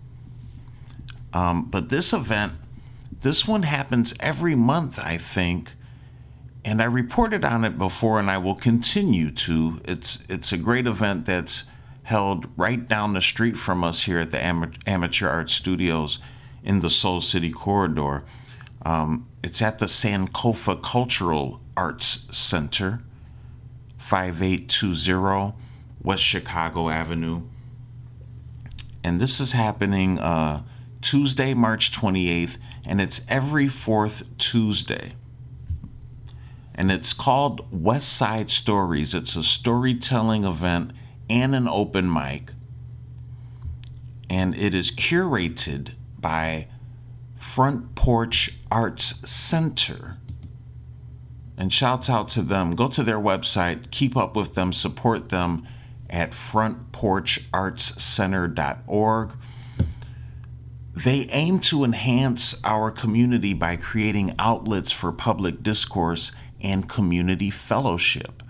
Um, 1.32 1.64
but 1.64 1.88
this 1.88 2.12
event, 2.12 2.54
this 3.20 3.46
one 3.46 3.62
happens 3.62 4.14
every 4.20 4.54
month, 4.54 4.98
I 4.98 5.18
think, 5.18 5.72
and 6.64 6.80
I 6.80 6.86
reported 6.86 7.44
on 7.44 7.64
it 7.64 7.78
before, 7.78 8.18
and 8.18 8.30
I 8.30 8.38
will 8.38 8.54
continue 8.54 9.30
to. 9.30 9.80
It's 9.84 10.24
it's 10.28 10.52
a 10.52 10.56
great 10.56 10.86
event 10.86 11.26
that's 11.26 11.64
held 12.06 12.46
right 12.56 12.86
down 12.86 13.14
the 13.14 13.20
street 13.20 13.56
from 13.56 13.82
us 13.82 14.04
here 14.04 14.20
at 14.20 14.30
the 14.30 14.40
Amateur 14.40 15.28
Art 15.28 15.50
Studios 15.50 16.20
in 16.62 16.78
the 16.78 16.88
Soul 16.88 17.20
City 17.20 17.50
corridor. 17.50 18.22
Um, 18.84 19.26
it's 19.42 19.60
at 19.60 19.80
the 19.80 19.86
Sankofa 19.86 20.80
Cultural 20.84 21.60
Arts 21.76 22.28
Center, 22.30 23.02
5820 23.98 25.54
West 26.00 26.22
Chicago 26.22 26.90
Avenue. 26.90 27.42
And 29.02 29.20
this 29.20 29.40
is 29.40 29.50
happening 29.50 30.20
uh, 30.20 30.62
Tuesday, 31.00 31.54
March 31.54 31.90
28th, 31.90 32.56
and 32.84 33.00
it's 33.00 33.22
every 33.28 33.66
fourth 33.66 34.38
Tuesday. 34.38 35.16
And 36.72 36.92
it's 36.92 37.12
called 37.12 37.66
West 37.72 38.10
Side 38.12 38.52
Stories. 38.52 39.12
It's 39.12 39.34
a 39.34 39.42
storytelling 39.42 40.44
event 40.44 40.92
and 41.28 41.54
an 41.54 41.68
open 41.68 42.10
mic. 42.12 42.50
And 44.28 44.54
it 44.54 44.74
is 44.74 44.90
curated 44.90 45.94
by 46.18 46.66
Front 47.36 47.94
Porch 47.94 48.54
Arts 48.70 49.28
Center. 49.28 50.18
And 51.56 51.72
shouts 51.72 52.10
out 52.10 52.28
to 52.30 52.42
them. 52.42 52.74
Go 52.74 52.88
to 52.88 53.02
their 53.02 53.18
website, 53.18 53.90
keep 53.90 54.16
up 54.16 54.36
with 54.36 54.54
them, 54.54 54.72
support 54.72 55.30
them 55.30 55.66
at 56.10 56.32
frontporchartscenter.org. 56.32 59.32
They 60.94 61.28
aim 61.30 61.58
to 61.60 61.84
enhance 61.84 62.60
our 62.64 62.90
community 62.90 63.52
by 63.52 63.76
creating 63.76 64.34
outlets 64.38 64.90
for 64.90 65.12
public 65.12 65.62
discourse 65.62 66.32
and 66.60 66.88
community 66.88 67.50
fellowship. 67.50 68.42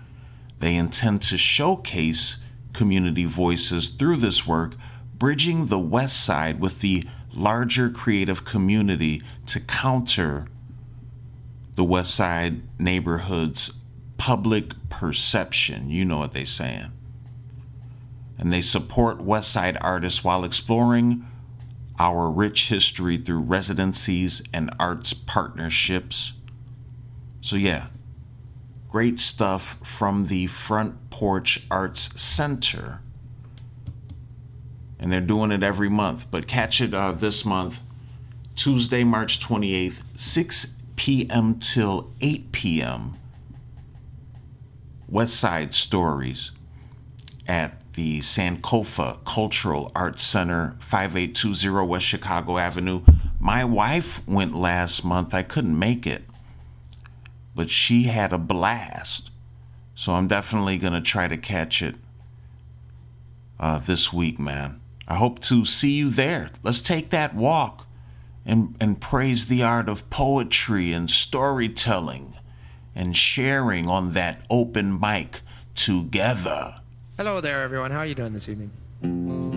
They 0.59 0.75
intend 0.75 1.21
to 1.23 1.37
showcase 1.37 2.37
community 2.77 3.25
voices 3.25 3.89
through 3.89 4.17
this 4.17 4.45
work, 4.45 4.75
bridging 5.15 5.65
the 5.65 5.79
West 5.79 6.23
Side 6.23 6.59
with 6.59 6.81
the 6.81 7.03
larger 7.33 7.89
creative 7.89 8.45
community 8.45 9.23
to 9.47 9.59
counter 9.59 10.45
the 11.73 11.83
West 11.83 12.13
Side 12.13 12.61
neighborhood's 12.79 13.73
public 14.17 14.73
perception. 14.89 15.89
You 15.89 16.05
know 16.05 16.19
what 16.19 16.33
they're 16.33 16.45
saying. 16.45 16.91
And 18.37 18.51
they 18.51 18.61
support 18.61 19.21
West 19.21 19.51
Side 19.51 19.77
artists 19.81 20.23
while 20.23 20.43
exploring 20.43 21.25
our 21.97 22.29
rich 22.29 22.69
history 22.69 23.17
through 23.17 23.39
residencies 23.39 24.43
and 24.53 24.69
arts 24.79 25.15
partnerships. 25.15 26.33
So, 27.41 27.55
yeah, 27.55 27.87
great 28.89 29.19
stuff 29.19 29.77
from 29.83 30.27
the 30.27 30.47
Front 30.47 31.09
Porch 31.09 31.65
Arts 31.69 32.19
Center. 32.19 33.01
And 34.99 35.11
they're 35.11 35.21
doing 35.21 35.51
it 35.51 35.63
every 35.63 35.89
month, 35.89 36.27
but 36.31 36.47
catch 36.47 36.81
it 36.81 36.93
uh, 36.93 37.11
this 37.11 37.45
month, 37.45 37.81
Tuesday, 38.55 39.03
March 39.03 39.39
28th, 39.39 40.01
6 40.15 40.75
p.m. 40.95 41.59
till 41.59 42.11
8 42.21 42.51
p.m. 42.51 43.17
West 45.07 45.35
Side 45.35 45.73
Stories 45.73 46.51
at 47.47 47.81
the 47.93 48.19
Sankofa 48.19 49.23
Cultural 49.25 49.91
Arts 49.95 50.23
Center, 50.23 50.75
5820 50.79 51.87
West 51.87 52.05
Chicago 52.05 52.57
Avenue. 52.57 53.01
My 53.39 53.63
wife 53.63 54.25
went 54.27 54.55
last 54.55 55.03
month. 55.05 55.33
I 55.33 55.43
couldn't 55.43 55.77
make 55.77 56.05
it, 56.05 56.23
but 57.57 57.71
she 57.71 58.03
had 58.03 58.31
a 58.31 58.37
blast. 58.37 59.31
So 59.95 60.13
I'm 60.13 60.27
definitely 60.27 60.77
going 60.77 60.93
to 60.93 61.01
try 61.01 61.27
to 61.27 61.37
catch 61.37 61.81
it 61.81 61.95
uh, 63.59 63.79
this 63.79 64.13
week, 64.13 64.37
man. 64.37 64.79
I 65.07 65.15
hope 65.15 65.39
to 65.41 65.65
see 65.65 65.93
you 65.93 66.11
there. 66.11 66.51
Let's 66.61 66.81
take 66.81 67.09
that 67.09 67.33
walk 67.33 67.87
and, 68.45 68.75
and 68.79 69.01
praise 69.01 69.47
the 69.47 69.63
art 69.63 69.89
of 69.89 70.07
poetry 70.11 70.93
and 70.93 71.09
storytelling 71.09 72.35
and 72.93 73.17
sharing 73.17 73.89
on 73.89 74.13
that 74.13 74.45
open 74.51 74.99
mic 74.99 75.41
together. 75.73 76.75
Hello 77.17 77.41
there, 77.41 77.63
everyone. 77.63 77.89
How 77.89 77.99
are 77.99 78.05
you 78.05 78.15
doing 78.15 78.33
this 78.33 78.47
evening? 78.47 79.56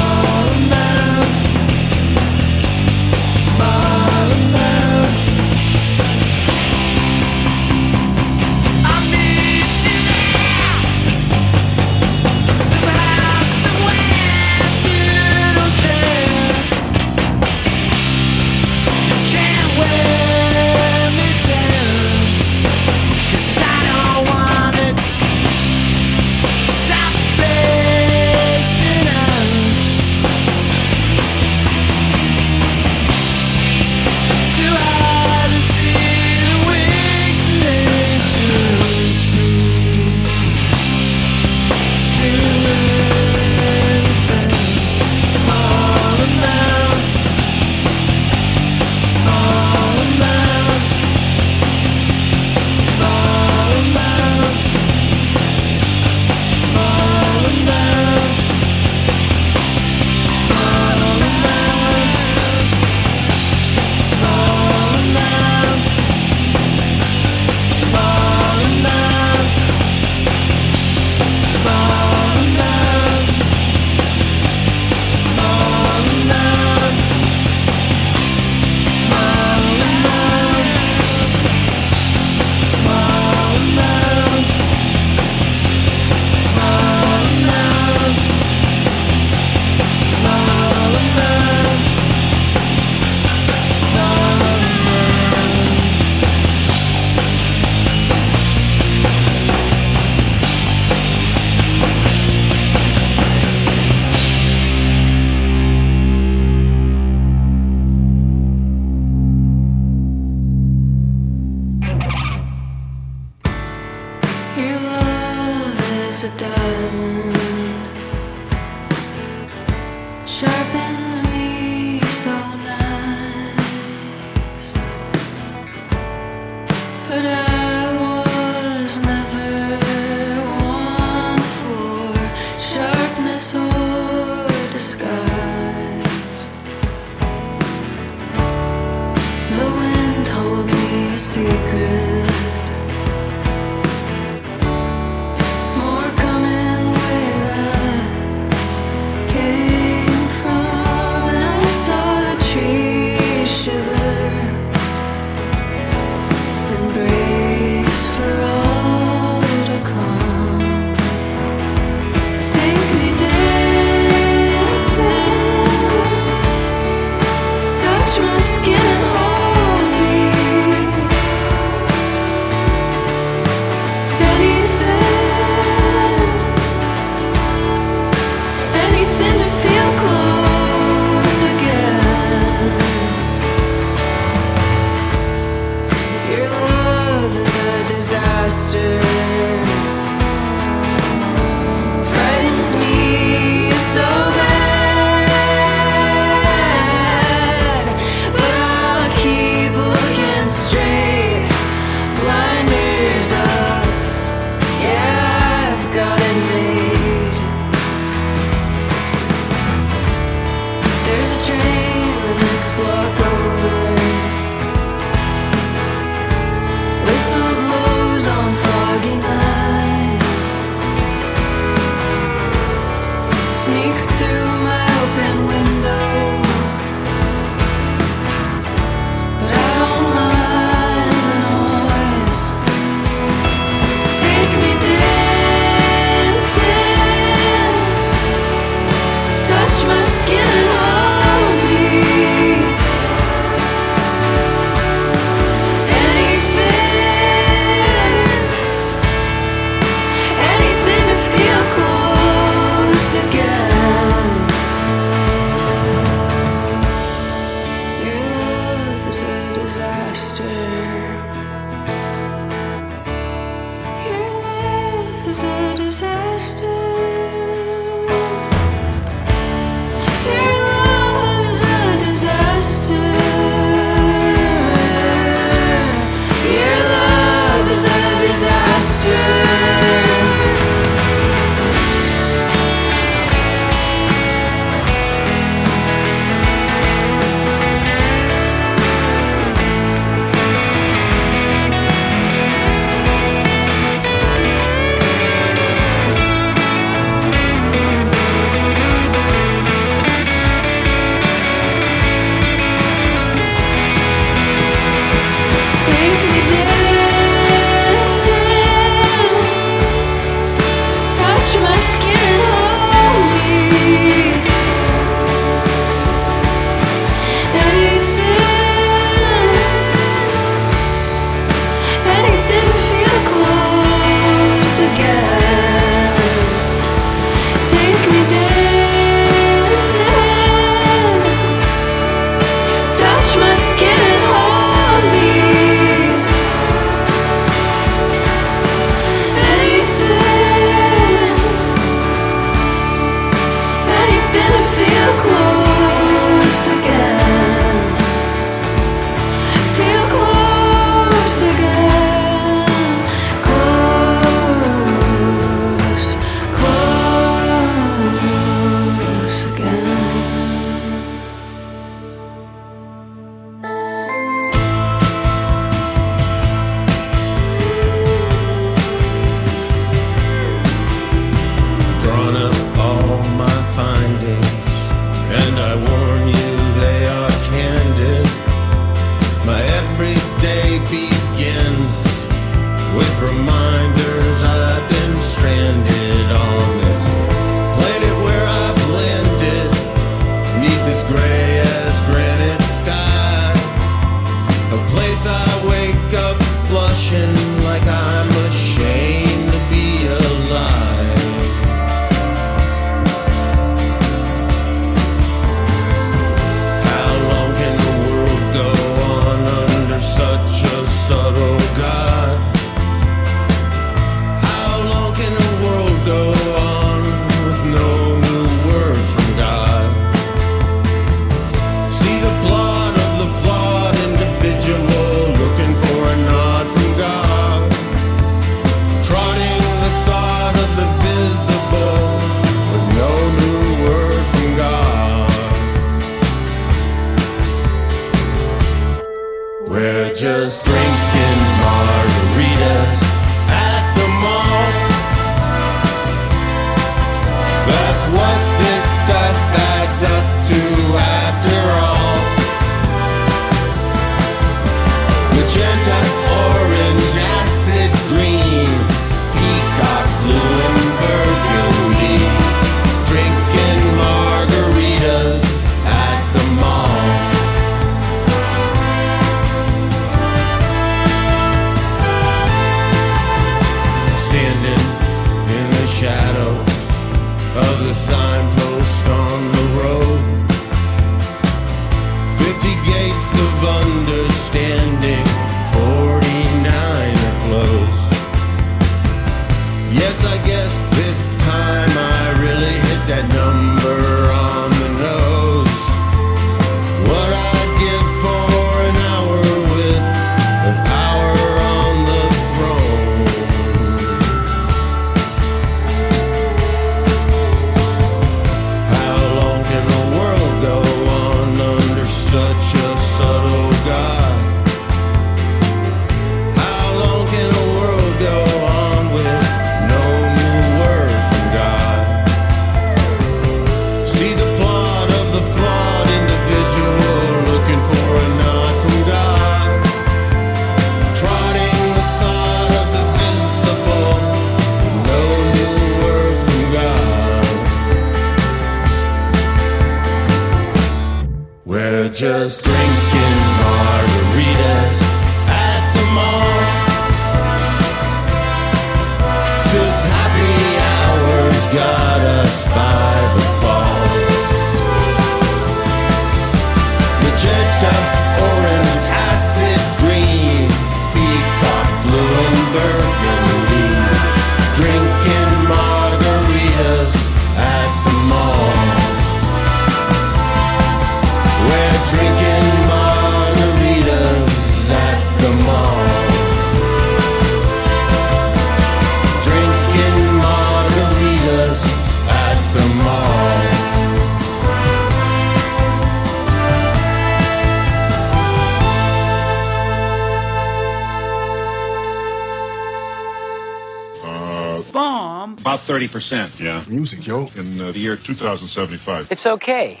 percent. 596.16 596.58
Yeah. 596.58 596.82
Music, 596.88 597.26
yo. 597.26 597.50
In 597.56 597.78
uh, 597.78 597.92
the 597.92 597.98
year 597.98 598.16
2075. 598.16 599.30
It's 599.30 599.46
okay. 599.46 600.00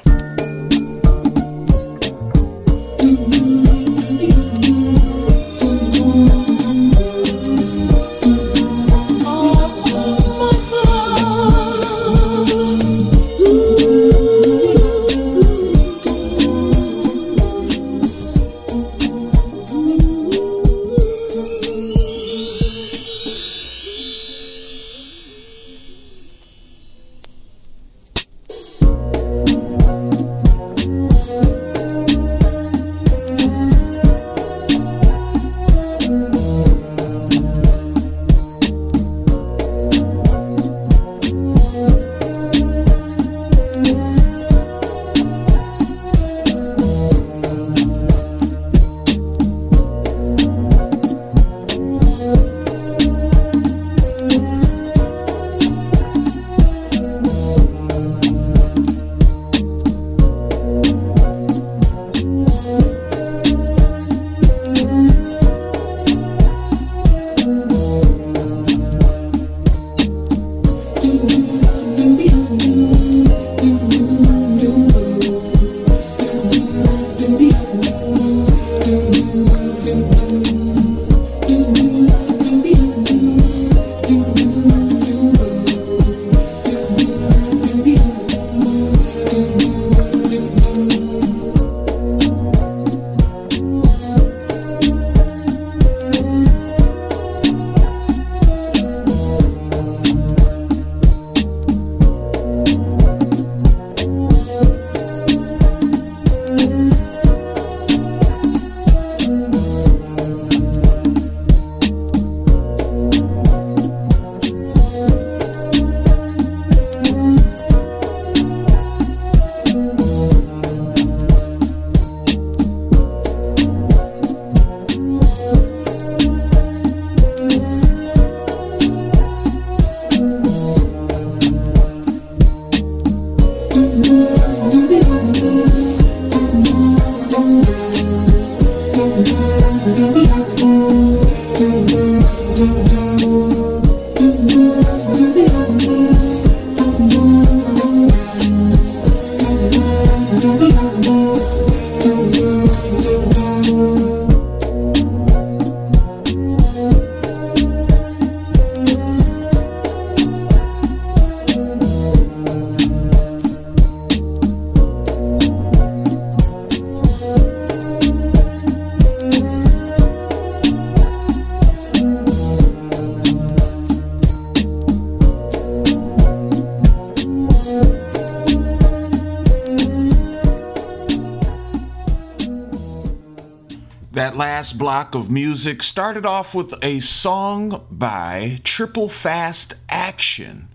Block 185.06 185.14
of 185.14 185.30
music 185.30 185.84
started 185.84 186.26
off 186.26 186.52
with 186.52 186.74
a 186.82 186.98
song 186.98 187.86
by 187.92 188.58
Triple 188.64 189.08
Fast 189.08 189.74
Action. 189.88 190.66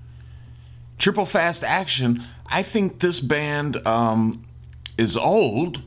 Triple 0.98 1.26
Fast 1.26 1.66
Action, 1.66 2.24
I 2.46 2.64
think 2.64 3.00
this 3.00 3.20
band 3.20 3.86
um, 3.86 4.46
is 4.98 5.18
old. 5.18 5.82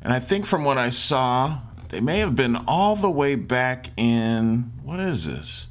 And 0.00 0.12
I 0.12 0.20
think 0.20 0.46
from 0.46 0.64
what 0.64 0.78
I 0.78 0.90
saw, 0.90 1.58
they 1.88 2.00
may 2.00 2.20
have 2.20 2.36
been 2.36 2.54
all 2.68 2.94
the 2.94 3.10
way 3.10 3.34
back 3.34 3.90
in, 3.96 4.70
what 4.84 5.00
is 5.00 5.26
this? 5.26 5.66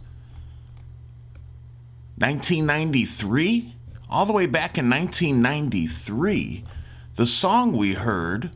1993? 2.18 3.74
All 4.10 4.26
the 4.26 4.34
way 4.34 4.48
back 4.48 4.78
in 4.78 4.90
1993. 4.90 6.66
The 7.16 7.26
song 7.26 7.72
we 7.72 7.94
heard 7.94 8.54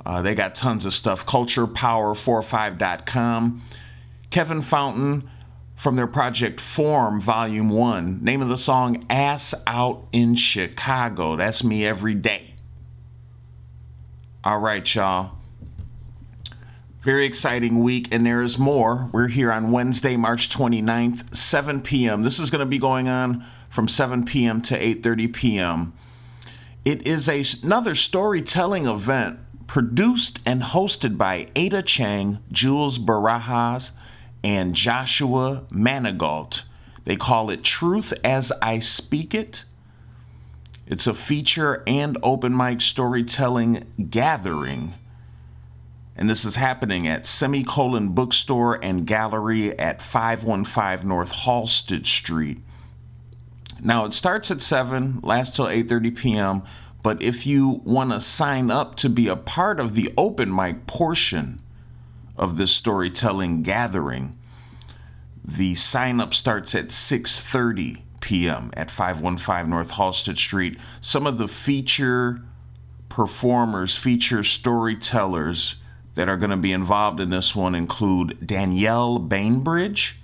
Uh, 0.04 0.20
they 0.20 0.34
got 0.34 0.54
tons 0.54 0.84
of 0.84 0.92
stuff. 0.92 1.24
CulturePower45.com. 1.24 3.62
Kevin 4.28 4.60
Fountain 4.60 5.30
from 5.76 5.94
their 5.94 6.06
project 6.06 6.58
Form 6.58 7.20
Volume 7.20 7.68
1. 7.68 8.24
Name 8.24 8.42
of 8.42 8.48
the 8.48 8.56
song 8.56 9.04
Ass 9.08 9.54
Out 9.66 10.08
in 10.10 10.34
Chicago. 10.34 11.36
That's 11.36 11.62
me 11.62 11.86
every 11.86 12.14
day. 12.14 12.54
All 14.42 14.58
right, 14.58 14.94
y'all. 14.94 15.32
Very 17.02 17.26
exciting 17.26 17.82
week, 17.82 18.08
and 18.10 18.26
there 18.26 18.42
is 18.42 18.58
more. 18.58 19.08
We're 19.12 19.28
here 19.28 19.52
on 19.52 19.70
Wednesday, 19.70 20.16
March 20.16 20.48
29th, 20.48 21.36
7 21.36 21.82
p.m. 21.82 22.22
This 22.22 22.40
is 22.40 22.50
going 22.50 22.60
to 22.60 22.66
be 22.66 22.78
going 22.78 23.08
on 23.08 23.44
from 23.68 23.86
7 23.86 24.24
p.m. 24.24 24.62
to 24.62 24.76
8:30 24.76 25.32
p.m. 25.32 25.92
It 26.84 27.06
is 27.06 27.28
a, 27.28 27.44
another 27.64 27.94
storytelling 27.94 28.86
event 28.86 29.38
produced 29.66 30.40
and 30.46 30.62
hosted 30.62 31.18
by 31.18 31.48
Ada 31.54 31.82
Cheng, 31.82 32.38
Jules 32.50 32.98
Barajas, 32.98 33.90
and 34.46 34.74
Joshua 34.74 35.64
Manigault. 35.72 36.62
They 37.02 37.16
call 37.16 37.50
it 37.50 37.64
Truth 37.64 38.14
as 38.22 38.52
I 38.62 38.78
Speak 38.78 39.34
It. 39.34 39.64
It's 40.86 41.08
a 41.08 41.14
feature 41.14 41.82
and 41.84 42.16
open 42.22 42.56
mic 42.56 42.80
storytelling 42.80 43.92
gathering. 44.08 44.94
And 46.14 46.30
this 46.30 46.44
is 46.44 46.54
happening 46.54 47.08
at 47.08 47.26
Semicolon 47.26 48.10
Bookstore 48.10 48.78
and 48.84 49.04
Gallery 49.04 49.76
at 49.80 50.00
515 50.00 51.08
North 51.08 51.32
Halsted 51.32 52.06
Street. 52.06 52.62
Now 53.82 54.04
it 54.04 54.12
starts 54.12 54.52
at 54.52 54.60
7, 54.60 55.22
lasts 55.24 55.56
till 55.56 55.66
8:30 55.66 56.16
p.m. 56.16 56.62
But 57.02 57.20
if 57.20 57.48
you 57.48 57.80
want 57.84 58.12
to 58.12 58.20
sign 58.20 58.70
up 58.70 58.94
to 58.98 59.10
be 59.10 59.26
a 59.26 59.34
part 59.34 59.80
of 59.80 59.96
the 59.96 60.14
open 60.16 60.54
mic 60.54 60.86
portion 60.86 61.60
of 62.36 62.56
this 62.56 62.72
storytelling 62.72 63.62
gathering, 63.62 64.36
the 65.44 65.74
sign 65.74 66.20
up 66.20 66.34
starts 66.34 66.74
at 66.74 66.86
6:30 66.88 68.02
p.m. 68.20 68.70
at 68.76 68.90
515 68.90 69.70
North 69.70 69.92
Halsted 69.92 70.36
Street. 70.36 70.78
Some 71.00 71.26
of 71.26 71.38
the 71.38 71.48
feature 71.48 72.42
performers, 73.08 73.96
feature 73.96 74.42
storytellers 74.42 75.76
that 76.14 76.28
are 76.28 76.36
going 76.36 76.50
to 76.50 76.56
be 76.56 76.72
involved 76.72 77.20
in 77.20 77.30
this 77.30 77.54
one 77.54 77.74
include 77.74 78.44
Danielle 78.44 79.18
Bainbridge, 79.18 80.18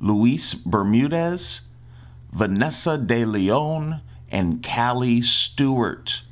Luis 0.00 0.54
Bermudez, 0.54 1.62
Vanessa 2.32 2.96
De 2.96 3.24
Leon, 3.24 4.00
and 4.30 4.66
Callie 4.66 5.20
Stewart. 5.20 6.22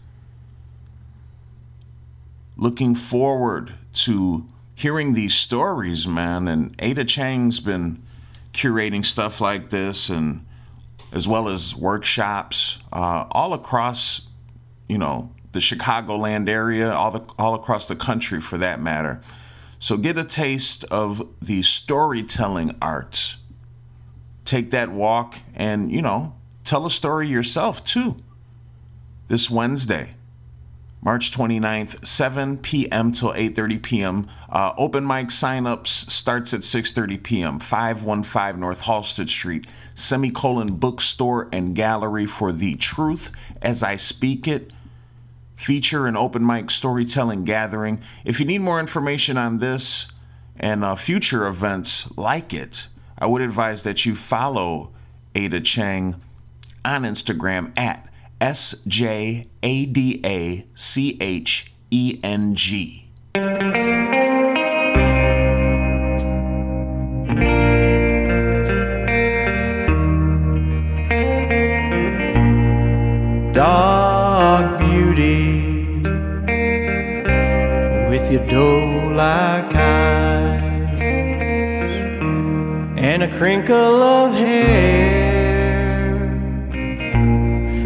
Looking 2.56 2.94
forward 2.94 3.74
to 3.92 4.46
hearing 4.80 5.12
these 5.12 5.34
stories, 5.34 6.06
man. 6.06 6.48
And 6.48 6.74
Ada 6.78 7.04
Cheng's 7.04 7.60
been 7.60 8.02
curating 8.54 9.04
stuff 9.04 9.40
like 9.40 9.68
this, 9.68 10.08
and 10.08 10.46
as 11.12 11.28
well 11.28 11.48
as 11.48 11.74
workshops 11.74 12.78
uh, 12.92 13.26
all 13.30 13.52
across, 13.52 14.22
you 14.88 14.96
know, 14.96 15.32
the 15.52 15.58
Chicagoland 15.58 16.48
area, 16.48 16.90
all 16.90 17.10
the 17.10 17.20
all 17.38 17.54
across 17.54 17.88
the 17.88 17.96
country 17.96 18.40
for 18.40 18.56
that 18.56 18.80
matter. 18.80 19.20
So 19.78 19.96
get 19.96 20.16
a 20.16 20.24
taste 20.24 20.84
of 20.84 21.26
the 21.42 21.62
storytelling 21.62 22.76
arts. 22.80 23.36
Take 24.44 24.70
that 24.70 24.90
walk 24.90 25.36
and, 25.54 25.92
you 25.92 26.02
know, 26.02 26.34
tell 26.64 26.86
a 26.86 26.90
story 26.90 27.28
yourself 27.28 27.84
too. 27.84 28.16
This 29.28 29.50
Wednesday, 29.50 30.14
March 31.02 31.32
29th, 31.32 32.04
7 32.04 32.58
p.m. 32.58 33.12
till 33.12 33.32
8:30 33.32 33.82
p.m. 33.82 34.26
Uh, 34.50 34.72
open 34.76 35.06
mic 35.06 35.30
sign-ups 35.30 35.90
starts 36.12 36.52
at 36.52 36.60
6:30 36.60 37.22
p.m. 37.22 37.58
515 37.58 38.60
North 38.60 38.82
Halsted 38.82 39.28
Street, 39.28 39.66
semicolon 39.94 40.74
bookstore 40.74 41.48
and 41.52 41.74
gallery 41.74 42.26
for 42.26 42.52
the 42.52 42.76
truth 42.76 43.30
as 43.62 43.82
I 43.82 43.96
speak 43.96 44.46
it. 44.46 44.72
Feature 45.56 46.06
an 46.06 46.16
open 46.16 46.44
mic 46.44 46.70
storytelling 46.70 47.44
gathering. 47.44 48.02
If 48.24 48.38
you 48.38 48.46
need 48.46 48.60
more 48.60 48.80
information 48.80 49.38
on 49.38 49.58
this 49.58 50.06
and 50.58 50.84
uh, 50.84 50.96
future 50.96 51.46
events 51.46 52.10
like 52.16 52.52
it, 52.52 52.88
I 53.18 53.26
would 53.26 53.42
advise 53.42 53.82
that 53.84 54.04
you 54.04 54.14
follow 54.14 54.90
Ada 55.34 55.60
Cheng 55.60 56.16
on 56.84 57.02
Instagram 57.04 57.78
at 57.78 58.09
S 58.40 58.74
J 58.86 59.48
A 59.62 59.86
D 59.86 60.20
A 60.24 60.66
C 60.74 61.18
H 61.20 61.72
E 61.90 62.18
N 62.22 62.54
G. 62.54 63.06
dark 73.52 74.78
beauty 74.78 75.60
with 78.08 78.30
your 78.30 78.46
doe 78.46 79.12
like 79.12 79.74
eyes 79.74 81.00
and 82.96 83.22
a 83.24 83.28
crinkle 83.36 84.02
of 84.02 84.32
hair 84.32 85.09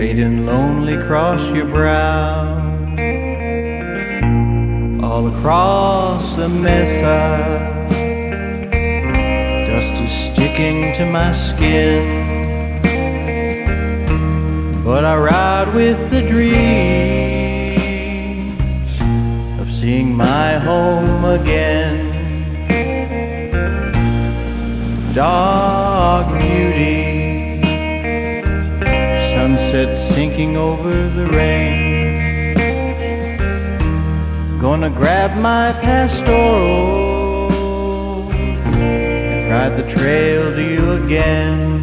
fading 0.05 0.45
lonely 0.45 0.99
cross 0.99 1.41
your 1.57 1.65
brow. 1.65 2.61
All 5.03 5.27
across 5.29 6.37
the 6.37 6.47
mesa, 6.47 7.17
dust 9.67 9.95
is 9.95 10.13
sticking 10.13 10.93
to 10.97 11.07
my 11.11 11.33
skin. 11.33 12.03
But 14.85 15.07
I 15.07 15.17
ride 15.17 15.75
with 15.75 16.11
the 16.11 16.21
dreams 16.21 16.61
of 19.59 19.71
seeing 19.71 20.15
my 20.15 20.59
home 20.59 21.25
again. 21.25 21.97
Dark 25.15 26.27
beauty 26.39 27.04
sunset 29.75 30.15
sinking 30.15 30.57
over 30.57 30.93
the 31.09 31.27
rain. 31.27 32.55
Gonna 34.61 34.89
grab 34.89 35.37
my 35.41 35.73
pastoral 35.83 37.51
and 38.33 39.51
ride 39.51 39.77
the 39.77 39.83
trail 39.93 40.55
to 40.55 40.63
you 40.63 40.93
again. 41.05 41.83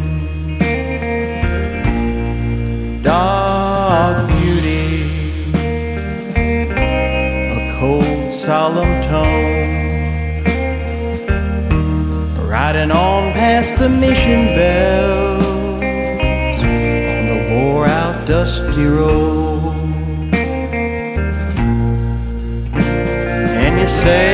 Dark 3.02 4.26
beauty, 4.28 5.42
a 7.58 7.76
cold, 7.78 8.32
solemn 8.32 9.02
tone. 9.02 9.80
Riding 12.48 12.90
on 12.90 13.32
past 13.34 13.76
the 13.76 13.88
mission 13.90 14.46
bell 14.56 15.51
dusty 18.26 18.84
road. 18.84 19.74
And 23.64 23.80
you 23.80 23.86
say, 23.86 24.32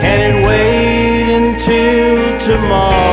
can 0.00 0.18
it 0.28 0.46
wait 0.46 1.26
until 1.36 2.38
tomorrow? 2.40 3.05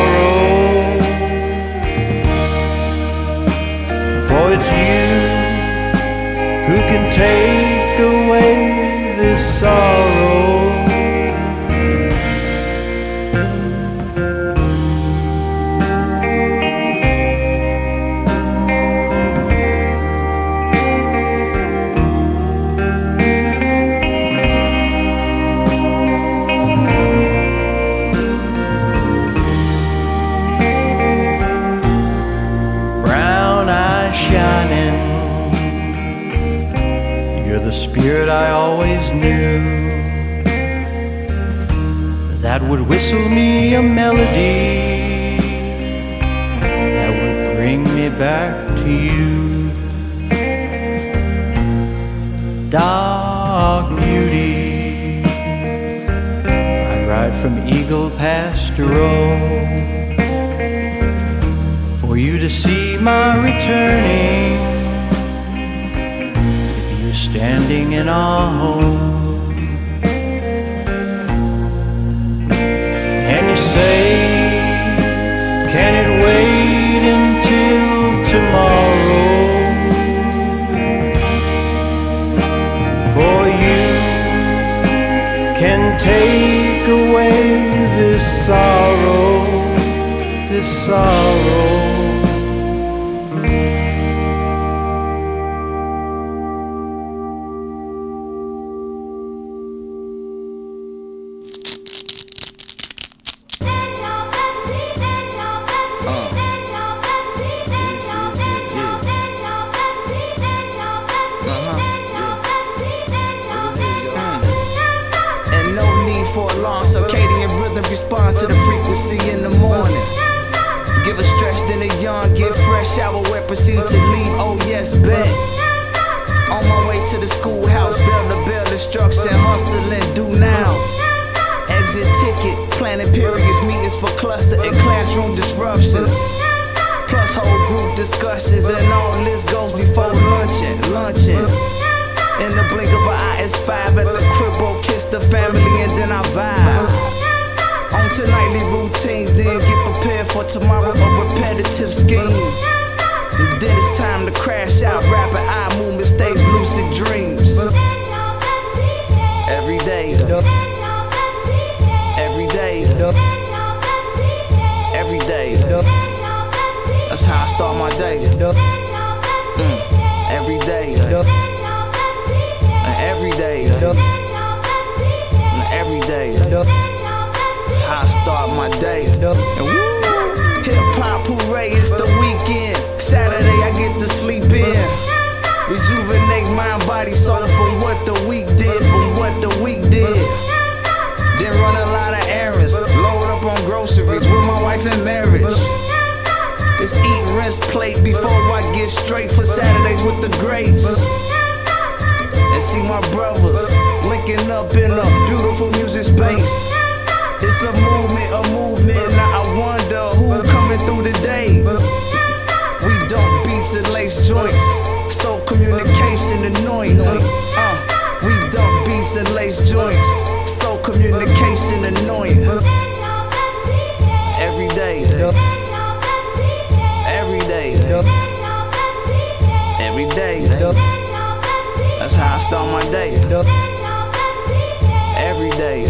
day. 235.73 235.85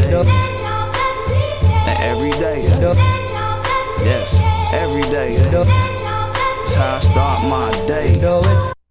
Every 2.00 2.32
day. 2.32 2.64
Yes, 4.04 4.44
every 4.74 5.02
day. 5.04 5.38
That's 5.38 6.74
how 6.76 6.96
I 6.96 7.00
start 7.00 7.44
my 7.44 7.72
day. 7.88 8.83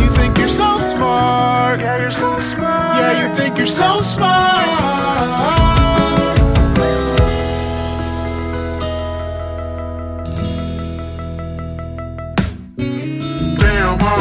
You 0.00 0.08
think 0.16 0.38
you're 0.38 0.48
so 0.48 0.78
smart. 0.78 1.80
Yeah, 1.80 2.00
you're 2.00 2.10
so 2.10 2.38
smart. 2.38 2.96
Yeah, 2.96 3.28
you 3.28 3.34
think 3.34 3.56
you're 3.58 3.66
so 3.66 4.00
smart. 4.00 4.92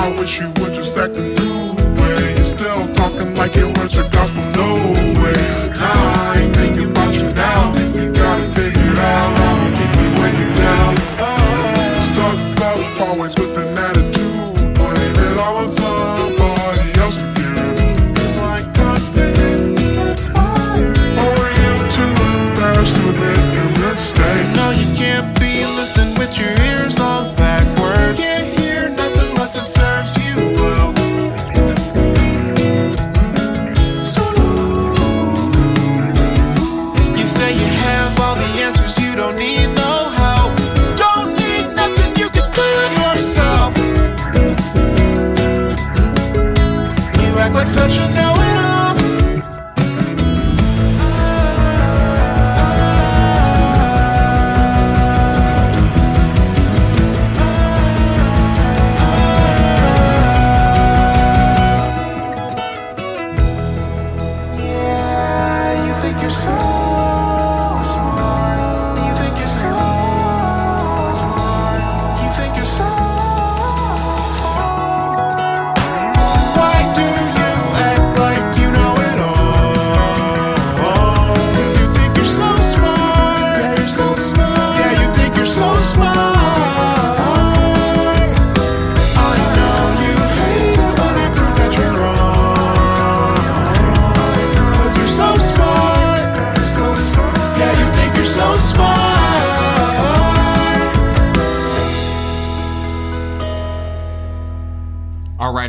I 0.04 0.16
wish 0.18 0.40
you 0.40 0.48
would 0.60 0.74
just 0.74 0.98
act 0.98 1.16
a 1.16 1.22
new 1.22 1.76
way. 2.02 2.44
Still 2.44 2.88
talking 2.94 3.36
like 3.36 3.56
it 3.56 3.78
was 3.78 3.96
your 3.96 4.10
gospel, 4.10 4.44
no 4.58 4.94
way. 5.22 5.72
I 5.78 6.42
ain't 6.42 6.56
thinking 6.56 6.81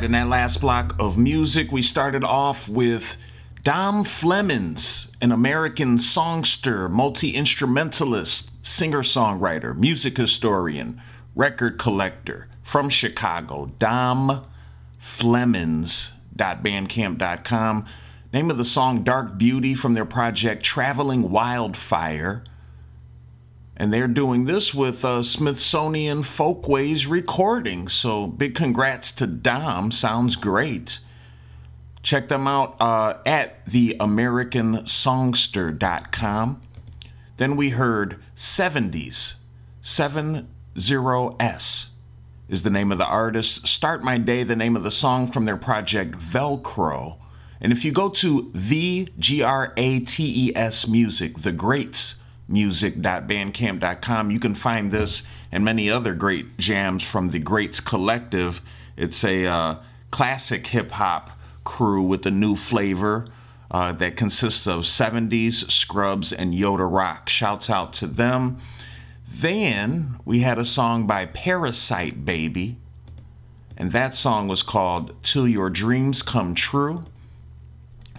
right, 0.03 0.07
in 0.07 0.13
that 0.13 0.29
last 0.29 0.61
block 0.61 0.95
of 0.99 1.17
music, 1.17 1.71
we 1.71 1.81
started 1.81 2.25
off 2.25 2.69
with 2.69 3.17
Dom 3.63 4.05
Flemons, 4.05 5.13
an 5.21 5.31
American 5.31 5.97
songster, 5.99 6.89
multi 6.89 7.37
instrumentalist, 7.37 8.51
singer 8.67 9.03
songwriter, 9.03 9.77
music 9.77 10.17
historian, 10.17 11.01
record 11.37 11.79
collector 11.79 12.49
from 12.65 12.89
Chicago. 12.89 13.71
Dom 13.79 14.45
Flemons.bandcamp.com. 15.01 17.87
Name 18.33 18.51
of 18.51 18.59
the 18.59 18.65
song 18.65 19.05
Dark 19.05 19.39
Beauty 19.39 19.77
from 19.77 19.95
their 19.95 20.05
project 20.05 20.65
Traveling 20.65 21.31
Wildfire. 21.31 22.43
And 23.83 23.93
they're 23.93 24.07
doing 24.07 24.45
this 24.45 24.73
with 24.73 25.05
uh, 25.05 25.25
Smithsonian 25.25 26.23
Folkways 26.23 27.09
recording. 27.09 27.89
So 27.89 28.29
big 28.29 28.55
congrats 28.55 29.11
to 29.11 29.27
Dom. 29.27 29.91
Sounds 29.91 30.37
great. 30.37 31.01
Check 32.01 32.29
them 32.29 32.47
out 32.47 32.77
uh, 32.81 33.15
at 33.27 33.67
theamericansongster.com. 33.67 36.61
Then 37.39 37.57
we 37.57 37.71
heard 37.71 38.23
70s, 38.37 39.35
70S 39.83 41.87
is 42.49 42.63
the 42.63 42.71
name 42.71 42.93
of 42.93 42.99
the 42.99 43.05
artist. 43.05 43.67
Start 43.67 44.05
My 44.05 44.17
Day, 44.17 44.45
the 44.45 44.55
name 44.55 44.77
of 44.77 44.85
the 44.85 44.93
song 44.93 45.33
from 45.33 45.45
their 45.45 45.57
project 45.57 46.15
Velcro. 46.15 47.17
And 47.61 47.73
if 47.73 47.85
you 47.85 47.91
go 47.91 48.11
to 48.11 48.49
the 48.55 49.09
G 49.19 49.43
R 49.43 49.73
A 49.77 49.99
T 49.99 50.51
E 50.51 50.53
S 50.55 50.87
music, 50.87 51.39
the 51.39 51.51
greats 51.51 52.15
music.bandcamp.com, 52.49 54.31
you 54.31 54.41
can 54.41 54.55
find 54.55 54.91
this 54.91 55.23
and 55.51 55.65
many 55.65 55.91
other 55.91 56.15
great 56.15 56.57
jams 56.59 57.09
from 57.09 57.31
the 57.31 57.39
Greats 57.39 57.81
Collective. 57.81 58.63
It's 58.97 59.23
a 59.25 59.47
uh, 59.47 59.77
classic 60.11 60.67
hip 60.69 60.93
hop 60.93 61.31
crew 61.65 62.03
with 62.03 62.27
a 62.27 62.31
new 62.31 62.57
flavor 62.57 63.27
uh, 63.71 63.93
that 63.93 64.17
consists 64.17 64.67
of 64.67 64.81
70s, 64.81 65.71
Scrubs, 65.71 66.33
and 66.33 66.53
Yoda 66.53 66.91
Rock. 66.91 67.29
Shouts 67.29 67.71
out 67.71 67.93
to 67.95 68.07
them. 68.07 68.59
Then 69.29 70.19
we 70.25 70.41
had 70.41 70.59
a 70.59 70.65
song 70.65 71.07
by 71.07 71.27
Parasite 71.27 72.25
Baby, 72.25 72.77
and 73.77 73.93
that 73.93 74.15
song 74.15 74.47
was 74.47 74.63
called 74.63 75.15
Till 75.23 75.49
Your 75.49 75.71
Dreams 75.71 76.23
Come 76.23 76.55
True. 76.55 77.03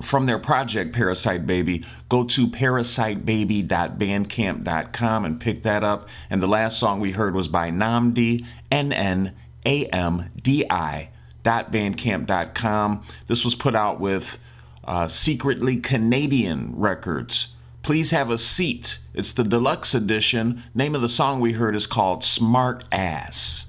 From 0.02 0.26
their 0.26 0.40
project 0.40 0.94
Parasite 0.94 1.45
Baby, 1.45 1.86
go 2.10 2.24
to 2.24 2.48
parasitebaby.bandcamp.com 2.48 5.26
and 5.26 5.40
pick 5.40 5.61
that 5.64 5.84
up. 5.84 6.07
And 6.30 6.41
the 6.41 6.48
last 6.48 6.80
song 6.80 6.99
we 6.99 7.11
heard 7.11 7.36
was 7.36 7.48
by 7.48 7.70
NNAMDI, 7.70 8.45
N 8.72 8.91
N 8.91 9.36
A 9.65 9.86
M 9.88 10.24
D 10.41 10.65
I, 10.70 11.10
bandcamp.com. 11.44 13.03
This 13.28 13.45
was 13.45 13.56
put 13.56 13.76
out 13.76 13.99
with 13.99 14.40
uh, 14.84 15.07
Secretly 15.07 15.78
Canadian 15.78 16.74
Records. 16.76 17.49
Please 17.84 18.11
have 18.11 18.30
a 18.30 18.38
seat. 18.38 18.99
It's 19.14 19.34
the 19.34 19.44
deluxe 19.44 19.94
edition. 19.94 20.64
Name 20.74 20.95
of 20.95 21.02
the 21.02 21.10
song 21.10 21.40
we 21.40 21.53
heard 21.53 21.76
is 21.76 21.86
called 21.86 22.24
Smart 22.24 22.84
Ass. 22.91 23.65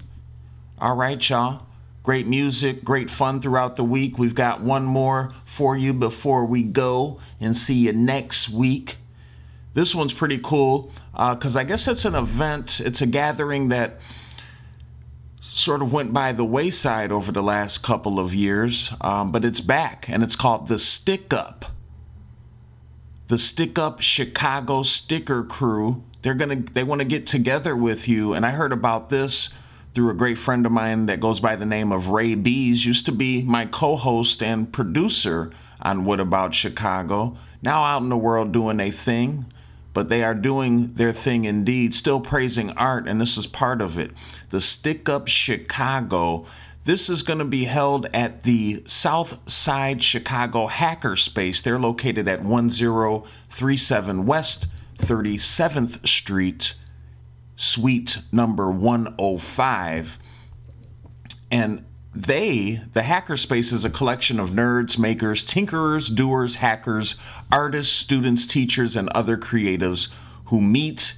All 0.81 0.97
right, 0.97 1.29
y'all. 1.29 1.67
Great 2.05 2.27
music, 2.27 2.85
great 2.85 3.09
fun 3.09 3.41
throughout 3.41 3.77
the 3.77 3.83
week. 3.83 4.19
We've 4.19 4.35
got 4.35 4.61
one 4.61 4.85
more 4.85 5.33
for 5.47 5.75
you 5.75 5.95
before 5.95 6.45
we 6.45 6.63
go 6.63 7.19
and 7.41 7.57
see 7.57 7.87
you 7.87 7.95
next 7.95 8.51
week. 8.51 8.99
This 9.73 9.95
one's 9.95 10.13
pretty 10.13 10.39
cool 10.39 10.93
because 11.13 11.57
I 11.57 11.65
guess 11.65 11.89
it's 11.89 12.05
an 12.05 12.15
event, 12.15 12.79
it's 12.85 13.01
a 13.01 13.07
gathering 13.07 13.71
that 13.71 14.01
sort 15.41 15.81
of 15.81 15.95
went 15.95 16.13
by 16.13 16.33
the 16.33 16.45
wayside 16.45 17.11
over 17.11 17.33
the 17.33 17.43
last 17.43 17.79
couple 17.79 18.21
of 18.21 18.35
years, 18.35 18.93
um, 19.01 19.33
but 19.33 19.43
it's 19.43 19.63
back 19.63 20.07
and 20.07 20.23
it's 20.23 20.37
called 20.37 20.69
the 20.69 20.79
Stick 20.79 21.33
Up. 21.33 21.65
The 23.29 23.39
Stick 23.39 23.79
Up 23.79 24.03
Chicago 24.03 24.83
Sticker 24.83 25.43
Crew. 25.43 26.05
They're 26.21 26.35
gonna 26.35 26.57
they 26.57 26.85
want 26.85 27.01
to 27.01 27.07
get 27.07 27.27
together 27.27 27.75
with 27.75 28.07
you, 28.09 28.35
and 28.35 28.45
I 28.45 28.51
heard 28.51 28.73
about 28.73 29.09
this 29.09 29.49
through 29.95 30.11
a 30.11 30.15
great 30.15 30.39
friend 30.39 30.67
of 30.67 30.73
mine 30.73 31.07
that 31.07 31.21
goes 31.21 31.39
by 31.39 31.55
the 31.55 31.65
name 31.65 31.93
of 31.93 32.09
Ray 32.09 32.35
Bees, 32.35 32.85
used 32.85 33.07
to 33.07 33.13
be 33.13 33.45
my 33.45 33.65
co 33.65 33.95
host 33.95 34.43
and 34.43 34.73
producer 34.73 35.53
on 35.81 36.05
What 36.05 36.19
About 36.19 36.53
Chicago. 36.53 37.39
Now 37.63 37.85
out 37.85 38.03
in 38.03 38.09
the 38.09 38.17
world 38.17 38.53
doing 38.53 38.81
a 38.81 38.91
thing, 38.91 39.47
but 39.93 40.09
they 40.09 40.25
are 40.25 40.35
doing 40.35 40.95
their 40.95 41.13
thing 41.13 41.45
indeed, 41.45 41.95
still 41.95 42.21
praising 42.21 42.71
art, 42.73 43.07
and 43.07 43.21
this 43.21 43.39
is 43.39 43.47
part 43.47 43.81
of 43.81 43.97
it. 43.97 44.11
The 44.51 44.61
Stick 44.61 45.09
Up 45.09 45.29
Chicago. 45.29 46.45
This 46.85 47.09
is 47.09 47.23
going 47.23 47.39
to 47.39 47.47
be 47.47 47.65
held 47.65 48.07
at 48.13 48.43
the 48.43 48.83
South 48.85 49.49
Side 49.49 50.03
Chicago 50.03 50.69
Hackerspace. 50.69 51.63
They're 51.63 51.79
located 51.79 52.29
at 52.29 52.43
1037 52.43 54.27
West 54.27 54.67
37th 54.99 56.07
Street, 56.07 56.75
suite 57.57 58.19
number 58.33 58.71
105. 58.71 60.19
And 61.51 61.85
they, 62.15 62.81
the 62.93 63.01
Hackerspace, 63.01 63.73
is 63.73 63.85
a 63.85 63.91
collection 63.91 64.39
of 64.39 64.51
nerds, 64.51 64.99
makers, 64.99 65.45
tinkerers, 65.45 66.15
doers, 66.15 66.57
hackers, 66.57 67.17
artists, 67.51 67.95
students, 67.95 68.47
teachers, 68.47 68.95
and 68.95 69.09
other 69.11 69.37
creatives 69.37 70.09
who 70.47 70.61
meet 70.61 71.17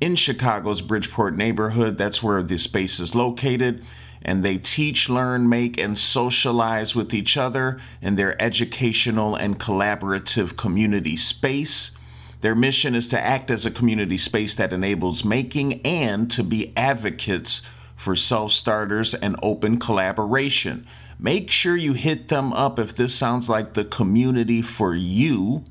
in 0.00 0.16
Chicago's 0.16 0.82
Bridgeport 0.82 1.36
neighborhood. 1.36 1.96
That's 1.96 2.22
where 2.22 2.42
the 2.42 2.58
space 2.58 3.00
is 3.00 3.14
located. 3.14 3.84
And 4.22 4.44
they 4.44 4.58
teach, 4.58 5.08
learn, 5.08 5.48
make, 5.48 5.78
and 5.78 5.98
socialize 5.98 6.94
with 6.94 7.14
each 7.14 7.38
other 7.38 7.80
in 8.02 8.16
their 8.16 8.40
educational 8.40 9.34
and 9.34 9.58
collaborative 9.58 10.56
community 10.58 11.16
space. 11.16 11.92
Their 12.40 12.54
mission 12.54 12.94
is 12.94 13.08
to 13.08 13.20
act 13.20 13.50
as 13.50 13.66
a 13.66 13.70
community 13.70 14.16
space 14.16 14.54
that 14.54 14.72
enables 14.72 15.22
making 15.24 15.82
and 15.82 16.30
to 16.30 16.42
be 16.42 16.74
advocates 16.76 17.60
for 17.96 18.16
self 18.16 18.52
starters 18.52 19.12
and 19.12 19.36
open 19.42 19.78
collaboration. 19.78 20.86
Make 21.18 21.50
sure 21.50 21.76
you 21.76 21.92
hit 21.92 22.28
them 22.28 22.54
up 22.54 22.78
if 22.78 22.96
this 22.96 23.14
sounds 23.14 23.50
like 23.50 23.74
the 23.74 23.84
community 23.84 24.62
for 24.62 24.94
you. 24.94 25.64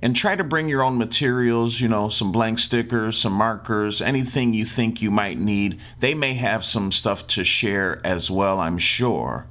And 0.00 0.14
try 0.14 0.36
to 0.36 0.44
bring 0.44 0.68
your 0.68 0.82
own 0.82 0.98
materials, 0.98 1.80
you 1.80 1.88
know, 1.88 2.10
some 2.10 2.30
blank 2.30 2.58
stickers, 2.58 3.16
some 3.16 3.32
markers, 3.32 4.02
anything 4.02 4.52
you 4.52 4.66
think 4.66 5.00
you 5.00 5.10
might 5.10 5.38
need. 5.38 5.80
They 6.00 6.12
may 6.12 6.34
have 6.34 6.62
some 6.62 6.92
stuff 6.92 7.26
to 7.28 7.42
share 7.42 8.06
as 8.06 8.30
well, 8.30 8.60
I'm 8.60 8.76
sure. 8.76 9.46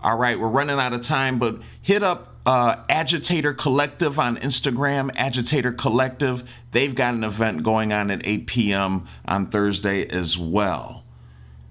All 0.00 0.16
right, 0.16 0.40
we're 0.40 0.48
running 0.48 0.78
out 0.78 0.94
of 0.94 1.02
time, 1.02 1.38
but 1.38 1.60
hit 1.82 2.02
up 2.02 2.36
uh, 2.46 2.76
Agitator 2.88 3.52
Collective 3.52 4.18
on 4.18 4.38
Instagram, 4.38 5.10
Agitator 5.16 5.72
Collective. 5.72 6.48
They've 6.70 6.94
got 6.94 7.12
an 7.12 7.24
event 7.24 7.62
going 7.62 7.92
on 7.92 8.10
at 8.10 8.22
8 8.24 8.46
p.m. 8.46 9.04
on 9.26 9.44
Thursday 9.44 10.06
as 10.06 10.38
well. 10.38 11.04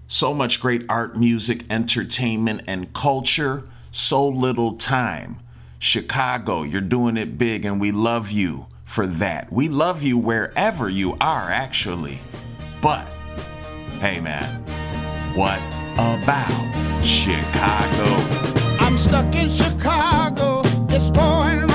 So 0.09 0.33
much 0.33 0.61
great 0.61 0.85
art, 0.87 1.17
music, 1.17 1.65
entertainment, 1.69 2.61
and 2.65 2.93
culture. 2.93 3.67
So 3.91 4.25
little 4.25 4.75
time. 4.75 5.39
Chicago, 5.79 6.63
you're 6.63 6.79
doing 6.79 7.17
it 7.17 7.37
big, 7.37 7.65
and 7.65 7.81
we 7.81 7.91
love 7.91 8.31
you 8.31 8.67
for 8.85 9.05
that. 9.05 9.51
We 9.51 9.67
love 9.67 10.01
you 10.03 10.17
wherever 10.17 10.87
you 10.87 11.17
are, 11.19 11.51
actually. 11.51 12.21
But, 12.81 13.05
hey, 13.99 14.21
man, 14.21 14.63
what 15.35 15.59
about 15.93 17.03
Chicago? 17.03 18.05
I'm 18.79 18.97
stuck 18.97 19.35
in 19.35 19.49
Chicago. 19.49 20.61
It's 20.89 21.11
pouring 21.11 21.66